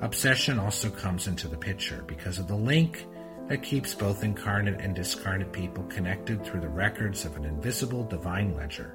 obsession 0.00 0.58
also 0.58 0.88
comes 0.88 1.28
into 1.28 1.48
the 1.48 1.58
picture 1.58 2.02
because 2.06 2.38
of 2.38 2.48
the 2.48 2.56
link 2.56 3.06
that 3.48 3.62
keeps 3.62 3.94
both 3.94 4.24
incarnate 4.24 4.80
and 4.80 4.94
discarnate 4.94 5.52
people 5.52 5.84
connected 5.84 6.42
through 6.44 6.62
the 6.62 6.68
records 6.68 7.26
of 7.26 7.36
an 7.36 7.44
invisible 7.44 8.04
divine 8.04 8.56
ledger, 8.56 8.94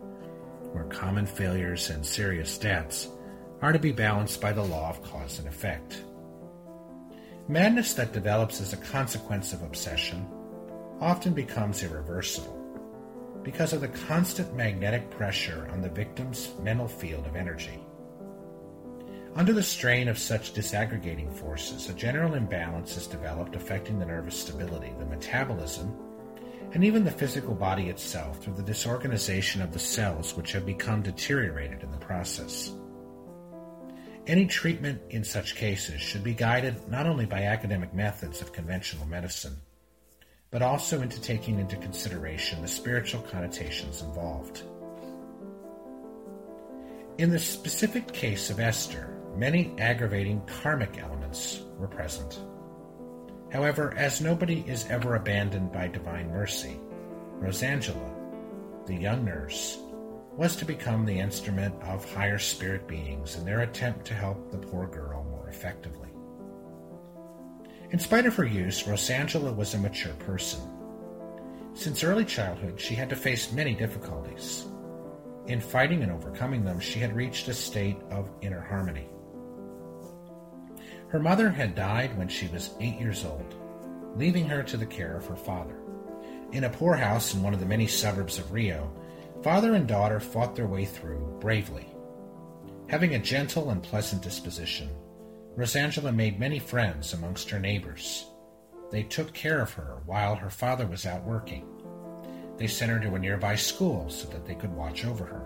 where 0.72 0.86
common 0.86 1.28
failures 1.28 1.92
and 1.92 2.04
serious 2.04 2.58
debts 2.58 3.10
are 3.62 3.72
to 3.72 3.80
be 3.80 3.92
balanced 3.92 4.42
by 4.42 4.52
the 4.52 4.64
law 4.64 4.90
of 4.90 5.04
cause 5.04 5.38
and 5.38 5.48
effect. 5.48 6.04
Madness 7.50 7.96
that 7.96 8.14
develops 8.14 8.62
as 8.62 8.74
a 8.74 8.78
consequence 8.78 9.54
of 9.54 9.64
obsession 9.64 10.24
often 11.02 11.34
becomes 11.34 11.82
irreversible. 11.82 12.56
because 13.42 13.74
of 13.74 13.82
the 13.82 13.88
constant 13.88 14.54
magnetic 14.54 15.10
pressure 15.10 15.68
on 15.72 15.82
the 15.82 15.90
victim's 15.90 16.54
mental 16.62 16.88
field 16.88 17.26
of 17.26 17.36
energy. 17.36 17.80
Under 19.36 19.54
the 19.54 19.64
strain 19.64 20.10
of 20.10 20.20
such 20.20 20.54
disaggregating 20.54 21.32
forces, 21.34 21.90
a 21.90 21.94
general 21.94 22.34
imbalance 22.34 22.98
is 22.98 23.08
developed 23.08 23.56
affecting 23.56 23.98
the 23.98 24.06
nervous 24.06 24.38
stability, 24.38 24.92
the 25.00 25.06
metabolism, 25.06 25.96
and 26.74 26.84
even 26.84 27.04
the 27.04 27.12
physical 27.12 27.56
body 27.56 27.90
itself 27.90 28.44
through 28.44 28.56
the 28.56 28.62
disorganization 28.62 29.62
of 29.62 29.72
the 29.72 29.80
cells 29.80 30.36
which 30.36 30.52
have 30.52 30.66
become 30.66 31.02
deteriorated 31.02 31.82
in 31.82 31.92
the 31.92 31.98
process. 31.98 32.74
Any 34.28 34.46
treatment 34.46 35.02
in 35.10 35.24
such 35.24 35.56
cases 35.56 36.02
should 36.02 36.24
be 36.24 36.34
guided 36.34 36.88
not 36.90 37.08
only 37.08 37.26
by 37.26 37.44
academic 37.44 37.94
methods 37.94 38.42
of 38.42 38.54
conventional 38.54 39.06
medicine, 39.08 39.56
but 40.52 40.62
also 40.62 41.02
into 41.02 41.22
taking 41.22 41.60
into 41.60 41.76
consideration 41.78 42.62
the 42.62 42.68
spiritual 42.68 43.22
connotations 43.22 44.02
involved. 44.02 44.64
In 47.18 47.30
the 47.30 47.40
specific 47.40 48.12
case 48.14 48.50
of 48.50 48.60
Esther, 48.60 49.14
many 49.36 49.74
aggravating 49.78 50.42
karmic 50.46 50.98
elements 50.98 51.62
were 51.78 51.88
present. 51.88 52.40
However, 53.52 53.94
as 53.98 54.22
nobody 54.22 54.64
is 54.68 54.86
ever 54.90 55.16
abandoned 55.16 55.72
by 55.72 55.88
divine 55.88 56.30
mercy, 56.30 56.80
Rosangela, 57.40 58.16
the 58.86 58.96
young 58.96 59.26
nurse, 59.26 59.80
was 60.40 60.56
to 60.56 60.64
become 60.64 61.06
the 61.06 61.20
instrument 61.20 61.76
of 61.84 62.10
higher 62.14 62.40
spirit 62.40 62.88
beings 62.88 63.36
in 63.36 63.44
their 63.44 63.60
attempt 63.60 64.06
to 64.06 64.14
help 64.14 64.50
the 64.50 64.58
poor 64.58 64.88
girl 64.88 65.26
more 65.30 65.50
effectively. 65.50 66.08
In 67.92 68.00
spite 68.00 68.26
of 68.26 68.36
her 68.36 68.46
use, 68.46 68.84
Rosangela 68.84 69.54
was 69.54 69.74
a 69.74 69.78
mature 69.78 70.14
person. 70.14 70.62
Since 71.74 72.06
early 72.06 72.24
childhood, 72.24 72.80
she 72.80 72.96
had 72.96 73.10
to 73.10 73.18
face 73.18 73.52
many 73.52 73.76
difficulties. 73.76 74.66
In 75.48 75.60
fighting 75.60 76.04
and 76.04 76.12
overcoming 76.12 76.64
them, 76.64 76.80
she 76.80 77.00
had 77.00 77.18
reached 77.18 77.50
a 77.50 77.54
state 77.54 77.98
of 78.10 78.30
inner 78.40 78.62
harmony. 78.62 79.10
Her 81.10 81.20
mother 81.20 81.50
had 81.50 81.76
died 81.76 82.18
when 82.18 82.30
she 82.30 82.48
was 82.48 82.76
eight 82.80 82.98
years 82.98 83.26
old, 83.26 83.56
leaving 84.16 84.48
her 84.48 84.64
to 84.64 84.78
the 84.78 84.86
care 84.86 85.18
of 85.18 85.26
her 85.26 85.36
father. 85.36 85.76
In 86.54 86.64
a 86.64 86.70
poor 86.70 86.96
house 86.96 87.34
in 87.34 87.44
one 87.44 87.54
of 87.54 87.60
the 87.60 87.66
many 87.66 87.88
suburbs 87.88 88.40
of 88.40 88.54
Rio, 88.54 88.90
father 89.44 89.74
and 89.76 89.88
daughter 89.88 90.20
fought 90.20 90.56
their 90.56 90.68
way 90.68 90.86
through 90.86 91.38
bravely. 91.40 91.88
Having 92.90 93.16
a 93.16 93.20
gentle 93.20 93.70
and 93.70 93.82
pleasant 93.82 94.22
disposition, 94.22 94.90
Rosangela 95.56 96.14
made 96.14 96.40
many 96.40 96.60
friends 96.60 97.14
amongst 97.14 97.50
her 97.50 97.60
neighbors. 97.60 98.26
They 98.92 99.04
took 99.04 99.34
care 99.34 99.62
of 99.62 99.74
her 99.74 100.02
while 100.06 100.36
her 100.36 100.50
father 100.50 100.88
was 100.88 101.06
out 101.06 101.24
working. 101.24 101.66
They 102.58 102.68
sent 102.68 102.92
her 102.92 103.00
to 103.00 103.16
a 103.16 103.20
nearby 103.20 103.56
school 103.56 104.10
so 104.10 104.28
that 104.30 104.46
they 104.46 104.56
could 104.56 104.74
watch 104.74 105.06
over 105.06 105.24
her. 105.24 105.46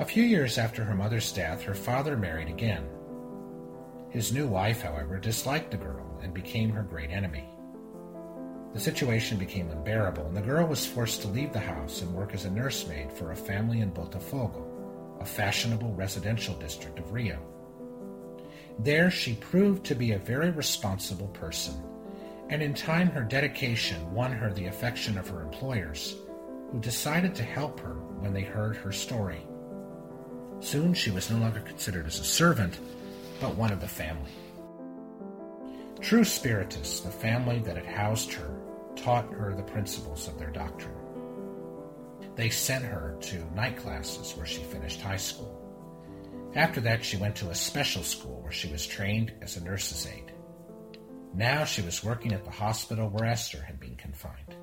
A 0.00 0.04
few 0.04 0.24
years 0.24 0.58
after 0.58 0.82
her 0.82 0.94
mother's 0.94 1.30
death, 1.32 1.62
her 1.62 1.74
father 1.74 2.16
married 2.16 2.48
again. 2.48 2.84
His 4.10 4.32
new 4.32 4.48
wife, 4.48 4.82
however, 4.82 5.18
disliked 5.18 5.70
the 5.70 5.76
girl 5.76 6.18
and 6.22 6.34
became 6.34 6.70
her 6.70 6.82
great 6.82 7.10
enemy. 7.10 7.44
The 8.74 8.80
situation 8.80 9.38
became 9.38 9.70
unbearable, 9.70 10.26
and 10.26 10.36
the 10.36 10.42
girl 10.42 10.66
was 10.66 10.84
forced 10.84 11.22
to 11.22 11.28
leave 11.28 11.52
the 11.52 11.60
house 11.60 12.02
and 12.02 12.12
work 12.12 12.34
as 12.34 12.44
a 12.44 12.50
nursemaid 12.50 13.12
for 13.12 13.30
a 13.30 13.36
family 13.36 13.80
in 13.80 13.92
Botafogo, 13.92 14.66
a 15.20 15.24
fashionable 15.24 15.94
residential 15.94 16.56
district 16.56 16.98
of 16.98 17.12
Rio. 17.12 17.38
There 18.80 19.12
she 19.12 19.34
proved 19.36 19.86
to 19.86 19.94
be 19.94 20.10
a 20.10 20.18
very 20.18 20.50
responsible 20.50 21.28
person, 21.28 21.80
and 22.48 22.60
in 22.60 22.74
time 22.74 23.10
her 23.10 23.22
dedication 23.22 24.12
won 24.12 24.32
her 24.32 24.52
the 24.52 24.66
affection 24.66 25.16
of 25.18 25.28
her 25.28 25.42
employers, 25.42 26.16
who 26.72 26.80
decided 26.80 27.32
to 27.36 27.44
help 27.44 27.78
her 27.78 27.94
when 28.18 28.32
they 28.32 28.42
heard 28.42 28.74
her 28.76 28.90
story. 28.90 29.46
Soon 30.58 30.94
she 30.94 31.12
was 31.12 31.30
no 31.30 31.38
longer 31.38 31.60
considered 31.60 32.06
as 32.06 32.18
a 32.18 32.24
servant, 32.24 32.80
but 33.40 33.54
one 33.54 33.72
of 33.72 33.80
the 33.80 33.86
family. 33.86 34.32
True 36.00 36.24
Spiritists, 36.24 37.00
the 37.00 37.10
family 37.10 37.60
that 37.60 37.76
had 37.76 37.86
housed 37.86 38.32
her, 38.32 38.53
taught 38.96 39.32
her 39.32 39.54
the 39.54 39.62
principles 39.62 40.28
of 40.28 40.38
their 40.38 40.50
doctrine. 40.50 40.94
They 42.36 42.50
sent 42.50 42.84
her 42.84 43.16
to 43.20 43.54
night 43.54 43.76
classes 43.76 44.36
where 44.36 44.46
she 44.46 44.62
finished 44.62 45.00
high 45.00 45.16
school. 45.16 45.60
After 46.54 46.80
that, 46.82 47.04
she 47.04 47.16
went 47.16 47.36
to 47.36 47.50
a 47.50 47.54
special 47.54 48.02
school 48.02 48.40
where 48.42 48.52
she 48.52 48.70
was 48.70 48.86
trained 48.86 49.32
as 49.42 49.56
a 49.56 49.64
nurse's 49.64 50.06
aide. 50.06 50.32
Now 51.34 51.64
she 51.64 51.82
was 51.82 52.04
working 52.04 52.32
at 52.32 52.44
the 52.44 52.50
hospital 52.50 53.08
where 53.08 53.28
Esther 53.28 53.60
had 53.60 53.80
been 53.80 53.96
confined. 53.96 54.56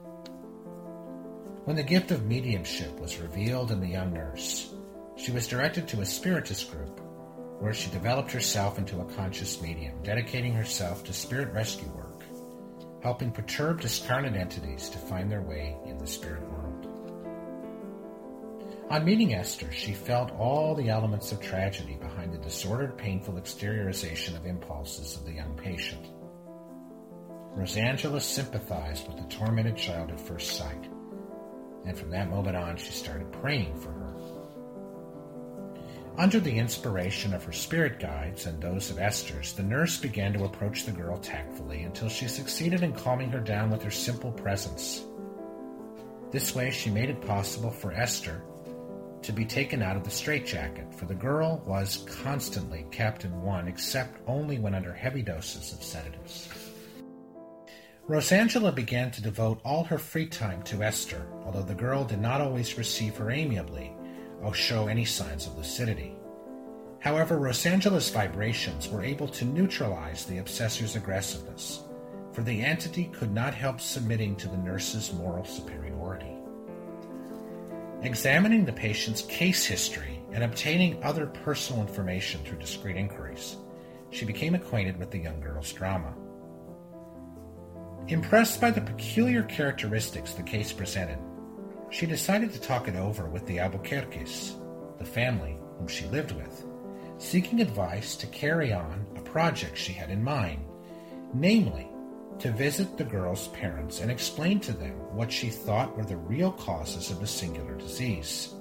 When 1.66 1.76
the 1.76 1.84
gift 1.84 2.12
of 2.12 2.26
mediumship 2.26 3.00
was 3.00 3.20
revealed 3.20 3.72
in 3.72 3.82
the 3.82 3.88
young 3.88 4.14
nurse, 4.14 4.74
she 5.16 5.32
was 5.32 5.48
directed 5.48 5.88
to 5.90 6.02
a 6.02 6.06
spiritist 6.06 6.72
group 6.72 7.00
where 7.60 7.74
she 7.74 7.92
developed 7.92 8.32
herself 8.32 8.80
into 8.80 9.02
a 9.02 9.14
conscious 9.14 9.62
medium, 9.62 10.02
dedicating 10.02 10.54
herself 10.54 11.04
to 11.04 11.14
spirit 11.14 11.54
rescue 11.54 11.88
work, 11.90 12.01
helping 13.02 13.32
perturbed 13.32 13.82
discarnate 13.82 14.36
entities 14.36 14.90
to 14.90 14.98
find 14.98 15.32
their 15.32 15.42
way 15.42 15.76
in 15.86 15.98
the 15.98 16.08
spirit 16.08 16.42
world. 16.50 16.88
On 18.92 19.06
meeting 19.06 19.34
Esther, 19.34 19.72
she 19.72 19.94
felt 19.94 20.32
all 20.38 20.76
the 20.76 20.90
elements 20.90 21.32
of 21.32 21.40
tragedy 21.40 21.96
behind 21.96 22.34
the 22.34 22.38
disordered, 22.38 22.98
painful 22.98 23.36
exteriorization 23.36 24.36
of 24.36 24.46
impulses 24.46 25.16
of 25.16 25.26
the 25.26 25.32
young 25.32 25.56
patient. 25.56 26.08
Rosangela 27.56 28.22
sympathized 28.22 29.08
with 29.08 29.18
the 29.18 29.36
tormented 29.36 29.78
child 29.78 30.12
at 30.12 30.20
first 30.20 30.58
sight, 30.58 30.90
and 31.86 31.98
from 31.98 32.10
that 32.12 32.30
moment 32.30 32.56
on 32.56 32.78
she 32.78 32.92
started 32.92 33.32
praying 33.32 33.80
for 33.80 33.92
her. 33.92 34.11
Under 36.18 36.42
the 36.42 36.58
inspiration 36.58 37.34
of 37.34 37.44
her 37.46 37.54
spirit 37.54 38.00
guides 38.00 38.46
and 38.46 38.62
those 38.62 38.92
of 38.92 39.00
Esther's, 39.00 39.54
the 39.54 39.64
nurse 39.64 39.98
began 39.98 40.34
to 40.34 40.44
approach 40.44 40.84
the 40.84 40.92
girl 40.92 41.18
tactfully 41.18 41.84
until 41.84 42.10
she 42.10 42.28
succeeded 42.28 42.84
in 42.84 42.92
calming 42.94 43.32
her 43.32 43.40
down 43.40 43.72
with 43.72 43.82
her 43.82 43.92
simple 43.92 44.32
presence. 44.32 45.06
This 46.30 46.54
way, 46.54 46.70
she 46.70 46.90
made 46.90 47.10
it 47.10 47.26
possible 47.26 47.72
for 47.72 47.94
Esther 47.94 48.44
to 49.22 49.32
be 49.32 49.46
taken 49.46 49.82
out 49.82 49.96
of 49.96 50.04
the 50.04 50.10
straitjacket, 50.10 50.94
for 50.94 51.06
the 51.06 51.16
girl 51.16 51.64
was 51.66 52.06
constantly 52.24 52.86
kept 52.92 53.24
in 53.24 53.42
one, 53.42 53.68
except 53.68 54.20
only 54.28 54.60
when 54.60 54.76
under 54.76 54.94
heavy 54.94 55.22
doses 55.22 55.72
of 55.72 55.84
sedatives. 55.84 56.50
Rosangela 58.10 58.74
began 58.74 59.12
to 59.12 59.22
devote 59.22 59.62
all 59.64 59.86
her 59.86 59.98
free 59.98 60.26
time 60.26 60.62
to 60.64 60.84
Esther, 60.84 61.26
although 61.46 61.62
the 61.62 61.76
girl 61.76 62.04
did 62.04 62.20
not 62.20 62.42
always 62.42 62.78
receive 62.78 63.16
her 63.16 63.32
amiably 63.32 63.94
or 64.42 64.54
show 64.54 64.88
any 64.88 65.06
signs 65.06 65.48
of 65.48 65.58
lucidity. 65.58 66.16
However, 67.00 67.38
Rosangela's 67.38 68.10
vibrations 68.10 68.88
were 68.88 69.04
able 69.04 69.28
to 69.30 69.46
neutralize 69.46 70.26
the 70.26 70.38
obsessor's 70.38 70.96
aggressiveness, 70.96 71.82
for 72.32 72.44
the 72.44 72.62
entity 72.62 73.06
could 73.06 73.32
not 73.32 73.54
help 73.54 73.82
submitting 73.82 74.36
to 74.38 74.48
the 74.48 74.58
nurse's 74.58 75.12
moral 75.14 75.44
superiority. 75.44 76.36
Examining 78.04 78.66
the 78.66 78.74
patient's 78.74 79.24
case 79.24 79.66
history 79.66 80.22
and 80.32 80.44
obtaining 80.44 81.04
other 81.04 81.28
personal 81.28 81.82
information 81.82 82.44
through 82.44 82.58
discreet 82.58 82.98
inquiries, 82.98 83.58
she 84.12 84.26
became 84.26 84.56
acquainted 84.56 84.98
with 84.98 85.12
the 85.12 85.20
young 85.20 85.40
girl's 85.40 85.72
drama. 85.74 86.14
Impressed 88.08 88.60
by 88.60 88.72
the 88.72 88.82
peculiar 88.82 89.44
characteristics 89.44 90.34
the 90.34 90.44
case 90.44 90.74
presented, 90.74 91.20
she 91.92 92.06
decided 92.06 92.52
to 92.54 92.62
talk 92.62 92.88
it 92.88 92.96
over 92.96 93.28
with 93.28 93.46
the 93.46 93.60
Albuquerques, 93.60 94.56
the 94.98 95.06
family 95.06 95.58
whom 95.78 95.88
she 95.88 96.06
lived 96.08 96.32
with, 96.32 96.66
seeking 97.18 97.60
advice 97.60 98.16
to 98.16 98.28
carry 98.28 98.74
on 98.74 99.06
a 99.18 99.22
project 99.22 99.78
she 99.78 99.92
had 99.92 100.10
in 100.10 100.24
mind, 100.24 100.66
namely, 101.34 101.88
to 102.40 102.52
visit 102.52 102.98
the 102.98 103.04
girl's 103.04 103.50
parents 103.50 104.00
and 104.00 104.10
explain 104.10 104.60
to 104.62 104.72
them 104.72 104.94
what 105.14 105.32
she 105.32 105.50
thought 105.50 105.96
were 105.96 106.06
the 106.06 106.16
real 106.16 106.54
causes 106.54 107.12
of 107.12 107.20
the 107.20 107.28
singular 107.28 107.76
disease. 107.76 108.54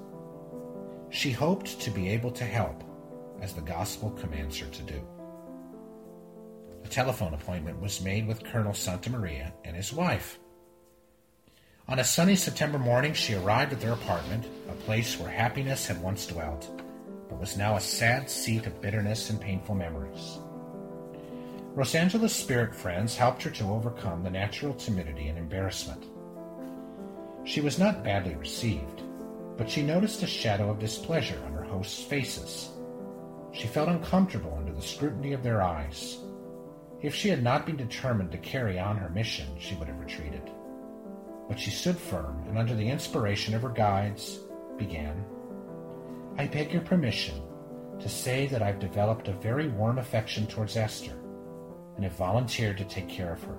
She 1.09 1.31
hoped 1.31 1.79
to 1.79 1.89
be 1.89 2.09
able 2.09 2.31
to 2.31 2.43
help, 2.43 2.83
as 3.41 3.53
the 3.53 3.61
gospel 3.61 4.11
commands 4.11 4.59
her 4.59 4.67
to 4.67 4.83
do. 4.83 5.01
A 6.83 6.87
telephone 6.89 7.33
appointment 7.33 7.81
was 7.81 8.01
made 8.01 8.27
with 8.27 8.43
Colonel 8.43 8.73
Santa 8.73 9.09
Maria 9.09 9.53
and 9.63 9.75
his 9.75 9.93
wife. 9.93 10.37
On 11.91 11.99
a 11.99 12.05
sunny 12.05 12.37
September 12.37 12.79
morning, 12.79 13.13
she 13.13 13.33
arrived 13.33 13.73
at 13.73 13.81
their 13.81 13.91
apartment, 13.91 14.45
a 14.69 14.73
place 14.85 15.19
where 15.19 15.29
happiness 15.29 15.87
had 15.87 16.01
once 16.01 16.25
dwelt, 16.25 16.71
but 17.27 17.37
was 17.37 17.57
now 17.57 17.75
a 17.75 17.81
sad 17.81 18.29
seat 18.29 18.65
of 18.65 18.79
bitterness 18.79 19.29
and 19.29 19.41
painful 19.41 19.75
memories. 19.75 20.37
Rosangela's 21.75 22.33
spirit 22.33 22.73
friends 22.73 23.17
helped 23.17 23.43
her 23.43 23.49
to 23.49 23.73
overcome 23.73 24.23
the 24.23 24.29
natural 24.29 24.73
timidity 24.73 25.27
and 25.27 25.37
embarrassment. 25.37 26.05
She 27.43 27.59
was 27.59 27.77
not 27.77 28.05
badly 28.05 28.35
received, 28.35 29.01
but 29.57 29.69
she 29.69 29.81
noticed 29.81 30.23
a 30.23 30.27
shadow 30.27 30.69
of 30.69 30.79
displeasure 30.79 31.41
on 31.45 31.51
her 31.51 31.65
host's 31.65 32.05
faces. 32.05 32.69
She 33.51 33.67
felt 33.67 33.89
uncomfortable 33.89 34.55
under 34.57 34.71
the 34.71 34.81
scrutiny 34.81 35.33
of 35.33 35.43
their 35.43 35.61
eyes. 35.61 36.19
If 37.01 37.13
she 37.13 37.27
had 37.27 37.43
not 37.43 37.65
been 37.65 37.75
determined 37.75 38.31
to 38.31 38.37
carry 38.37 38.79
on 38.79 38.95
her 38.95 39.09
mission, 39.09 39.49
she 39.59 39.75
would 39.75 39.89
have 39.89 39.99
retreated. 39.99 40.49
But 41.51 41.59
she 41.59 41.69
stood 41.69 41.97
firm 41.97 42.41
and, 42.47 42.57
under 42.57 42.73
the 42.73 42.87
inspiration 42.87 43.53
of 43.53 43.61
her 43.61 43.67
guides, 43.67 44.39
began 44.77 45.25
I 46.37 46.47
beg 46.47 46.71
your 46.71 46.81
permission 46.81 47.41
to 47.99 48.07
say 48.07 48.47
that 48.47 48.61
I've 48.61 48.79
developed 48.79 49.27
a 49.27 49.33
very 49.33 49.67
warm 49.67 49.97
affection 49.97 50.47
towards 50.47 50.77
Esther 50.77 51.19
and 51.97 52.05
have 52.05 52.13
volunteered 52.13 52.77
to 52.77 52.85
take 52.85 53.09
care 53.09 53.33
of 53.33 53.43
her. 53.43 53.57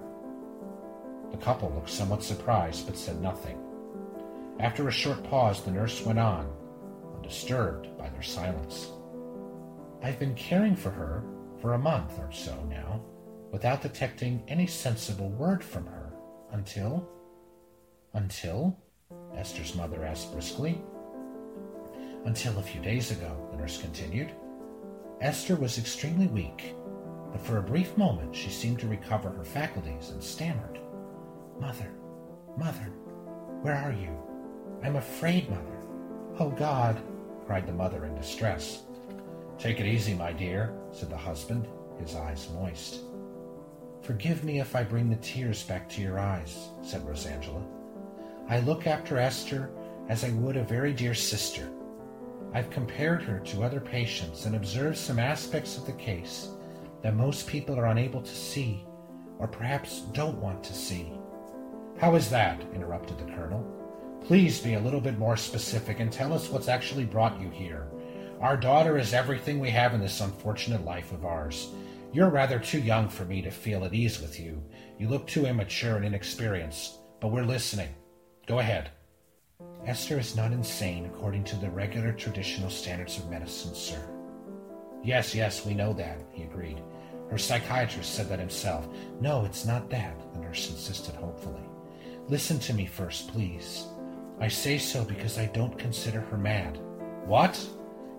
The 1.32 1.36
couple 1.36 1.70
looked 1.70 1.90
somewhat 1.90 2.22
surprised 2.22 2.86
but 2.86 2.96
said 2.96 3.20
nothing. 3.20 3.58
After 4.58 4.88
a 4.88 4.90
short 4.90 5.22
pause, 5.24 5.62
the 5.62 5.70
nurse 5.70 6.02
went 6.02 6.18
on, 6.18 6.50
undisturbed 7.16 7.98
by 7.98 8.08
their 8.08 8.22
silence. 8.22 8.88
I've 10.02 10.18
been 10.18 10.34
caring 10.34 10.76
for 10.76 10.90
her 10.90 11.24
for 11.60 11.74
a 11.74 11.78
month 11.78 12.18
or 12.18 12.32
so 12.32 12.54
now, 12.70 13.04
without 13.50 13.82
detecting 13.82 14.42
any 14.48 14.66
sensible 14.66 15.28
word 15.28 15.62
from 15.62 15.84
her, 15.84 16.14
until. 16.52 17.06
Until? 18.14 18.78
Esther's 19.36 19.74
mother 19.74 20.04
asked 20.04 20.32
briskly. 20.32 20.80
Until 22.24 22.58
a 22.58 22.62
few 22.62 22.80
days 22.80 23.10
ago, 23.10 23.48
the 23.50 23.56
nurse 23.56 23.80
continued. 23.80 24.32
Esther 25.20 25.56
was 25.56 25.78
extremely 25.78 26.26
weak, 26.26 26.74
but 27.30 27.40
for 27.40 27.58
a 27.58 27.62
brief 27.62 27.96
moment 27.96 28.34
she 28.34 28.50
seemed 28.50 28.78
to 28.80 28.86
recover 28.86 29.30
her 29.30 29.44
faculties 29.44 30.10
and 30.10 30.22
stammered. 30.22 30.78
Mother, 31.58 31.90
mother, 32.56 32.92
where 33.62 33.76
are 33.76 33.92
you? 33.92 34.16
I'm 34.82 34.96
afraid, 34.96 35.48
mother. 35.48 35.78
Oh, 36.38 36.50
God, 36.50 37.00
cried 37.46 37.66
the 37.66 37.72
mother 37.72 38.04
in 38.04 38.14
distress. 38.14 38.82
Take 39.58 39.80
it 39.80 39.86
easy, 39.86 40.14
my 40.14 40.32
dear, 40.32 40.74
said 40.92 41.08
the 41.08 41.16
husband, 41.16 41.66
his 41.98 42.14
eyes 42.14 42.48
moist. 42.54 43.00
Forgive 44.02 44.42
me 44.44 44.58
if 44.58 44.74
I 44.74 44.82
bring 44.82 45.08
the 45.08 45.16
tears 45.16 45.62
back 45.62 45.88
to 45.90 46.02
your 46.02 46.18
eyes, 46.18 46.70
said 46.82 47.02
Rosangela. 47.06 47.62
I 48.52 48.60
look 48.60 48.86
after 48.86 49.16
Esther 49.16 49.70
as 50.10 50.24
I 50.24 50.30
would 50.32 50.58
a 50.58 50.62
very 50.62 50.92
dear 50.92 51.14
sister. 51.14 51.70
I've 52.52 52.68
compared 52.68 53.22
her 53.22 53.38
to 53.38 53.62
other 53.62 53.80
patients 53.80 54.44
and 54.44 54.54
observed 54.54 54.98
some 54.98 55.18
aspects 55.18 55.78
of 55.78 55.86
the 55.86 55.94
case 55.94 56.50
that 57.00 57.16
most 57.16 57.46
people 57.46 57.80
are 57.80 57.86
unable 57.86 58.20
to 58.20 58.34
see, 58.34 58.84
or 59.38 59.48
perhaps 59.48 60.00
don't 60.12 60.36
want 60.36 60.62
to 60.64 60.74
see. 60.74 61.14
How 61.98 62.14
is 62.14 62.28
that? 62.28 62.60
interrupted 62.74 63.16
the 63.16 63.32
colonel. 63.32 63.64
Please 64.22 64.60
be 64.60 64.74
a 64.74 64.80
little 64.80 65.00
bit 65.00 65.18
more 65.18 65.38
specific 65.38 66.00
and 66.00 66.12
tell 66.12 66.34
us 66.34 66.50
what's 66.50 66.68
actually 66.68 67.06
brought 67.06 67.40
you 67.40 67.48
here. 67.48 67.88
Our 68.42 68.58
daughter 68.58 68.98
is 68.98 69.14
everything 69.14 69.60
we 69.60 69.70
have 69.70 69.94
in 69.94 70.00
this 70.02 70.20
unfortunate 70.20 70.84
life 70.84 71.10
of 71.12 71.24
ours. 71.24 71.70
You're 72.12 72.28
rather 72.28 72.58
too 72.58 72.80
young 72.80 73.08
for 73.08 73.24
me 73.24 73.40
to 73.40 73.50
feel 73.50 73.86
at 73.86 73.94
ease 73.94 74.20
with 74.20 74.38
you. 74.38 74.62
You 74.98 75.08
look 75.08 75.26
too 75.26 75.46
immature 75.46 75.96
and 75.96 76.04
inexperienced, 76.04 76.98
but 77.18 77.28
we're 77.28 77.44
listening. 77.44 77.88
Go 78.46 78.58
ahead. 78.58 78.90
Esther 79.86 80.18
is 80.18 80.34
not 80.36 80.52
insane 80.52 81.06
according 81.06 81.44
to 81.44 81.56
the 81.56 81.70
regular 81.70 82.12
traditional 82.12 82.70
standards 82.70 83.18
of 83.18 83.30
medicine, 83.30 83.74
sir. 83.74 84.02
Yes, 85.04 85.34
yes, 85.34 85.64
we 85.64 85.74
know 85.74 85.92
that, 85.92 86.18
he 86.32 86.42
agreed. 86.42 86.82
Her 87.30 87.38
psychiatrist 87.38 88.14
said 88.14 88.28
that 88.28 88.40
himself. 88.40 88.88
No, 89.20 89.44
it's 89.44 89.64
not 89.64 89.90
that, 89.90 90.14
the 90.32 90.40
nurse 90.40 90.70
insisted 90.70 91.14
hopefully. 91.14 91.62
Listen 92.28 92.58
to 92.60 92.74
me 92.74 92.84
first, 92.86 93.28
please. 93.28 93.86
I 94.40 94.48
say 94.48 94.76
so 94.76 95.04
because 95.04 95.38
I 95.38 95.46
don't 95.46 95.78
consider 95.78 96.20
her 96.20 96.36
mad. 96.36 96.78
What? 97.24 97.58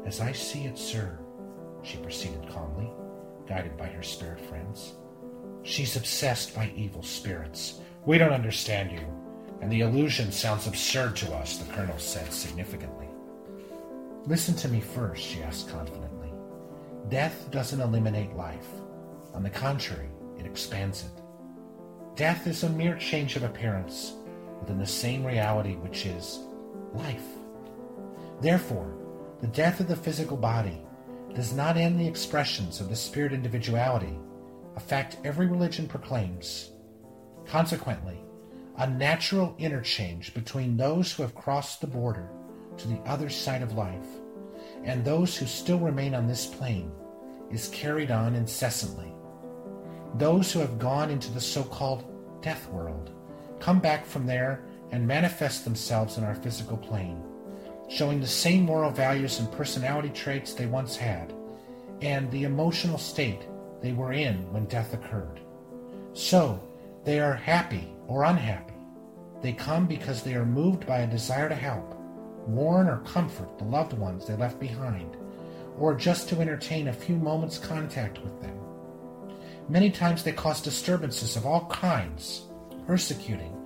As 0.06 0.22
I 0.22 0.32
see 0.32 0.66
it, 0.66 0.78
sir, 0.78 1.20
she 1.84 1.98
proceeded 1.98 2.50
calmly, 2.50 2.90
guided 3.48 3.76
by 3.78 3.88
her 3.88 4.04
spirit 4.04 4.40
friends. 4.40 4.94
She's 5.64 5.96
obsessed 5.96 6.56
by 6.56 6.72
evil 6.76 7.04
spirits. 7.04 7.80
We 8.06 8.18
don't 8.18 8.34
understand 8.34 8.92
you, 8.92 9.06
and 9.64 9.72
the 9.72 9.80
illusion 9.80 10.30
sounds 10.30 10.68
absurd 10.68 11.16
to 11.16 11.34
us, 11.36 11.56
the 11.56 11.74
colonel 11.74 11.98
said 11.98 12.34
significantly. 12.34 13.08
Listen 14.26 14.54
to 14.56 14.68
me 14.68 14.82
first, 14.82 15.24
she 15.24 15.42
asked 15.42 15.70
confidently. 15.70 16.34
Death 17.08 17.50
doesn't 17.50 17.80
eliminate 17.80 18.36
life. 18.36 18.68
On 19.34 19.42
the 19.42 19.50
contrary, 19.50 20.10
it 20.38 20.46
expands 20.46 21.06
it. 21.06 21.22
Death 22.18 22.46
is 22.46 22.64
a 22.64 22.70
mere 22.72 22.98
change 22.98 23.38
of 23.38 23.44
appearance 23.44 24.16
within 24.60 24.80
the 24.80 24.86
same 24.86 25.26
reality 25.26 25.76
which 25.76 26.06
is 26.06 26.40
life. 26.94 27.24
Therefore, 28.42 28.94
the 29.40 29.48
death 29.48 29.80
of 29.80 29.88
the 29.88 29.96
physical 29.96 30.36
body 30.36 30.82
does 31.34 31.54
not 31.54 31.78
end 31.78 31.98
the 31.98 32.08
expressions 32.08 32.82
of 32.82 32.90
the 32.90 32.98
spirit 32.98 33.32
individuality, 33.32 34.20
a 34.76 34.82
fact 34.82 35.20
every 35.24 35.48
religion 35.48 35.88
proclaims. 35.88 36.72
Consequently, 37.46 38.23
a 38.78 38.88
natural 38.88 39.56
interchange 39.60 40.34
between 40.34 40.76
those 40.76 41.12
who 41.12 41.22
have 41.22 41.36
crossed 41.36 41.82
the 41.82 41.88
border 41.88 42.30
to 42.78 42.88
the 42.88 43.00
other 43.06 43.30
side 43.30 43.62
of 43.62 43.74
life 43.74 44.08
and 44.84 45.04
those 45.04 45.38
who 45.38 45.46
still 45.46 45.80
remain 45.80 46.16
on 46.16 46.28
this 46.28 46.46
plane 46.46 46.92
is 47.52 47.70
carried 47.70 48.12
on 48.12 48.36
incessantly. 48.36 49.14
Those 50.16 50.52
who 50.52 50.60
have 50.60 50.80
gone 50.80 51.10
into 51.10 51.32
the 51.32 51.42
so 51.42 51.64
called 51.64 52.06
death 52.42 52.68
world 52.70 53.12
come 53.60 53.80
back 53.80 54.06
from 54.06 54.26
there 54.26 54.64
and 54.92 55.08
manifest 55.08 55.64
themselves 55.64 56.18
in 56.18 56.24
our 56.24 56.36
physical 56.36 56.78
plane, 56.78 57.24
showing 57.90 58.20
the 58.20 58.28
same 58.28 58.64
moral 58.64 58.92
values 58.92 59.40
and 59.40 59.52
personality 59.52 60.10
traits 60.10 60.54
they 60.54 60.66
once 60.66 60.96
had, 60.96 61.34
and 62.02 62.30
the 62.32 62.44
emotional 62.44 62.98
state 62.98 63.42
they 63.82 63.94
were 63.94 64.14
in 64.14 64.52
when 64.52 64.66
death 64.66 64.94
occurred. 64.94 65.40
So, 66.14 66.62
they 67.06 67.20
are 67.20 67.34
happy 67.34 67.93
or 68.14 68.26
unhappy. 68.26 68.76
They 69.42 69.54
come 69.54 69.88
because 69.88 70.22
they 70.22 70.36
are 70.36 70.46
moved 70.46 70.86
by 70.86 71.00
a 71.00 71.08
desire 71.08 71.50
to 71.50 71.56
help, 71.56 71.96
warn 72.46 72.88
or 72.88 73.00
comfort 73.00 73.58
the 73.58 73.66
loved 73.66 73.94
ones 73.94 74.28
they 74.28 74.36
left 74.36 74.60
behind, 74.60 75.18
or 75.80 75.96
just 75.96 76.30
to 76.30 76.40
entertain 76.40 76.90
a 76.90 76.94
few 76.94 77.16
moments' 77.16 77.58
contact 77.58 78.24
with 78.24 78.40
them. 78.40 78.56
Many 79.68 79.90
times 79.90 80.22
they 80.22 80.32
cause 80.32 80.62
disturbances 80.62 81.36
of 81.36 81.48
all 81.48 81.66
kinds, 81.66 82.44
persecuting 82.86 83.58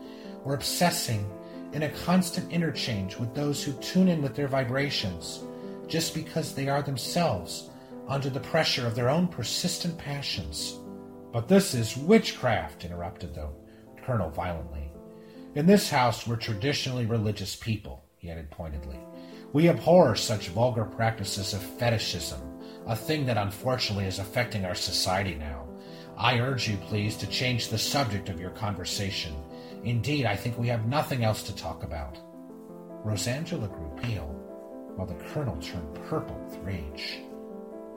or 0.45 0.53
obsessing 0.53 1.29
in 1.73 1.83
a 1.83 1.89
constant 2.05 2.49
interchange 2.49 3.17
with 3.17 3.35
those 3.35 3.61
who 3.61 3.73
tune 3.73 4.07
in 4.07 4.21
with 4.21 4.33
their 4.33 4.47
vibrations 4.47 5.43
just 5.89 6.15
because 6.15 6.55
they 6.55 6.69
are 6.69 6.81
themselves 6.81 7.69
under 8.07 8.29
the 8.29 8.39
pressure 8.39 8.87
of 8.87 8.95
their 8.95 9.09
own 9.09 9.27
persistent 9.27 9.97
passions. 9.97 10.79
But 11.33 11.49
this 11.49 11.73
is 11.73 11.97
witchcraft, 11.97 12.85
interrupted 12.85 13.35
the 13.35 13.66
colonel 14.07 14.29
violently. 14.29 14.89
In 15.55 15.65
this 15.65 15.89
house, 15.89 16.25
we're 16.25 16.37
traditionally 16.37 17.05
religious 17.05 17.57
people, 17.57 18.05
he 18.15 18.31
added 18.31 18.49
pointedly. 18.49 18.97
We 19.51 19.67
abhor 19.67 20.15
such 20.15 20.47
vulgar 20.47 20.85
practices 20.85 21.53
of 21.53 21.61
fetishism, 21.61 22.39
a 22.85 22.95
thing 22.95 23.25
that 23.25 23.35
unfortunately 23.35 24.05
is 24.05 24.19
affecting 24.19 24.63
our 24.63 24.75
society 24.75 25.35
now. 25.35 25.67
I 26.15 26.39
urge 26.39 26.69
you, 26.69 26.77
please, 26.77 27.17
to 27.17 27.27
change 27.27 27.67
the 27.67 27.77
subject 27.77 28.29
of 28.29 28.39
your 28.39 28.51
conversation. 28.51 29.35
Indeed, 29.83 30.25
I 30.25 30.37
think 30.37 30.57
we 30.57 30.69
have 30.69 30.87
nothing 30.87 31.25
else 31.25 31.43
to 31.43 31.55
talk 31.55 31.83
about. 31.83 32.17
Rosangela 33.05 33.69
grew 33.69 33.91
pale, 34.01 34.33
while 34.95 35.07
the 35.07 35.21
colonel 35.25 35.57
turned 35.57 35.93
purple 36.07 36.39
with 36.45 36.59
rage. 36.59 37.19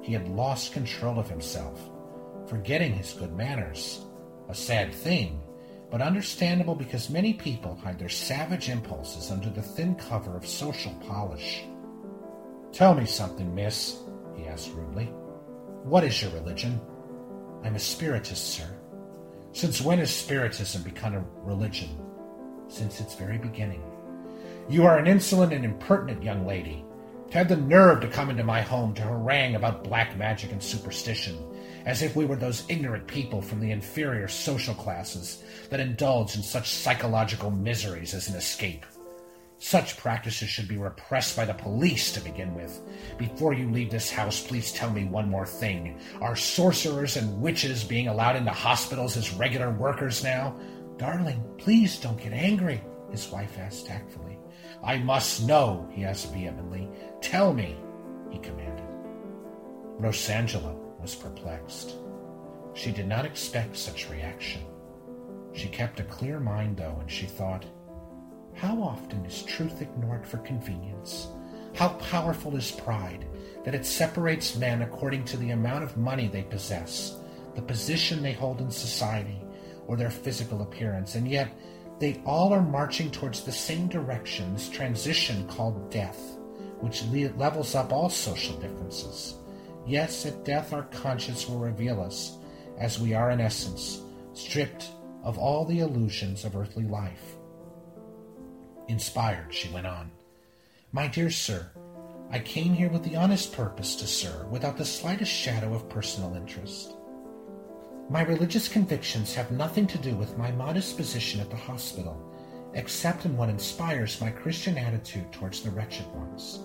He 0.03 0.13
had 0.13 0.29
lost 0.29 0.73
control 0.73 1.21
of 1.21 1.31
himself, 1.31 1.81
forgetting 2.49 2.95
his 2.95 3.13
good 3.13 3.33
manners. 3.37 4.01
A 4.49 4.55
sad 4.55 4.93
thing, 4.93 5.41
but 5.91 6.01
understandable 6.01 6.75
because 6.75 7.11
many 7.11 7.35
people 7.35 7.77
hide 7.77 7.99
their 7.99 8.09
savage 8.09 8.69
impulses 8.69 9.31
under 9.31 9.51
the 9.51 9.63
thin 9.63 9.95
cover 9.97 10.37
of 10.37 10.47
social 10.47 10.93
polish. 11.07 11.65
Tell 12.73 12.95
me 12.95 13.07
something, 13.07 13.53
miss, 13.55 13.99
he 14.37 14.47
asked 14.47 14.73
rudely. 14.75 15.07
What 15.83 16.05
is 16.05 16.23
your 16.23 16.31
religion? 16.33 16.81
I'm 17.65 17.75
a 17.75 17.81
spiritist, 17.81 18.55
sir. 18.55 18.69
Since 19.53 19.81
when 19.81 19.99
has 19.99 20.15
spiritism 20.15 20.83
become 20.83 21.15
a 21.15 21.25
religion? 21.43 21.89
Since 22.69 23.01
its 23.01 23.15
very 23.17 23.39
beginning. 23.39 23.83
You 24.69 24.87
are 24.87 24.99
an 24.99 25.09
insolent 25.09 25.53
and 25.53 25.65
impertinent 25.65 26.23
young 26.23 26.47
lady. 26.47 26.85
To 27.31 27.39
have 27.39 27.49
the 27.49 27.57
nerve 27.57 28.01
to 28.01 28.09
come 28.09 28.29
into 28.29 28.43
my 28.43 28.61
home 28.61 28.93
to 28.95 29.03
harangue 29.03 29.55
about 29.55 29.85
black 29.85 30.17
magic 30.17 30.51
and 30.51 30.61
superstition, 30.61 31.39
as 31.87 32.03
if 32.03 32.17
we 32.17 32.25
were 32.25 32.35
those 32.35 32.65
ignorant 32.69 33.07
people 33.07 33.41
from 33.41 33.61
the 33.61 33.71
inferior 33.71 34.27
social 34.27 34.75
classes 34.75 35.45
that 35.69 35.79
indulge 35.79 36.35
in 36.35 36.43
such 36.43 36.69
psychological 36.69 37.53
miseries 37.53 38.15
as 38.15 38.29
an 38.29 38.35
escape. 38.35 38.85
Such 39.59 39.97
practices 39.97 40.49
should 40.49 40.67
be 40.67 40.77
repressed 40.77 41.37
by 41.37 41.45
the 41.45 41.55
police 41.55 42.13
to 42.15 42.21
begin 42.21 42.53
with. 42.53 42.81
Before 43.17 43.53
you 43.53 43.71
leave 43.71 43.91
this 43.91 44.11
house, 44.11 44.45
please 44.45 44.73
tell 44.73 44.91
me 44.91 45.05
one 45.05 45.31
more 45.31 45.47
thing. 45.47 46.01
Are 46.21 46.35
sorcerers 46.35 47.17
and 47.17 47.41
witches 47.41 47.85
being 47.85 48.09
allowed 48.09 48.35
into 48.37 48.51
hospitals 48.51 49.17
as 49.17 49.35
regular 49.35 49.71
workers 49.71 50.25
now? 50.25 50.59
Darling, 50.97 51.45
please 51.59 51.97
don't 52.01 52.21
get 52.21 52.33
angry, 52.33 52.83
his 53.13 53.29
wife 53.29 53.57
asked 53.57 53.87
tactfully. 53.87 54.30
I 54.83 54.99
must 54.99 55.47
know, 55.47 55.89
he 55.93 56.05
asked 56.05 56.33
vehemently. 56.33 56.89
Tell 57.21 57.53
me, 57.53 57.77
he 58.31 58.39
commanded. 58.39 58.87
Rosangela 59.99 60.75
was 61.01 61.15
perplexed. 61.15 61.95
She 62.75 62.91
did 62.91 63.07
not 63.07 63.27
expect 63.27 63.77
such 63.77 64.09
reaction. 64.09 64.63
She 65.53 65.69
kept 65.69 66.01
a 66.01 66.05
clear 66.05 66.41
mind, 66.41 66.77
though, 66.77 66.97
and 67.01 67.11
she 67.11 67.27
thought, 67.27 67.67
How 68.55 68.83
often 68.83 69.25
is 69.27 69.43
truth 69.43 69.83
ignored 69.83 70.27
for 70.27 70.39
convenience? 70.39 71.29
How 71.75 71.89
powerful 71.89 72.57
is 72.57 72.71
pride 72.71 73.27
that 73.65 73.75
it 73.75 73.85
separates 73.85 74.57
men 74.57 74.83
according 74.83 75.25
to 75.27 75.37
the 75.37 75.51
amount 75.51 75.85
of 75.85 75.97
money 75.97 76.29
they 76.29 76.43
possess, 76.43 77.17
the 77.55 77.63
position 77.63 78.23
they 78.23 78.33
hold 78.33 78.61
in 78.61 78.71
society, 78.71 79.43
or 79.87 79.97
their 79.97 80.11
physical 80.11 80.63
appearance, 80.63 81.15
and 81.17 81.29
yet 81.29 81.49
they 82.01 82.21
all 82.25 82.53
are 82.53 82.63
marching 82.63 83.11
towards 83.11 83.45
the 83.45 83.53
same 83.53 83.87
direction, 83.87 84.55
this 84.55 84.71
transition 84.71 85.47
called 85.47 85.91
death, 85.91 86.19
which 86.81 87.05
levels 87.37 87.75
up 87.75 87.93
all 87.93 88.09
social 88.09 88.57
differences. 88.57 89.35
Yes, 89.87 90.25
at 90.25 90.45
death 90.45 90.73
our 90.73 90.85
conscience 90.85 91.47
will 91.47 91.59
reveal 91.59 92.01
us, 92.01 92.39
as 92.79 92.99
we 92.99 93.13
are 93.13 93.31
in 93.31 93.41
essence, 93.41 94.01
stripped 94.33 94.91
of 95.23 95.37
all 95.39 95.67
the 95.67 95.81
illusions 95.81 96.47
of 96.47 96.57
earthly 96.57 96.85
life. 96.85 97.37
Inspired, 98.89 99.53
she 99.53 99.69
went 99.69 99.87
on. 99.87 100.11
My 100.93 101.07
dear 101.07 101.31
sir, 101.31 101.71
I 102.31 102.39
came 102.39 102.73
here 102.73 102.89
with 102.89 103.05
the 103.05 103.17
honest 103.17 103.53
purpose 103.53 103.95
to 103.97 104.07
serve, 104.07 104.51
without 104.51 104.79
the 104.79 104.85
slightest 104.87 105.33
shadow 105.33 105.75
of 105.75 105.89
personal 105.91 106.35
interest. 106.35 106.95
My 108.11 108.23
religious 108.23 108.67
convictions 108.67 109.37
have 109.37 109.53
nothing 109.53 109.87
to 109.87 109.97
do 109.97 110.17
with 110.17 110.37
my 110.37 110.51
modest 110.51 110.97
position 110.97 111.41
at 111.41 111.49
the 111.49 111.55
hospital, 111.55 112.21
except 112.75 113.25
in 113.25 113.37
what 113.37 113.49
inspires 113.49 114.21
my 114.21 114.31
Christian 114.31 114.77
attitude 114.77 115.31
towards 115.31 115.63
the 115.63 115.71
wretched 115.71 116.07
ones. 116.09 116.59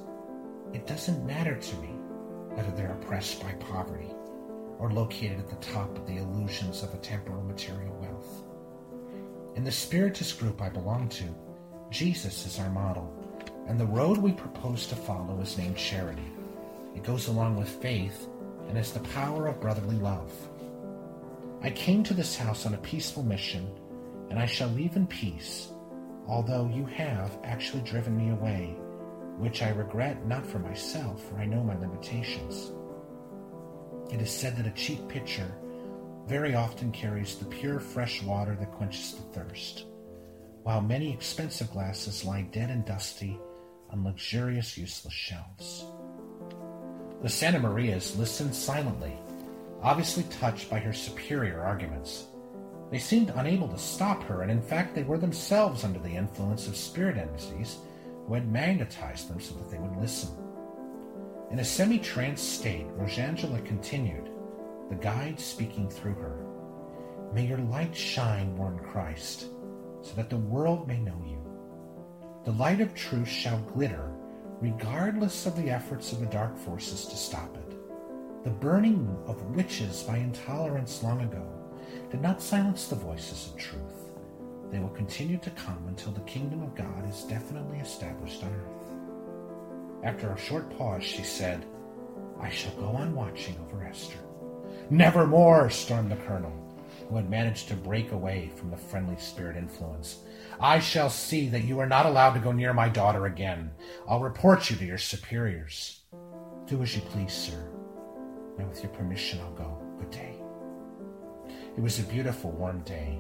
It 0.74 0.88
doesn't 0.88 1.24
matter 1.24 1.56
to 1.56 1.76
me 1.76 1.90
whether 2.50 2.72
they're 2.72 2.94
oppressed 2.94 3.44
by 3.44 3.52
poverty 3.54 4.10
or 4.80 4.92
located 4.92 5.38
at 5.38 5.48
the 5.48 5.56
top 5.58 5.96
of 5.96 6.08
the 6.08 6.18
illusions 6.18 6.82
of 6.82 6.92
a 6.96 6.98
temporal 6.98 7.44
material 7.44 7.96
wealth. 8.02 8.44
In 9.56 9.64
the 9.64 9.70
Spiritist 9.70 10.40
group 10.40 10.64
I 10.64 10.70
belong 10.70 11.10
to, 11.10 11.26
Jesus 11.92 12.48
is 12.48 12.58
our 12.58 12.72
model, 12.72 13.14
and 13.68 13.80
the 13.80 13.86
road 13.86 14.18
we 14.18 14.32
propose 14.32 14.88
to 14.88 14.96
follow 14.96 15.40
is 15.42 15.60
named 15.60 15.78
charity. 15.78 16.26
It 16.96 17.04
goes 17.04 17.28
along 17.28 17.56
with 17.56 17.70
faith 17.70 18.28
and 18.68 18.80
is 18.80 18.92
the 18.92 19.00
power 19.02 19.46
of 19.46 19.62
brotherly 19.62 19.98
love. 19.98 20.34
I 21.66 21.72
came 21.72 22.04
to 22.04 22.14
this 22.14 22.38
house 22.38 22.68
on 22.68 22.76
a 22.76 22.78
peaceful 22.78 23.24
mission, 23.24 23.68
and 24.30 24.38
I 24.38 24.46
shall 24.46 24.70
leave 24.70 24.96
in 24.96 25.08
peace, 25.08 25.70
although 26.28 26.70
you 26.72 26.86
have 26.86 27.40
actually 27.44 27.82
driven 27.82 28.16
me 28.16 28.30
away, 28.30 28.76
which 29.40 29.64
I 29.64 29.70
regret 29.70 30.28
not 30.28 30.46
for 30.46 30.60
myself, 30.60 31.28
for 31.28 31.38
I 31.38 31.46
know 31.46 31.64
my 31.64 31.76
limitations. 31.76 32.72
It 34.14 34.22
is 34.22 34.30
said 34.30 34.56
that 34.58 34.68
a 34.68 34.72
cheap 34.76 35.08
pitcher 35.10 35.52
very 36.28 36.54
often 36.54 36.92
carries 36.92 37.36
the 37.36 37.46
pure 37.46 37.80
fresh 37.80 38.22
water 38.22 38.56
that 38.60 38.72
quenches 38.74 39.16
the 39.16 39.24
thirst, 39.40 39.86
while 40.62 40.82
many 40.82 41.12
expensive 41.12 41.72
glasses 41.72 42.24
lie 42.24 42.44
dead 42.44 42.70
and 42.70 42.86
dusty 42.86 43.40
on 43.90 44.04
luxurious, 44.04 44.78
useless 44.78 45.16
shelves. 45.16 45.84
The 47.24 47.30
Santa 47.30 47.58
Marias 47.58 48.16
listened 48.18 48.54
silently, 48.54 49.18
obviously 49.86 50.24
touched 50.24 50.68
by 50.68 50.80
her 50.80 50.92
superior 50.92 51.62
arguments. 51.62 52.26
They 52.90 52.98
seemed 52.98 53.32
unable 53.36 53.68
to 53.68 53.78
stop 53.78 54.24
her, 54.24 54.42
and 54.42 54.50
in 54.50 54.62
fact, 54.62 54.96
they 54.96 55.04
were 55.04 55.20
themselves 55.20 55.84
under 55.84 56.00
the 56.00 56.16
influence 56.16 56.68
of 56.68 56.76
spirit 56.76 57.18
entities 57.18 57.78
who 58.26 58.34
had 58.34 58.52
magnetized 58.52 59.30
them 59.30 59.40
so 59.40 59.54
that 59.54 59.70
they 59.70 59.78
would 59.78 59.96
listen. 59.98 60.30
In 61.52 61.60
a 61.60 61.64
semi 61.64 62.00
trance 62.00 62.42
state, 62.42 62.88
Rosangela 62.98 63.64
continued, 63.64 64.32
the 64.90 64.96
guide 64.96 65.40
speaking 65.40 65.88
through 65.88 66.16
her. 66.16 66.44
May 67.32 67.46
your 67.46 67.60
light 67.60 67.96
shine, 67.96 68.58
warned 68.58 68.82
Christ, 68.84 69.50
so 70.02 70.16
that 70.16 70.32
the 70.32 70.38
world 70.38 70.88
may 70.88 70.98
know 70.98 71.22
you. 71.28 71.40
The 72.44 72.54
light 72.54 72.82
of 72.82 72.96
truth 72.96 73.28
shall 73.28 73.60
glitter, 73.60 74.12
regardless 74.62 75.46
of 75.46 75.56
the 75.56 75.70
efforts 75.70 76.12
of 76.12 76.22
the 76.22 76.26
dark 76.26 76.58
forces 76.58 77.06
to 77.06 77.16
stop 77.16 77.56
it. 77.56 77.65
The 78.46 78.52
burning 78.52 79.18
of 79.26 79.42
witches 79.56 80.04
by 80.04 80.18
intolerance 80.18 81.02
long 81.02 81.22
ago 81.22 81.44
did 82.12 82.22
not 82.22 82.40
silence 82.40 82.88
the 82.88 82.96
voices 82.96 83.48
of 83.48 83.58
truth. 83.58 84.12
They 84.70 84.78
will 84.78 84.90
continue 84.90 85.40
to 85.40 85.50
come 85.50 85.84
until 85.88 86.12
the 86.12 86.22
kingdom 86.22 86.62
of 86.62 86.76
God 86.76 87.10
is 87.10 87.24
definitely 87.24 87.80
established 87.80 88.44
on 88.44 88.54
earth. 88.54 90.04
After 90.04 90.30
a 90.32 90.38
short 90.38 90.70
pause, 90.78 91.04
she 91.04 91.24
said, 91.24 91.66
I 92.40 92.52
shall 92.52 92.74
go 92.74 92.90
on 92.90 93.16
watching 93.16 93.56
over 93.66 93.84
Esther. 93.84 94.20
Nevermore, 94.92 95.72
stormed 95.72 96.12
the 96.12 96.16
colonel, 96.18 96.54
who 97.10 97.16
had 97.16 97.32
managed 97.32 97.68
to 97.70 97.76
break 97.76 98.12
away 98.12 98.52
from 98.56 98.70
the 98.70 98.78
friendly 98.78 99.18
spirit 99.18 99.58
influence. 99.58 100.20
I 100.60 100.78
shall 100.78 101.10
see 101.10 101.50
that 101.50 101.64
you 101.64 101.80
are 101.80 101.90
not 101.90 102.06
allowed 102.06 102.36
to 102.36 102.40
go 102.40 102.52
near 102.52 102.76
my 102.76 102.90
daughter 102.90 103.26
again. 103.26 103.72
I'll 104.08 104.20
report 104.20 104.70
you 104.70 104.76
to 104.76 104.86
your 104.86 105.00
superiors. 105.00 106.02
Do 106.68 106.84
as 106.84 106.96
you 106.96 107.02
please, 107.02 107.34
sir. 107.34 107.75
And 108.58 108.70
with 108.70 108.82
your 108.84 108.92
permission, 108.94 109.40
I'll 109.42 109.52
go. 109.52 109.78
Good 110.00 110.12
day. 110.12 110.36
It 111.78 111.82
was 111.82 112.00
a 112.00 112.04
beautiful, 112.04 112.52
warm 112.52 112.82
day. 112.82 113.20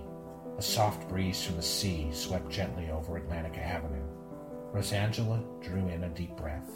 A 0.58 0.62
soft 0.62 1.10
breeze 1.10 1.44
from 1.44 1.58
the 1.58 1.62
sea 1.62 2.10
swept 2.14 2.50
gently 2.50 2.90
over 2.90 3.18
Atlantic 3.18 3.58
Avenue. 3.58 4.08
Rosangela 4.74 5.44
drew 5.62 5.88
in 5.90 6.04
a 6.04 6.10
deep 6.10 6.36
breath. 6.38 6.72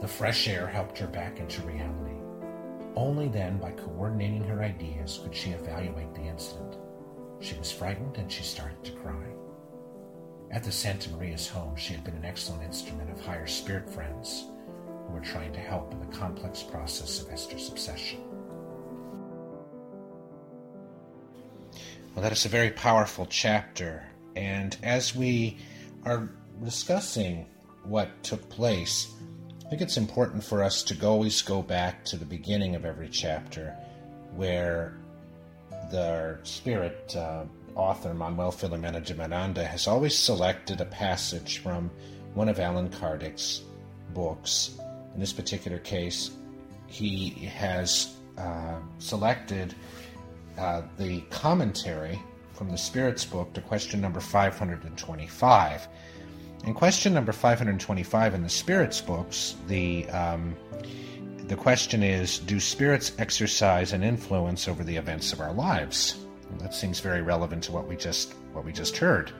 The 0.00 0.08
fresh 0.08 0.48
air 0.48 0.66
helped 0.66 0.98
her 0.98 1.06
back 1.06 1.38
into 1.38 1.62
reality. 1.62 2.16
Only 2.96 3.28
then, 3.28 3.58
by 3.58 3.72
coordinating 3.72 4.44
her 4.44 4.62
ideas, 4.62 5.20
could 5.22 5.34
she 5.34 5.50
evaluate 5.50 6.14
the 6.14 6.22
incident. 6.22 6.76
She 7.40 7.58
was 7.58 7.72
frightened 7.72 8.16
and 8.16 8.30
she 8.30 8.42
started 8.42 8.82
to 8.84 8.92
cry. 8.92 9.26
At 10.50 10.62
the 10.62 10.72
Santa 10.72 11.10
Maria's 11.10 11.48
home, 11.48 11.76
she 11.76 11.92
had 11.92 12.04
been 12.04 12.16
an 12.16 12.24
excellent 12.24 12.62
instrument 12.62 13.10
of 13.10 13.20
higher 13.20 13.46
spirit 13.46 13.90
friends 13.90 14.46
who 15.06 15.12
were 15.12 15.20
trying 15.20 15.52
to 15.52 15.60
help 15.60 15.92
in 15.92 16.00
the 16.00 16.16
complex 16.16 16.62
process 16.62 17.20
of 17.20 17.30
Esther's 17.30 17.68
obsession. 17.68 18.20
Well, 22.14 22.22
that 22.22 22.32
is 22.32 22.44
a 22.44 22.48
very 22.48 22.70
powerful 22.70 23.26
chapter. 23.26 24.04
And 24.36 24.76
as 24.82 25.16
we 25.16 25.58
are 26.04 26.30
discussing 26.62 27.46
what 27.84 28.22
took 28.22 28.48
place, 28.48 29.12
I 29.66 29.70
think 29.70 29.82
it's 29.82 29.96
important 29.96 30.44
for 30.44 30.62
us 30.62 30.82
to 30.84 31.06
always 31.06 31.42
go 31.42 31.62
back 31.62 32.04
to 32.06 32.16
the 32.16 32.24
beginning 32.24 32.76
of 32.76 32.84
every 32.84 33.08
chapter 33.08 33.76
where 34.36 34.96
the 35.90 36.38
spirit 36.44 37.14
uh, 37.16 37.44
author, 37.74 38.14
Manoel 38.14 38.52
Philomeno 38.52 39.04
de 39.04 39.14
Miranda, 39.14 39.64
has 39.64 39.86
always 39.88 40.16
selected 40.16 40.80
a 40.80 40.86
passage 40.86 41.58
from 41.58 41.90
one 42.34 42.48
of 42.48 42.60
Allan 42.60 42.90
Kardec's 42.90 43.62
books. 44.12 44.78
In 45.14 45.20
this 45.20 45.32
particular 45.32 45.78
case, 45.78 46.32
he 46.86 47.30
has 47.54 48.16
uh, 48.36 48.78
selected 48.98 49.74
uh, 50.58 50.82
the 50.98 51.20
commentary 51.30 52.20
from 52.52 52.70
the 52.70 52.78
Spirit's 52.78 53.24
book 53.24 53.52
to 53.54 53.60
question 53.60 54.00
number 54.00 54.20
525. 54.20 55.88
In 56.66 56.74
question 56.74 57.12
number 57.12 57.32
525 57.32 58.34
in 58.34 58.42
the 58.42 58.48
Spirit's 58.48 59.00
books, 59.00 59.56
the 59.66 60.08
um, 60.10 60.56
the 61.48 61.56
question 61.56 62.02
is 62.02 62.38
Do 62.38 62.58
spirits 62.58 63.12
exercise 63.18 63.92
an 63.92 64.02
influence 64.02 64.66
over 64.66 64.82
the 64.82 64.96
events 64.96 65.32
of 65.32 65.40
our 65.40 65.52
lives? 65.52 66.18
And 66.50 66.60
that 66.60 66.74
seems 66.74 67.00
very 67.00 67.22
relevant 67.22 67.64
to 67.64 67.72
what 67.72 67.86
we 67.86 67.96
just 67.96 68.32
what 68.52 68.64
we 68.64 68.72
just 68.72 68.96
heard. 68.96 69.32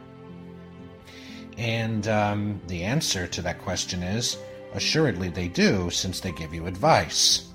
And 1.57 2.07
um, 2.09 2.61
the 2.67 2.83
answer 2.83 3.27
to 3.29 3.43
that 3.43 3.61
question 3.63 4.03
is 4.03 4.37
assuredly 4.75 5.29
they 5.29 5.49
do, 5.49 5.89
since 5.91 6.21
they 6.21 6.33
give 6.33 6.53
you 6.53 6.67
advice. 6.67 7.49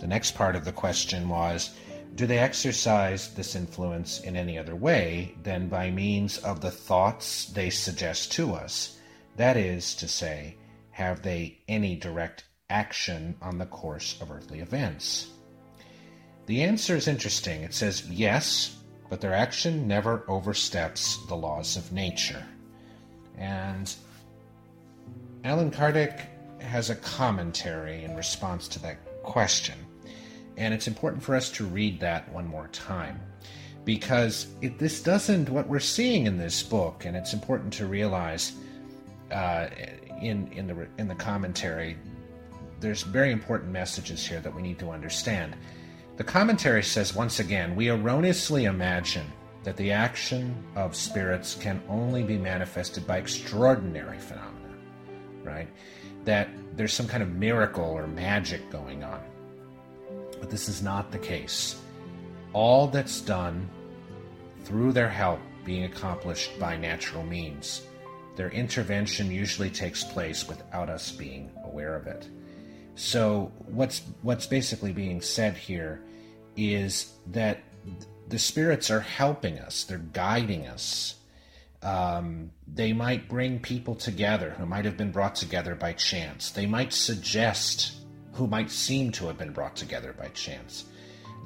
The 0.00 0.06
next 0.06 0.34
part 0.34 0.56
of 0.56 0.64
the 0.64 0.72
question 0.72 1.28
was 1.28 1.70
do 2.14 2.26
they 2.26 2.38
exercise 2.38 3.32
this 3.34 3.54
influence 3.54 4.20
in 4.20 4.36
any 4.36 4.58
other 4.58 4.74
way 4.74 5.34
than 5.42 5.68
by 5.68 5.90
means 5.90 6.38
of 6.38 6.60
the 6.60 6.70
thoughts 6.70 7.46
they 7.46 7.70
suggest 7.70 8.32
to 8.32 8.52
us? 8.54 8.98
That 9.36 9.56
is 9.56 9.94
to 9.96 10.08
say, 10.08 10.56
have 10.90 11.22
they 11.22 11.58
any 11.68 11.96
direct 11.96 12.44
action 12.68 13.36
on 13.40 13.58
the 13.58 13.66
course 13.66 14.20
of 14.20 14.30
earthly 14.30 14.60
events? 14.60 15.28
The 16.46 16.62
answer 16.62 16.96
is 16.96 17.08
interesting. 17.08 17.62
It 17.62 17.74
says 17.74 18.08
yes, 18.10 18.76
but 19.08 19.20
their 19.20 19.34
action 19.34 19.86
never 19.86 20.24
oversteps 20.28 21.24
the 21.26 21.36
laws 21.36 21.76
of 21.76 21.92
nature. 21.92 22.44
And 23.38 23.94
Allan 25.44 25.70
Kardec 25.70 26.26
has 26.60 26.90
a 26.90 26.96
commentary 26.96 28.04
in 28.04 28.14
response 28.14 28.68
to 28.68 28.82
that 28.82 28.98
question. 29.22 29.78
And 30.56 30.74
it's 30.74 30.86
important 30.86 31.22
for 31.22 31.34
us 31.34 31.50
to 31.52 31.64
read 31.64 32.00
that 32.00 32.30
one 32.32 32.46
more 32.46 32.68
time 32.68 33.20
because 33.84 34.48
it, 34.60 34.78
this 34.78 35.02
doesn't, 35.02 35.48
what 35.48 35.66
we're 35.66 35.80
seeing 35.80 36.26
in 36.26 36.36
this 36.36 36.62
book, 36.62 37.06
and 37.06 37.16
it's 37.16 37.32
important 37.32 37.72
to 37.72 37.86
realize 37.86 38.52
uh, 39.32 39.68
in, 40.20 40.48
in, 40.52 40.66
the, 40.66 40.86
in 40.98 41.08
the 41.08 41.14
commentary, 41.14 41.96
there's 42.80 43.02
very 43.02 43.32
important 43.32 43.72
messages 43.72 44.26
here 44.26 44.40
that 44.40 44.54
we 44.54 44.60
need 44.60 44.78
to 44.78 44.90
understand. 44.90 45.56
The 46.18 46.24
commentary 46.24 46.82
says 46.82 47.14
once 47.14 47.40
again, 47.40 47.74
we 47.74 47.88
erroneously 47.88 48.66
imagine 48.66 49.26
that 49.64 49.76
the 49.78 49.92
action 49.92 50.54
of 50.76 50.94
spirits 50.94 51.54
can 51.54 51.82
only 51.88 52.22
be 52.22 52.36
manifested 52.36 53.06
by 53.06 53.18
extraordinary 53.18 54.18
phenomena, 54.18 54.59
right? 55.50 55.68
That 56.24 56.48
there's 56.76 56.92
some 56.92 57.06
kind 57.06 57.22
of 57.22 57.30
miracle 57.30 57.84
or 57.84 58.06
magic 58.06 58.70
going 58.70 59.04
on. 59.04 59.20
But 60.38 60.50
this 60.50 60.68
is 60.68 60.82
not 60.82 61.10
the 61.10 61.18
case. 61.18 61.80
All 62.52 62.86
that's 62.86 63.20
done 63.20 63.68
through 64.64 64.92
their 64.92 65.08
help 65.08 65.40
being 65.64 65.84
accomplished 65.84 66.58
by 66.58 66.76
natural 66.76 67.22
means. 67.24 67.82
Their 68.36 68.50
intervention 68.50 69.30
usually 69.30 69.70
takes 69.70 70.04
place 70.04 70.48
without 70.48 70.88
us 70.88 71.12
being 71.12 71.50
aware 71.64 71.94
of 71.96 72.06
it. 72.06 72.28
So 72.94 73.52
what's 73.66 74.02
what's 74.22 74.46
basically 74.46 74.92
being 74.92 75.20
said 75.20 75.56
here 75.56 76.02
is 76.56 77.12
that 77.28 77.60
the 78.28 78.38
spirits 78.38 78.90
are 78.90 79.00
helping 79.00 79.58
us, 79.58 79.84
they're 79.84 79.98
guiding 79.98 80.66
us. 80.66 81.16
Um, 81.82 82.50
they 82.66 82.92
might 82.92 83.28
bring 83.28 83.58
people 83.58 83.94
together 83.94 84.50
who 84.50 84.66
might 84.66 84.84
have 84.84 84.96
been 84.96 85.12
brought 85.12 85.34
together 85.34 85.74
by 85.74 85.94
chance. 85.94 86.50
They 86.50 86.66
might 86.66 86.92
suggest 86.92 87.96
who 88.32 88.46
might 88.46 88.70
seem 88.70 89.12
to 89.12 89.26
have 89.26 89.38
been 89.38 89.52
brought 89.52 89.76
together 89.76 90.12
by 90.12 90.28
chance. 90.28 90.84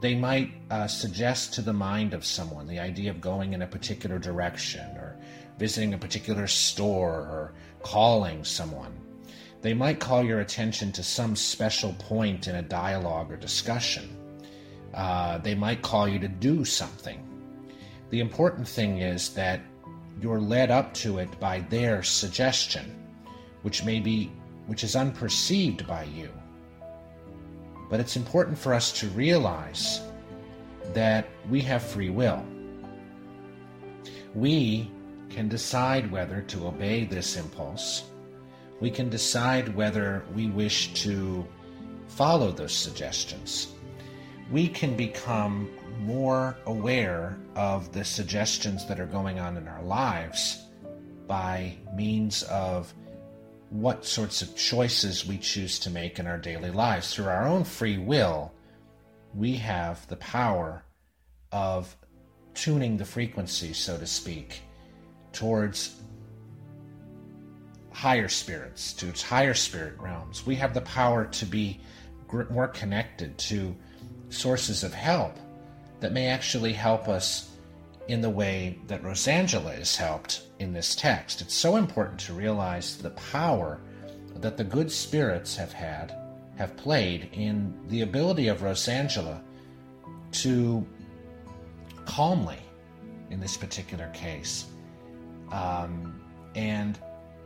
They 0.00 0.14
might 0.14 0.52
uh, 0.70 0.86
suggest 0.86 1.54
to 1.54 1.62
the 1.62 1.72
mind 1.72 2.14
of 2.14 2.24
someone 2.24 2.66
the 2.66 2.80
idea 2.80 3.10
of 3.10 3.20
going 3.20 3.52
in 3.52 3.62
a 3.62 3.66
particular 3.66 4.18
direction 4.18 4.84
or 4.96 5.16
visiting 5.58 5.94
a 5.94 5.98
particular 5.98 6.46
store 6.46 7.12
or 7.12 7.54
calling 7.82 8.44
someone. 8.44 8.92
They 9.62 9.72
might 9.72 10.00
call 10.00 10.24
your 10.24 10.40
attention 10.40 10.92
to 10.92 11.02
some 11.02 11.36
special 11.36 11.94
point 11.94 12.48
in 12.48 12.56
a 12.56 12.62
dialogue 12.62 13.30
or 13.30 13.36
discussion 13.36 14.14
uh, 14.94 15.38
they 15.38 15.54
might 15.54 15.82
call 15.82 16.08
you 16.08 16.18
to 16.20 16.28
do 16.28 16.64
something. 16.64 17.20
The 18.10 18.20
important 18.20 18.68
thing 18.68 18.98
is 18.98 19.30
that 19.30 19.60
you're 20.20 20.40
led 20.40 20.70
up 20.70 20.94
to 20.94 21.18
it 21.18 21.38
by 21.40 21.60
their 21.70 22.02
suggestion, 22.02 22.94
which 23.62 23.84
may 23.84 24.00
be 24.00 24.32
which 24.66 24.82
is 24.82 24.96
unperceived 24.96 25.86
by 25.86 26.04
you. 26.04 26.30
But 27.90 28.00
it's 28.00 28.16
important 28.16 28.56
for 28.56 28.72
us 28.72 28.92
to 29.00 29.08
realize 29.08 30.00
that 30.94 31.28
we 31.50 31.60
have 31.60 31.82
free 31.82 32.08
will. 32.08 32.42
We 34.34 34.90
can 35.28 35.48
decide 35.48 36.10
whether 36.10 36.40
to 36.42 36.66
obey 36.66 37.04
this 37.04 37.36
impulse. 37.36 38.04
We 38.80 38.90
can 38.90 39.10
decide 39.10 39.74
whether 39.74 40.24
we 40.34 40.48
wish 40.48 40.94
to 41.02 41.46
follow 42.08 42.50
those 42.52 42.72
suggestions 42.72 43.74
we 44.50 44.68
can 44.68 44.96
become 44.96 45.68
more 45.98 46.56
aware 46.66 47.36
of 47.56 47.92
the 47.92 48.04
suggestions 48.04 48.86
that 48.86 49.00
are 49.00 49.06
going 49.06 49.38
on 49.38 49.56
in 49.56 49.68
our 49.68 49.82
lives 49.82 50.66
by 51.26 51.74
means 51.94 52.42
of 52.44 52.92
what 53.70 54.04
sorts 54.04 54.42
of 54.42 54.54
choices 54.56 55.26
we 55.26 55.38
choose 55.38 55.78
to 55.80 55.90
make 55.90 56.18
in 56.18 56.26
our 56.26 56.38
daily 56.38 56.70
lives. 56.70 57.14
Through 57.14 57.26
our 57.26 57.46
own 57.46 57.64
free 57.64 57.98
will, 57.98 58.52
we 59.34 59.56
have 59.56 60.06
the 60.08 60.16
power 60.16 60.84
of 61.50 61.96
tuning 62.54 62.96
the 62.96 63.04
frequency, 63.04 63.72
so 63.72 63.98
to 63.98 64.06
speak, 64.06 64.60
towards 65.32 66.00
higher 67.90 68.28
spirits, 68.28 68.92
to 68.92 69.08
its 69.08 69.22
higher 69.22 69.54
spirit 69.54 69.98
realms. 69.98 70.46
We 70.46 70.54
have 70.56 70.74
the 70.74 70.82
power 70.82 71.26
to 71.26 71.46
be 71.46 71.80
more 72.50 72.68
connected 72.68 73.36
to 73.38 73.74
sources 74.28 74.82
of 74.82 74.92
help 74.92 75.36
that 76.04 76.12
may 76.12 76.26
actually 76.26 76.74
help 76.74 77.08
us 77.08 77.48
in 78.08 78.20
the 78.20 78.28
way 78.28 78.78
that 78.88 79.02
Rosangela 79.02 79.80
is 79.80 79.96
helped 79.96 80.42
in 80.58 80.70
this 80.70 80.94
text. 80.94 81.40
It's 81.40 81.54
so 81.54 81.76
important 81.76 82.20
to 82.20 82.34
realize 82.34 82.98
the 82.98 83.08
power 83.32 83.80
that 84.36 84.58
the 84.58 84.64
good 84.64 84.92
spirits 84.92 85.56
have 85.56 85.72
had, 85.72 86.14
have 86.58 86.76
played 86.76 87.30
in 87.32 87.72
the 87.88 88.02
ability 88.02 88.48
of 88.48 88.60
Rosangela 88.60 89.40
to 90.32 90.86
calmly, 92.04 92.58
in 93.30 93.40
this 93.40 93.56
particular 93.56 94.10
case, 94.12 94.66
um, 95.52 96.20
and 96.54 96.98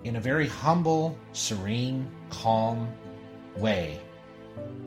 in 0.02 0.16
a 0.16 0.20
very 0.20 0.48
humble, 0.48 1.16
serene, 1.32 2.10
calm 2.28 2.92
way, 3.56 4.00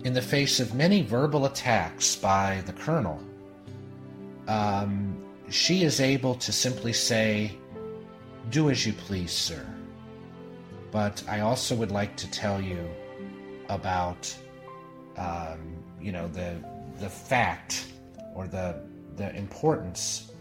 in 0.03 0.11
the 0.11 0.21
face 0.21 0.59
of 0.59 0.75
many 0.75 1.03
verbal 1.03 1.45
attacks 1.45 2.17
by 2.17 2.61
the 2.65 2.73
colonel, 2.73 3.17
um, 4.47 5.17
she 5.49 5.83
is 5.83 5.99
able 5.99 6.35
to 6.35 6.51
simply 6.51 6.93
say, 6.93 7.57
Do 8.49 8.69
as 8.69 8.85
you 8.85 8.93
please, 8.93 9.31
sir. 9.31 9.65
But 10.91 11.23
I 11.27 11.39
also 11.39 11.75
would 11.75 11.91
like 11.91 12.15
to 12.17 12.29
tell 12.31 12.61
you 12.61 12.89
about, 13.69 14.35
um, 15.17 15.83
you 16.01 16.11
know, 16.11 16.27
the 16.27 16.55
the 16.99 17.09
fact 17.09 17.87
or 18.35 18.47
the 18.47 18.81
the 19.15 19.35
importance 19.35 20.31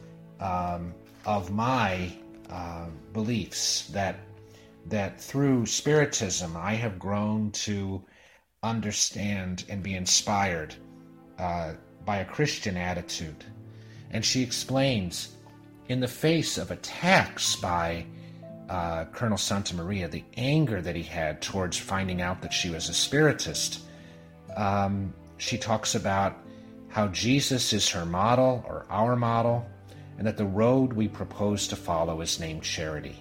um, 0.41 0.95
of 1.25 1.51
my 1.51 2.13
uh, 2.51 2.87
beliefs 3.13 3.89
that 3.89 4.17
that 4.87 5.21
through 5.21 5.67
spiritism 5.67 6.57
I 6.57 6.75
have 6.75 6.99
grown 6.99 7.51
to 7.53 8.03
understand 8.63 9.65
and 9.69 9.83
be 9.83 9.95
inspired 9.95 10.75
uh, 11.39 11.75
by 12.05 12.19
a 12.19 12.25
Christian 12.25 12.77
attitude. 12.77 13.45
And 14.11 14.25
she 14.25 14.43
explains 14.43 15.37
in 15.89 16.01
the 16.01 16.09
face 16.09 16.59
of 16.59 16.71
attacks 16.71 17.57
by 17.57 18.05
uh, 18.69 19.05
Colonel 19.07 19.39
Santa 19.39 19.75
Maria, 19.75 20.09
the 20.09 20.25
anger 20.37 20.81
that 20.81 20.95
he 20.95 21.03
had 21.03 21.43
towards 21.43 21.77
finding 21.77 22.23
out 22.23 22.41
that 22.43 22.53
she 22.53 22.71
was 22.71 22.89
a 22.89 22.95
spiritist, 22.95 23.81
um, 24.57 25.13
she 25.39 25.59
talks 25.59 25.95
about 25.95 26.37
how 26.89 27.09
Jesus 27.09 27.73
is 27.73 27.89
her 27.89 28.05
model 28.05 28.65
or 28.69 28.87
our 28.91 29.17
model, 29.17 29.69
and 30.19 30.27
that 30.27 30.37
the 30.37 30.45
road 30.45 30.93
we 30.93 31.09
propose 31.09 31.67
to 31.69 31.77
follow 31.77 32.21
is 32.21 32.39
named 32.39 32.63
charity. 32.63 33.17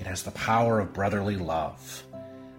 It 0.00 0.06
has 0.06 0.22
the 0.22 0.30
power 0.32 0.80
of 0.80 0.92
brotherly 0.92 1.36
love. 1.36 2.04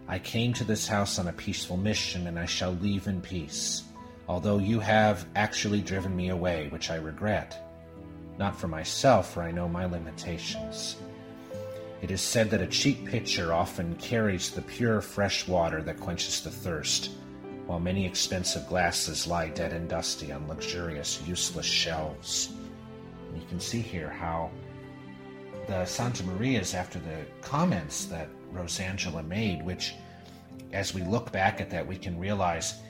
I 0.07 0.20
came 0.20 0.53
to 0.53 0.64
this 0.64 0.88
house 0.88 1.20
on 1.20 1.28
a 1.28 1.34
peaceful 1.34 1.78
mission, 1.78 2.28
and 2.28 2.38
I 2.38 2.45
shall 2.45 2.74
leave 2.74 3.07
in 3.07 3.22
peace, 3.22 3.84
although 4.28 4.57
you 4.57 4.80
have 4.80 5.26
actually 5.36 5.82
driven 5.82 6.15
me 6.15 6.30
away, 6.30 6.67
which 6.69 6.89
I 6.89 6.95
regret. 6.95 7.69
Not 8.38 8.59
for 8.59 8.67
myself, 8.67 9.34
for 9.34 9.43
I 9.43 9.51
know 9.51 9.67
my 9.67 9.86
limitations. 9.86 10.97
It 12.01 12.11
is 12.11 12.21
said 12.21 12.49
that 12.49 12.61
a 12.61 12.67
cheap 12.67 13.05
pitcher 13.05 13.53
often 13.53 13.95
carries 13.95 14.51
the 14.51 14.61
pure 14.61 15.01
fresh 15.01 15.47
water 15.47 15.82
that 15.84 15.99
quenches 15.99 16.41
the 16.41 16.51
thirst, 16.51 17.11
while 17.65 17.80
many 17.80 18.05
expensive 18.05 18.67
glasses 18.67 19.26
lie 19.26 19.49
dead 19.49 19.71
and 19.71 19.88
dusty 19.88 20.32
on 20.32 20.47
luxurious, 20.47 21.21
useless 21.26 21.65
shelves. 21.65 22.51
And 23.30 23.41
you 23.41 23.47
can 23.47 23.59
see 23.59 23.80
here 23.80 24.09
how 24.09 24.51
the 25.67 25.86
Santa 25.86 26.26
Marias, 26.26 26.74
after 26.74 26.99
the 26.99 27.26
comments 27.41 28.05
that 28.05 28.28
Rosangela 28.53 29.26
made, 29.26 29.63
which, 29.63 29.93
as 30.74 30.93
we 30.93 31.03
look 31.03 31.32
back 31.32 31.61
at 31.61 31.69
that, 31.69 31.88
we 31.88 31.95
can 31.95 32.19
realize 32.19 32.82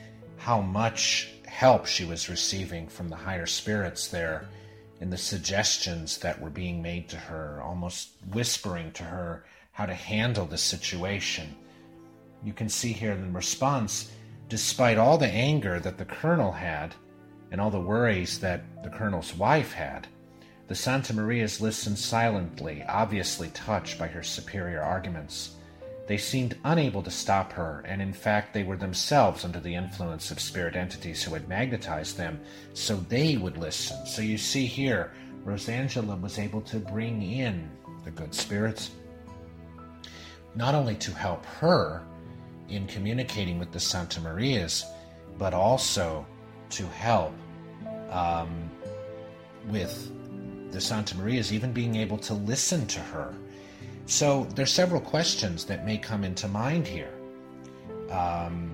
how 0.44 0.60
much 0.60 1.30
help 1.46 1.86
she 1.86 2.04
was 2.04 2.28
receiving 2.28 2.86
from 2.86 3.08
the 3.08 3.16
higher 3.16 3.46
spirits 3.46 4.08
there 4.08 4.46
in 5.00 5.08
the 5.08 5.16
suggestions 5.16 6.18
that 6.18 6.38
were 6.38 6.50
being 6.50 6.82
made 6.82 7.08
to 7.08 7.16
her, 7.16 7.62
almost 7.62 8.10
whispering 8.30 8.92
to 8.92 9.02
her 9.02 9.42
how 9.72 9.86
to 9.86 9.94
handle 9.94 10.44
the 10.44 10.58
situation. 10.58 11.56
You 12.44 12.52
can 12.52 12.68
see 12.68 12.92
here 12.92 13.12
in 13.12 13.32
response, 13.32 14.12
despite 14.50 14.98
all 14.98 15.16
the 15.16 15.32
anger 15.32 15.80
that 15.80 15.96
the 15.96 16.04
colonel 16.04 16.52
had 16.52 16.94
and 17.50 17.58
all 17.58 17.70
the 17.70 17.80
worries 17.80 18.38
that 18.40 18.84
the 18.84 18.90
colonel's 18.90 19.34
wife 19.34 19.72
had, 19.72 20.06
the 20.68 20.74
Santa 20.74 21.14
Marias 21.14 21.62
listened 21.62 21.98
silently, 21.98 22.84
obviously 22.86 23.48
touched 23.54 23.98
by 23.98 24.08
her 24.08 24.22
superior 24.22 24.82
arguments. 24.82 25.56
They 26.06 26.18
seemed 26.18 26.58
unable 26.64 27.02
to 27.02 27.10
stop 27.10 27.52
her, 27.52 27.82
and 27.86 28.02
in 28.02 28.12
fact, 28.12 28.52
they 28.52 28.62
were 28.62 28.76
themselves 28.76 29.44
under 29.44 29.58
the 29.58 29.74
influence 29.74 30.30
of 30.30 30.38
spirit 30.38 30.76
entities 30.76 31.22
who 31.22 31.32
had 31.32 31.48
magnetized 31.48 32.18
them, 32.18 32.40
so 32.74 32.96
they 32.96 33.38
would 33.38 33.56
listen. 33.56 34.06
So 34.06 34.20
you 34.20 34.36
see 34.36 34.66
here, 34.66 35.12
Rosangela 35.44 36.20
was 36.20 36.38
able 36.38 36.60
to 36.62 36.78
bring 36.78 37.22
in 37.22 37.70
the 38.04 38.10
good 38.10 38.34
spirits, 38.34 38.90
not 40.54 40.74
only 40.74 40.94
to 40.96 41.10
help 41.10 41.46
her 41.46 42.02
in 42.68 42.86
communicating 42.86 43.58
with 43.58 43.72
the 43.72 43.80
Santa 43.80 44.20
Marias, 44.20 44.84
but 45.38 45.54
also 45.54 46.26
to 46.70 46.86
help 46.88 47.32
um, 48.10 48.70
with 49.68 50.10
the 50.70 50.80
Santa 50.80 51.16
Marias, 51.16 51.50
even 51.50 51.72
being 51.72 51.96
able 51.96 52.18
to 52.18 52.34
listen 52.34 52.86
to 52.88 53.00
her 53.00 53.34
so 54.06 54.44
there's 54.54 54.72
several 54.72 55.00
questions 55.00 55.64
that 55.66 55.84
may 55.84 55.98
come 55.98 56.24
into 56.24 56.48
mind 56.48 56.86
here. 56.86 57.12
Um, 58.10 58.72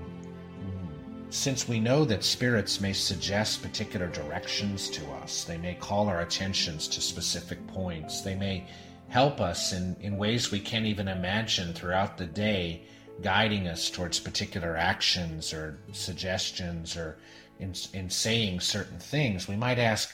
since 1.31 1.69
we 1.69 1.79
know 1.79 2.05
that 2.05 2.25
spirits 2.25 2.81
may 2.81 2.93
suggest 2.93 3.63
particular 3.63 4.09
directions 4.09 4.89
to 4.91 5.09
us, 5.23 5.45
they 5.45 5.57
may 5.57 5.75
call 5.75 6.09
our 6.09 6.23
attentions 6.23 6.89
to 6.89 7.01
specific 7.01 7.65
points, 7.69 8.23
they 8.23 8.35
may 8.35 8.67
help 9.09 9.41
us 9.41 9.73
in, 9.73 9.97
in 10.01 10.17
ways 10.17 10.51
we 10.51 10.61
can't 10.61 10.87
even 10.87 11.09
imagine 11.09 11.73
throughout 11.73 12.19
the 12.19 12.27
day, 12.27 12.83
guiding 13.23 13.69
us 13.69 13.91
towards 13.91 14.19
particular 14.19 14.77
actions 14.77 15.53
or 15.53 15.79
suggestions 15.93 16.97
or 16.97 17.19
in, 17.61 17.75
in 17.93 18.09
saying 18.09 18.61
certain 18.61 18.99
things, 18.99 19.47
we 19.47 19.57
might 19.57 19.79
ask, 19.79 20.13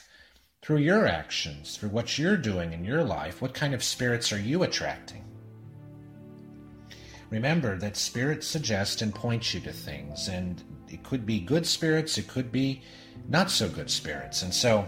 through 0.67 0.79
your 0.79 1.07
actions, 1.07 1.77
through 1.77 1.87
what 1.87 2.17
you're 2.17 2.35
doing 2.35 2.73
in 2.73 2.83
your 2.83 3.01
life, 3.01 3.41
what 3.41 3.53
kind 3.53 3.73
of 3.73 3.81
spirits 3.81 4.33
are 4.33 4.39
you 4.39 4.63
attracting? 4.63 5.23
Remember 7.29 7.77
that 7.77 7.95
spirits 7.95 8.45
suggest 8.45 9.01
and 9.01 9.15
point 9.15 9.53
you 9.53 9.61
to 9.61 9.71
things, 9.71 10.27
and 10.27 10.61
it 10.89 11.01
could 11.03 11.25
be 11.25 11.39
good 11.39 11.65
spirits, 11.65 12.17
it 12.17 12.27
could 12.27 12.51
be 12.51 12.81
not 13.29 13.49
so 13.49 13.69
good 13.69 13.89
spirits. 13.89 14.41
And 14.41 14.53
so 14.53 14.85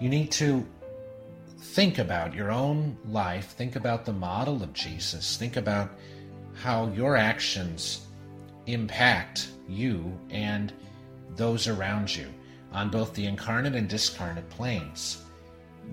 you 0.00 0.08
need 0.08 0.32
to 0.32 0.66
think 1.56 1.98
about 1.98 2.34
your 2.34 2.50
own 2.50 2.98
life, 3.06 3.50
think 3.50 3.76
about 3.76 4.04
the 4.04 4.12
model 4.12 4.64
of 4.64 4.72
Jesus, 4.72 5.36
think 5.36 5.56
about 5.56 5.92
how 6.54 6.88
your 6.88 7.14
actions 7.14 8.04
impact 8.66 9.50
you 9.68 10.12
and 10.28 10.72
those 11.36 11.68
around 11.68 12.12
you 12.12 12.26
on 12.74 12.90
both 12.90 13.14
the 13.14 13.24
incarnate 13.24 13.74
and 13.74 13.88
discarnate 13.88 14.50
planes. 14.50 15.22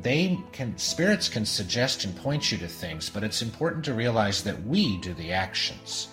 They 0.02 0.40
can 0.52 0.78
spirits 0.78 1.30
can 1.30 1.46
suggest 1.46 2.04
and 2.06 2.16
point 2.16 2.52
you 2.52 2.58
to 2.58 2.68
things, 2.68 3.10
but 3.10 3.24
it's 3.24 3.42
important 3.42 3.86
to 3.86 3.94
realize 3.94 4.44
that 4.44 4.62
we 4.66 4.98
do 4.98 5.14
the 5.14 5.32
actions. 5.32 6.08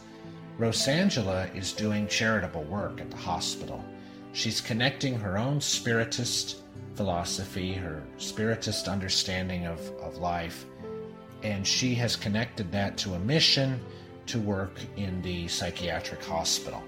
Rosangela 0.58 1.54
is 1.56 1.72
doing 1.72 2.06
charitable 2.08 2.64
work 2.64 3.00
at 3.00 3.10
the 3.10 3.16
hospital. 3.16 3.82
She's 4.32 4.60
connecting 4.60 5.18
her 5.18 5.38
own 5.38 5.60
spiritist 5.60 6.56
philosophy, 6.94 7.72
her 7.74 8.02
spiritist 8.16 8.88
understanding 8.88 9.66
of, 9.66 9.80
of 10.00 10.18
life, 10.18 10.66
and 11.44 11.64
she 11.66 11.94
has 11.94 12.16
connected 12.16 12.72
that 12.72 12.96
to 12.98 13.14
a 13.14 13.18
mission 13.20 13.80
to 14.26 14.38
work 14.40 14.80
in 14.96 15.22
the 15.22 15.46
psychiatric 15.48 16.24
hospital. 16.24 16.82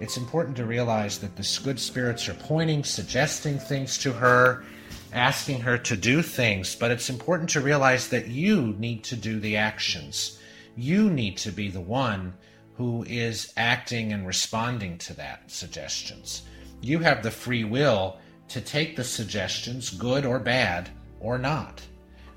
It's 0.00 0.16
important 0.16 0.56
to 0.56 0.64
realize 0.64 1.18
that 1.18 1.36
the 1.36 1.60
good 1.62 1.78
spirits 1.78 2.26
are 2.28 2.34
pointing, 2.34 2.84
suggesting 2.84 3.58
things 3.58 3.98
to 3.98 4.12
her, 4.14 4.64
asking 5.12 5.60
her 5.60 5.76
to 5.76 5.96
do 5.96 6.22
things, 6.22 6.74
but 6.74 6.90
it's 6.90 7.10
important 7.10 7.50
to 7.50 7.60
realize 7.60 8.08
that 8.08 8.28
you 8.28 8.74
need 8.78 9.04
to 9.04 9.16
do 9.16 9.38
the 9.38 9.58
actions. 9.58 10.38
You 10.74 11.10
need 11.10 11.36
to 11.38 11.52
be 11.52 11.68
the 11.68 11.82
one 11.82 12.32
who 12.76 13.04
is 13.08 13.52
acting 13.58 14.12
and 14.14 14.26
responding 14.26 14.96
to 14.98 15.14
that 15.14 15.50
suggestions. 15.50 16.42
You 16.80 17.00
have 17.00 17.22
the 17.22 17.30
free 17.30 17.64
will 17.64 18.16
to 18.48 18.62
take 18.62 18.96
the 18.96 19.04
suggestions, 19.04 19.90
good 19.90 20.24
or 20.24 20.38
bad, 20.38 20.88
or 21.20 21.36
not. 21.36 21.82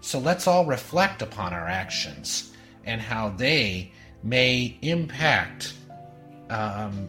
So 0.01 0.19
let's 0.19 0.47
all 0.47 0.65
reflect 0.65 1.21
upon 1.21 1.53
our 1.53 1.65
actions 1.65 2.51
and 2.83 2.99
how 2.99 3.29
they 3.29 3.93
may 4.21 4.77
impact 4.81 5.75
um, 6.49 7.07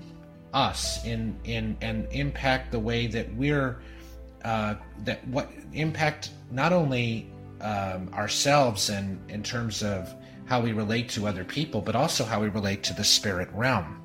us 0.55 1.05
in 1.05 1.37
in 1.45 1.77
and 1.83 2.07
impact 2.13 2.73
the 2.73 2.79
way 2.79 3.07
that 3.09 3.35
we're 3.35 3.83
uh, 4.45 4.77
that 5.05 5.27
what 5.29 5.51
impact 5.73 6.31
not 6.51 6.73
only 6.73 7.29
um, 7.61 8.09
ourselves 8.15 8.91
and 8.91 9.19
in 9.31 9.43
terms 9.43 9.83
of 9.83 10.15
how 10.47 10.61
we 10.61 10.73
relate 10.73 11.09
to 11.09 11.27
other 11.27 11.45
people, 11.45 11.81
but 11.81 11.97
also 11.97 12.25
how 12.25 12.41
we 12.41 12.49
relate 12.49 12.83
to 12.85 12.95
the 12.95 13.05
spirit 13.05 13.49
realm. 13.53 14.01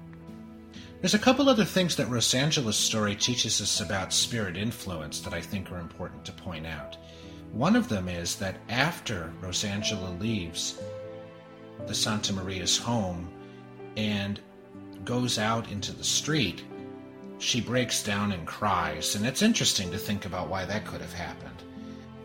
There's 1.02 1.14
a 1.14 1.20
couple 1.20 1.50
other 1.50 1.66
things 1.66 1.96
that 1.98 2.08
Rosangela's 2.08 2.78
story 2.78 3.16
teaches 3.16 3.62
us 3.62 3.82
about 3.82 4.12
spirit 4.14 4.58
influence 4.58 5.20
that 5.22 5.34
I 5.34 5.42
think 5.42 5.72
are 5.72 5.80
important 5.80 6.26
to 6.26 6.32
point 6.32 6.66
out. 6.66 6.98
One 7.52 7.76
of 7.76 7.90
them 7.90 8.08
is 8.08 8.36
that 8.36 8.58
after 8.70 9.34
Rosangela 9.42 10.20
leaves 10.20 10.80
the 11.88 11.96
Santa 11.96 12.34
Maria's 12.34 12.78
home 12.78 13.30
and 13.98 14.40
goes 15.06 15.38
out 15.40 15.72
into 15.72 15.92
the 15.92 16.04
street, 16.04 16.64
she 17.38 17.62
breaks 17.62 18.04
down 18.04 18.32
and 18.32 18.46
cries. 18.46 19.16
And 19.16 19.26
it's 19.26 19.42
interesting 19.42 19.92
to 19.92 19.98
think 19.98 20.26
about 20.26 20.50
why 20.50 20.66
that 20.66 20.86
could 20.86 21.02
have 21.02 21.14
happened. 21.14 21.64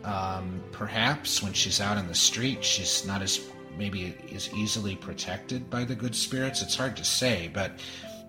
Um, 0.03 0.63
perhaps 0.71 1.41
when 1.41 1.53
she's 1.53 1.81
out 1.81 1.97
in 1.97 2.07
the 2.07 2.15
street, 2.15 2.63
she's 2.63 3.05
not 3.07 3.21
as 3.21 3.49
maybe 3.77 4.15
as 4.33 4.53
easily 4.53 4.95
protected 4.95 5.69
by 5.69 5.83
the 5.83 5.95
good 5.95 6.15
spirits. 6.15 6.61
It's 6.61 6.75
hard 6.75 6.95
to 6.97 7.03
say, 7.03 7.49
but 7.53 7.79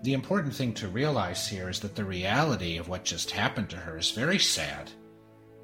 the 0.03 0.13
important 0.13 0.53
thing 0.53 0.73
to 0.75 0.87
realize 0.87 1.47
here 1.47 1.69
is 1.69 1.79
that 1.81 1.95
the 1.95 2.05
reality 2.05 2.77
of 2.77 2.87
what 2.87 3.03
just 3.03 3.31
happened 3.31 3.69
to 3.69 3.77
her 3.77 3.97
is 3.97 4.11
very 4.11 4.39
sad. 4.39 4.91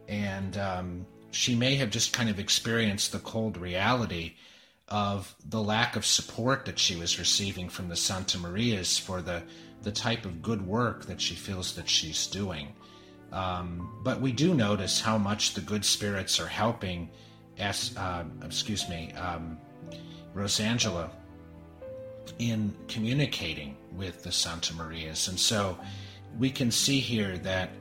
And 0.07 0.57
um, 0.57 1.05
she 1.31 1.55
may 1.55 1.75
have 1.75 1.89
just 1.89 2.13
kind 2.13 2.29
of 2.29 2.39
experienced 2.39 3.11
the 3.11 3.19
cold 3.19 3.57
reality 3.57 4.33
of 4.93 5.35
the 5.49 5.59
lack 5.59 5.95
of 5.95 6.05
support 6.05 6.65
that 6.65 6.77
she 6.77 6.95
was 6.95 7.17
receiving 7.17 7.67
from 7.67 7.89
the 7.89 7.95
Santa 7.95 8.37
Marias 8.37 8.95
for 8.95 9.23
the, 9.23 9.41
the 9.81 9.91
type 9.91 10.23
of 10.23 10.43
good 10.43 10.61
work 10.67 11.07
that 11.07 11.19
she 11.19 11.33
feels 11.33 11.73
that 11.75 11.89
she's 11.89 12.27
doing. 12.27 12.67
Um, 13.31 13.91
but 14.03 14.21
we 14.21 14.31
do 14.31 14.53
notice 14.53 15.01
how 15.01 15.17
much 15.17 15.55
the 15.55 15.61
good 15.61 15.83
spirits 15.83 16.39
are 16.39 16.45
helping, 16.45 17.09
as, 17.57 17.97
uh, 17.97 18.23
excuse 18.43 18.87
me, 18.87 19.11
um, 19.13 19.57
Rosangela 20.35 21.09
in 22.37 22.71
communicating 22.87 23.75
with 23.93 24.21
the 24.21 24.31
Santa 24.31 24.75
Marias. 24.75 25.27
And 25.27 25.39
so 25.39 25.75
we 26.37 26.51
can 26.51 26.69
see 26.69 26.99
here 26.99 27.39
that 27.39 27.71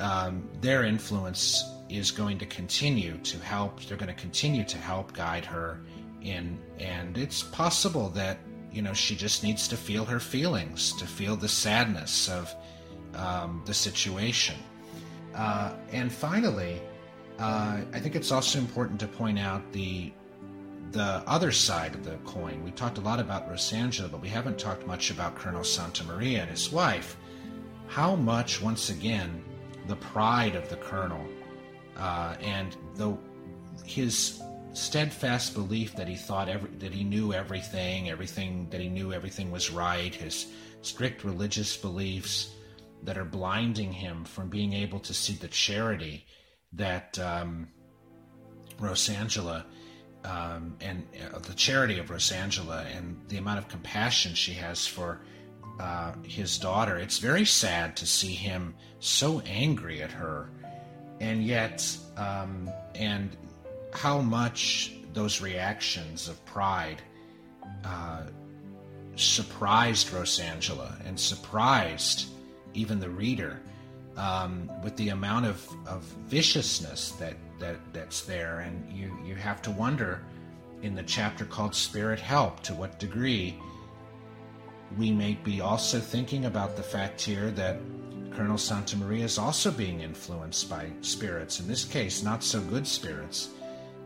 um, 0.00 0.48
their 0.62 0.84
influence 0.84 1.62
is 1.90 2.10
going 2.10 2.38
to 2.38 2.46
continue 2.46 3.18
to 3.18 3.38
help, 3.40 3.84
they're 3.84 3.98
going 3.98 4.08
to 4.08 4.20
continue 4.20 4.64
to 4.64 4.78
help 4.78 5.12
guide 5.12 5.44
her 5.44 5.82
in, 6.22 6.58
and 6.78 7.16
it's 7.16 7.42
possible 7.42 8.08
that, 8.10 8.38
you 8.72 8.82
know, 8.82 8.92
she 8.92 9.16
just 9.16 9.42
needs 9.42 9.68
to 9.68 9.76
feel 9.76 10.04
her 10.04 10.20
feelings, 10.20 10.92
to 10.94 11.06
feel 11.06 11.36
the 11.36 11.48
sadness 11.48 12.28
of 12.28 12.54
um, 13.14 13.62
the 13.66 13.74
situation. 13.74 14.56
Uh, 15.34 15.72
and 15.92 16.12
finally, 16.12 16.80
uh, 17.38 17.78
I 17.92 18.00
think 18.00 18.16
it's 18.16 18.32
also 18.32 18.58
important 18.58 19.00
to 19.00 19.06
point 19.06 19.38
out 19.38 19.72
the 19.72 20.12
the 20.92 21.22
other 21.26 21.52
side 21.52 21.94
of 21.94 22.04
the 22.04 22.16
coin. 22.24 22.62
We 22.64 22.70
talked 22.70 22.96
a 22.96 23.00
lot 23.00 23.20
about 23.20 23.50
Rosangela, 23.50 24.10
but 24.10 24.22
we 24.22 24.28
haven't 24.28 24.58
talked 24.58 24.86
much 24.86 25.10
about 25.10 25.34
Colonel 25.34 25.64
Santa 25.64 26.04
Maria 26.04 26.42
and 26.42 26.50
his 26.50 26.70
wife. 26.72 27.16
How 27.88 28.14
much, 28.14 28.62
once 28.62 28.88
again, 28.88 29.44
the 29.88 29.96
pride 29.96 30.54
of 30.54 30.68
the 30.68 30.76
colonel 30.76 31.24
uh, 31.96 32.36
and 32.40 32.76
the 32.94 33.16
his 33.84 34.40
steadfast 34.76 35.54
belief 35.54 35.96
that 35.96 36.06
he 36.06 36.16
thought 36.16 36.48
every, 36.48 36.68
that 36.78 36.92
he 36.92 37.02
knew 37.02 37.32
everything, 37.32 38.10
everything 38.10 38.68
that 38.70 38.80
he 38.80 38.88
knew 38.88 39.12
everything 39.12 39.50
was 39.50 39.70
right, 39.70 40.14
his 40.14 40.46
strict 40.82 41.24
religious 41.24 41.76
beliefs 41.76 42.50
that 43.02 43.16
are 43.16 43.24
blinding 43.24 43.90
him 43.90 44.24
from 44.24 44.48
being 44.48 44.74
able 44.74 45.00
to 45.00 45.14
see 45.14 45.32
the 45.34 45.48
charity 45.48 46.26
that 46.74 47.18
um, 47.18 47.68
Rosangela 48.78 49.64
um, 50.24 50.76
and 50.80 51.06
uh, 51.32 51.38
the 51.38 51.54
charity 51.54 51.98
of 51.98 52.10
Rosangela 52.10 52.84
and 52.96 53.16
the 53.28 53.38
amount 53.38 53.58
of 53.58 53.68
compassion 53.68 54.34
she 54.34 54.52
has 54.52 54.86
for 54.86 55.22
uh, 55.80 56.12
his 56.22 56.58
daughter. 56.58 56.96
It's 56.98 57.18
very 57.18 57.44
sad 57.46 57.96
to 57.96 58.06
see 58.06 58.32
him 58.34 58.74
so 58.98 59.40
angry 59.46 60.02
at 60.02 60.10
her, 60.10 60.50
and 61.20 61.44
yet, 61.44 61.96
um, 62.16 62.68
and 62.94 63.36
how 63.92 64.20
much 64.20 64.92
those 65.12 65.40
reactions 65.40 66.28
of 66.28 66.44
pride 66.44 67.02
uh, 67.84 68.22
surprised 69.16 70.08
Rosangela 70.08 70.94
and 71.06 71.18
surprised 71.18 72.26
even 72.74 73.00
the 73.00 73.08
reader 73.08 73.60
um, 74.16 74.70
with 74.82 74.96
the 74.96 75.10
amount 75.10 75.46
of, 75.46 75.66
of 75.86 76.02
viciousness 76.26 77.12
that, 77.12 77.34
that 77.58 77.76
that's 77.92 78.22
there, 78.22 78.60
and 78.60 78.92
you 78.92 79.16
you 79.24 79.34
have 79.34 79.62
to 79.62 79.70
wonder 79.70 80.20
in 80.82 80.94
the 80.94 81.02
chapter 81.02 81.44
called 81.44 81.74
Spirit 81.74 82.20
Help 82.20 82.62
to 82.62 82.74
what 82.74 82.98
degree 82.98 83.58
we 84.96 85.10
may 85.10 85.34
be 85.44 85.60
also 85.60 85.98
thinking 85.98 86.44
about 86.44 86.76
the 86.76 86.82
fact 86.82 87.20
here 87.20 87.50
that 87.52 87.78
Colonel 88.32 88.58
Santa 88.58 88.96
Maria 88.96 89.24
is 89.24 89.38
also 89.38 89.70
being 89.70 90.00
influenced 90.00 90.68
by 90.68 90.90
spirits, 91.00 91.60
in 91.60 91.66
this 91.66 91.84
case, 91.84 92.22
not 92.22 92.44
so 92.44 92.60
good 92.60 92.86
spirits, 92.86 93.50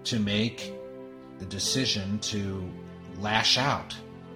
to 0.05 0.19
make 0.19 0.73
the 1.39 1.47
decision 1.47 2.19
to 2.21 2.69
lash 3.19 3.59
out 3.59 3.95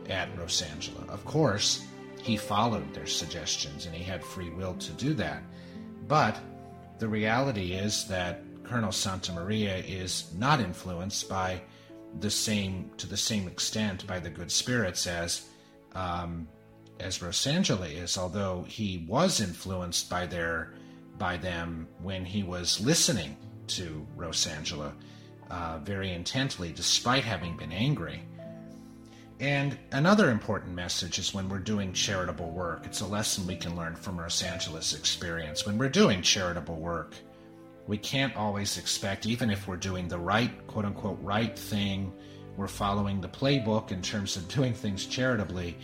at 0.09 0.35
Rosangela. 0.37 1.09
Of 1.09 1.25
course, 1.25 1.85
he 2.23 2.37
followed 2.37 2.93
their 2.95 3.07
suggestions 3.07 3.87
and 3.87 3.95
he 3.95 4.03
had 4.03 4.25
free 4.25 4.51
will 4.51 4.75
to 4.75 4.93
do 4.93 5.15
that. 5.15 5.43
But 6.09 6.39
the 6.99 7.09
reality 7.09 7.73
is 7.73 8.07
that 8.09 8.43
Colonel 8.65 8.93
Santa 8.93 9.33
Maria 9.33 9.77
is 9.77 10.33
not 10.37 10.61
influenced 10.61 11.29
by 11.29 11.61
the 12.21 12.31
same 12.31 12.91
to 12.97 13.07
the 13.07 13.17
same 13.17 13.47
extent 13.49 14.07
by 14.07 14.19
the 14.19 14.31
good 14.31 14.51
spirits 14.51 15.07
as 15.07 15.49
um, 15.95 16.49
as 17.01 17.19
Rosangela 17.19 17.91
is, 17.93 18.17
although 18.17 18.65
he 18.69 19.05
was 19.09 19.41
influenced 19.41 20.09
by 20.09 20.27
their 20.27 20.75
by 21.19 21.37
them 21.37 21.87
when 22.03 22.25
he 22.25 22.43
was 22.43 22.81
listening 22.81 23.37
to 23.67 24.07
Rosangela 24.17 24.93
uh, 25.51 25.79
very 25.83 26.13
intently, 26.13 26.73
despite 26.73 27.25
having 27.25 27.57
been 27.57 27.73
angry. 27.73 28.23
And 29.41 29.77
another 29.93 30.31
important 30.31 30.75
message 30.75 31.19
is 31.19 31.35
when 31.35 31.49
we're 31.49 31.59
doing 31.59 31.93
charitable 31.93 32.51
work. 32.51 32.87
It's 32.87 33.01
a 33.01 33.07
lesson 33.07 33.47
we 33.47 33.57
can 33.57 33.77
learn 33.77 33.97
from 33.97 34.17
Rosangela's 34.17 34.95
experience. 34.95 35.67
When 35.67 35.77
we're 35.77 35.89
doing 35.89 36.23
charitable 36.23 36.77
work, 36.77 37.15
we 37.87 37.99
can't 37.99 38.35
always 38.37 38.79
expect, 38.79 39.27
even 39.27 39.51
if 39.51 39.67
we're 39.67 39.77
doing 39.77 40.09
the 40.09 40.19
right, 40.19 40.67
quote 40.67 40.85
unquote, 40.85 41.19
right 41.21 41.59
thing, 41.59 42.13
we're 42.57 42.69
following 42.69 43.21
the 43.21 43.29
playbook 43.29 43.91
in 43.91 44.01
terms 44.01 44.37
of 44.37 44.47
doing 44.55 44.73
things 44.73 45.05
charitably. 45.05 45.77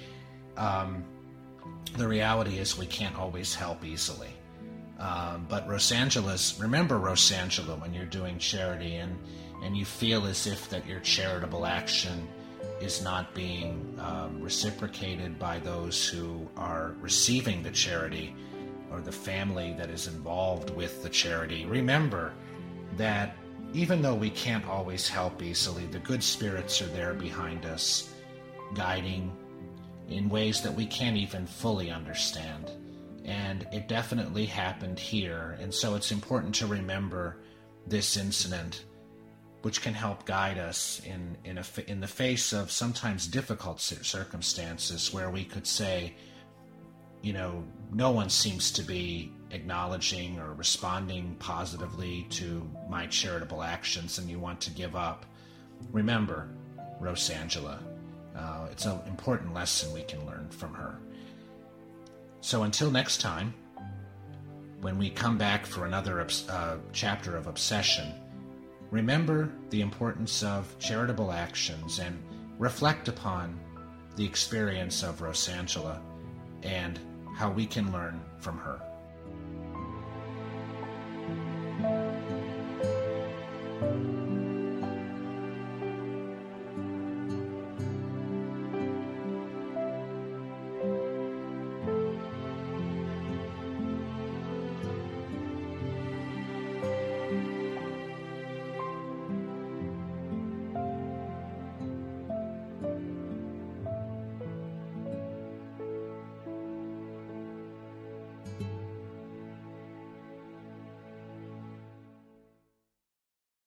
Um, 0.56 1.04
the 1.96 2.06
reality 2.06 2.58
is 2.58 2.78
we 2.78 2.86
can't 2.86 3.16
always 3.16 3.54
help 3.54 3.84
easily. 3.84 4.30
Um, 5.00 5.46
but 5.48 5.66
Rosangela's, 5.66 6.58
remember 6.60 6.98
Rosangela 6.98 7.80
when 7.80 7.94
you're 7.94 8.04
doing 8.04 8.38
charity 8.38 8.96
and, 8.96 9.18
and 9.62 9.76
you 9.76 9.84
feel 9.84 10.26
as 10.26 10.46
if 10.46 10.68
that 10.70 10.86
your 10.86 11.00
charitable 11.00 11.66
action 11.66 12.28
is 12.80 13.02
not 13.02 13.34
being 13.34 13.94
um, 13.98 14.40
reciprocated 14.42 15.38
by 15.38 15.58
those 15.58 16.08
who 16.08 16.48
are 16.56 16.94
receiving 17.00 17.62
the 17.62 17.70
charity 17.70 18.34
or 18.90 19.00
the 19.00 19.12
family 19.12 19.74
that 19.78 19.90
is 19.90 20.06
involved 20.06 20.70
with 20.70 21.02
the 21.02 21.08
charity. 21.08 21.66
Remember 21.66 22.32
that 22.96 23.36
even 23.72 24.02
though 24.02 24.14
we 24.14 24.30
can't 24.30 24.66
always 24.66 25.08
help 25.08 25.42
easily, 25.42 25.86
the 25.86 25.98
good 26.00 26.22
spirits 26.22 26.82
are 26.82 26.88
there 26.88 27.14
behind 27.14 27.66
us, 27.66 28.12
guiding 28.74 29.30
in 30.08 30.28
ways 30.28 30.60
that 30.62 30.74
we 30.74 30.86
can't 30.86 31.16
even 31.16 31.46
fully 31.46 31.90
understand. 31.90 32.70
And 33.24 33.66
it 33.72 33.86
definitely 33.86 34.46
happened 34.46 34.98
here. 34.98 35.56
And 35.60 35.72
so 35.72 35.94
it's 35.94 36.10
important 36.10 36.54
to 36.56 36.66
remember 36.66 37.36
this 37.86 38.16
incident, 38.16 38.84
which 39.62 39.82
can 39.82 39.94
help 39.94 40.24
guide 40.24 40.58
us 40.58 41.02
in, 41.04 41.36
in, 41.44 41.58
a, 41.58 41.64
in 41.86 42.00
the 42.00 42.06
face 42.06 42.52
of 42.52 42.70
sometimes 42.70 43.26
difficult 43.26 43.80
circumstances 43.80 45.12
where 45.12 45.30
we 45.30 45.44
could 45.44 45.66
say, 45.66 46.14
you 47.22 47.32
know, 47.32 47.62
no 47.92 48.10
one 48.10 48.30
seems 48.30 48.70
to 48.70 48.82
be 48.82 49.32
acknowledging 49.50 50.38
or 50.38 50.54
responding 50.54 51.36
positively 51.38 52.26
to 52.30 52.68
my 52.88 53.06
charitable 53.06 53.62
actions 53.62 54.18
and 54.18 54.30
you 54.30 54.38
want 54.38 54.60
to 54.60 54.70
give 54.70 54.96
up. 54.96 55.26
Remember 55.92 56.48
Rosangela. 57.00 57.82
Uh, 58.36 58.68
it's 58.70 58.86
an 58.86 59.00
important 59.06 59.52
lesson 59.52 59.92
we 59.92 60.02
can 60.02 60.24
learn 60.24 60.48
from 60.50 60.72
her. 60.72 60.98
So 62.40 62.62
until 62.62 62.90
next 62.90 63.20
time, 63.20 63.52
when 64.80 64.96
we 64.96 65.10
come 65.10 65.36
back 65.36 65.66
for 65.66 65.84
another 65.84 66.26
uh, 66.48 66.76
chapter 66.92 67.36
of 67.36 67.46
obsession, 67.46 68.14
Remember 68.90 69.50
the 69.70 69.80
importance 69.80 70.42
of 70.42 70.76
charitable 70.78 71.30
actions 71.30 71.98
and 72.00 72.20
reflect 72.58 73.08
upon 73.08 73.58
the 74.16 74.24
experience 74.24 75.02
of 75.02 75.20
Rosangela 75.20 76.00
and 76.62 76.98
how 77.36 77.50
we 77.50 77.66
can 77.66 77.92
learn 77.92 78.20
from 78.38 78.58
her. 78.58 78.80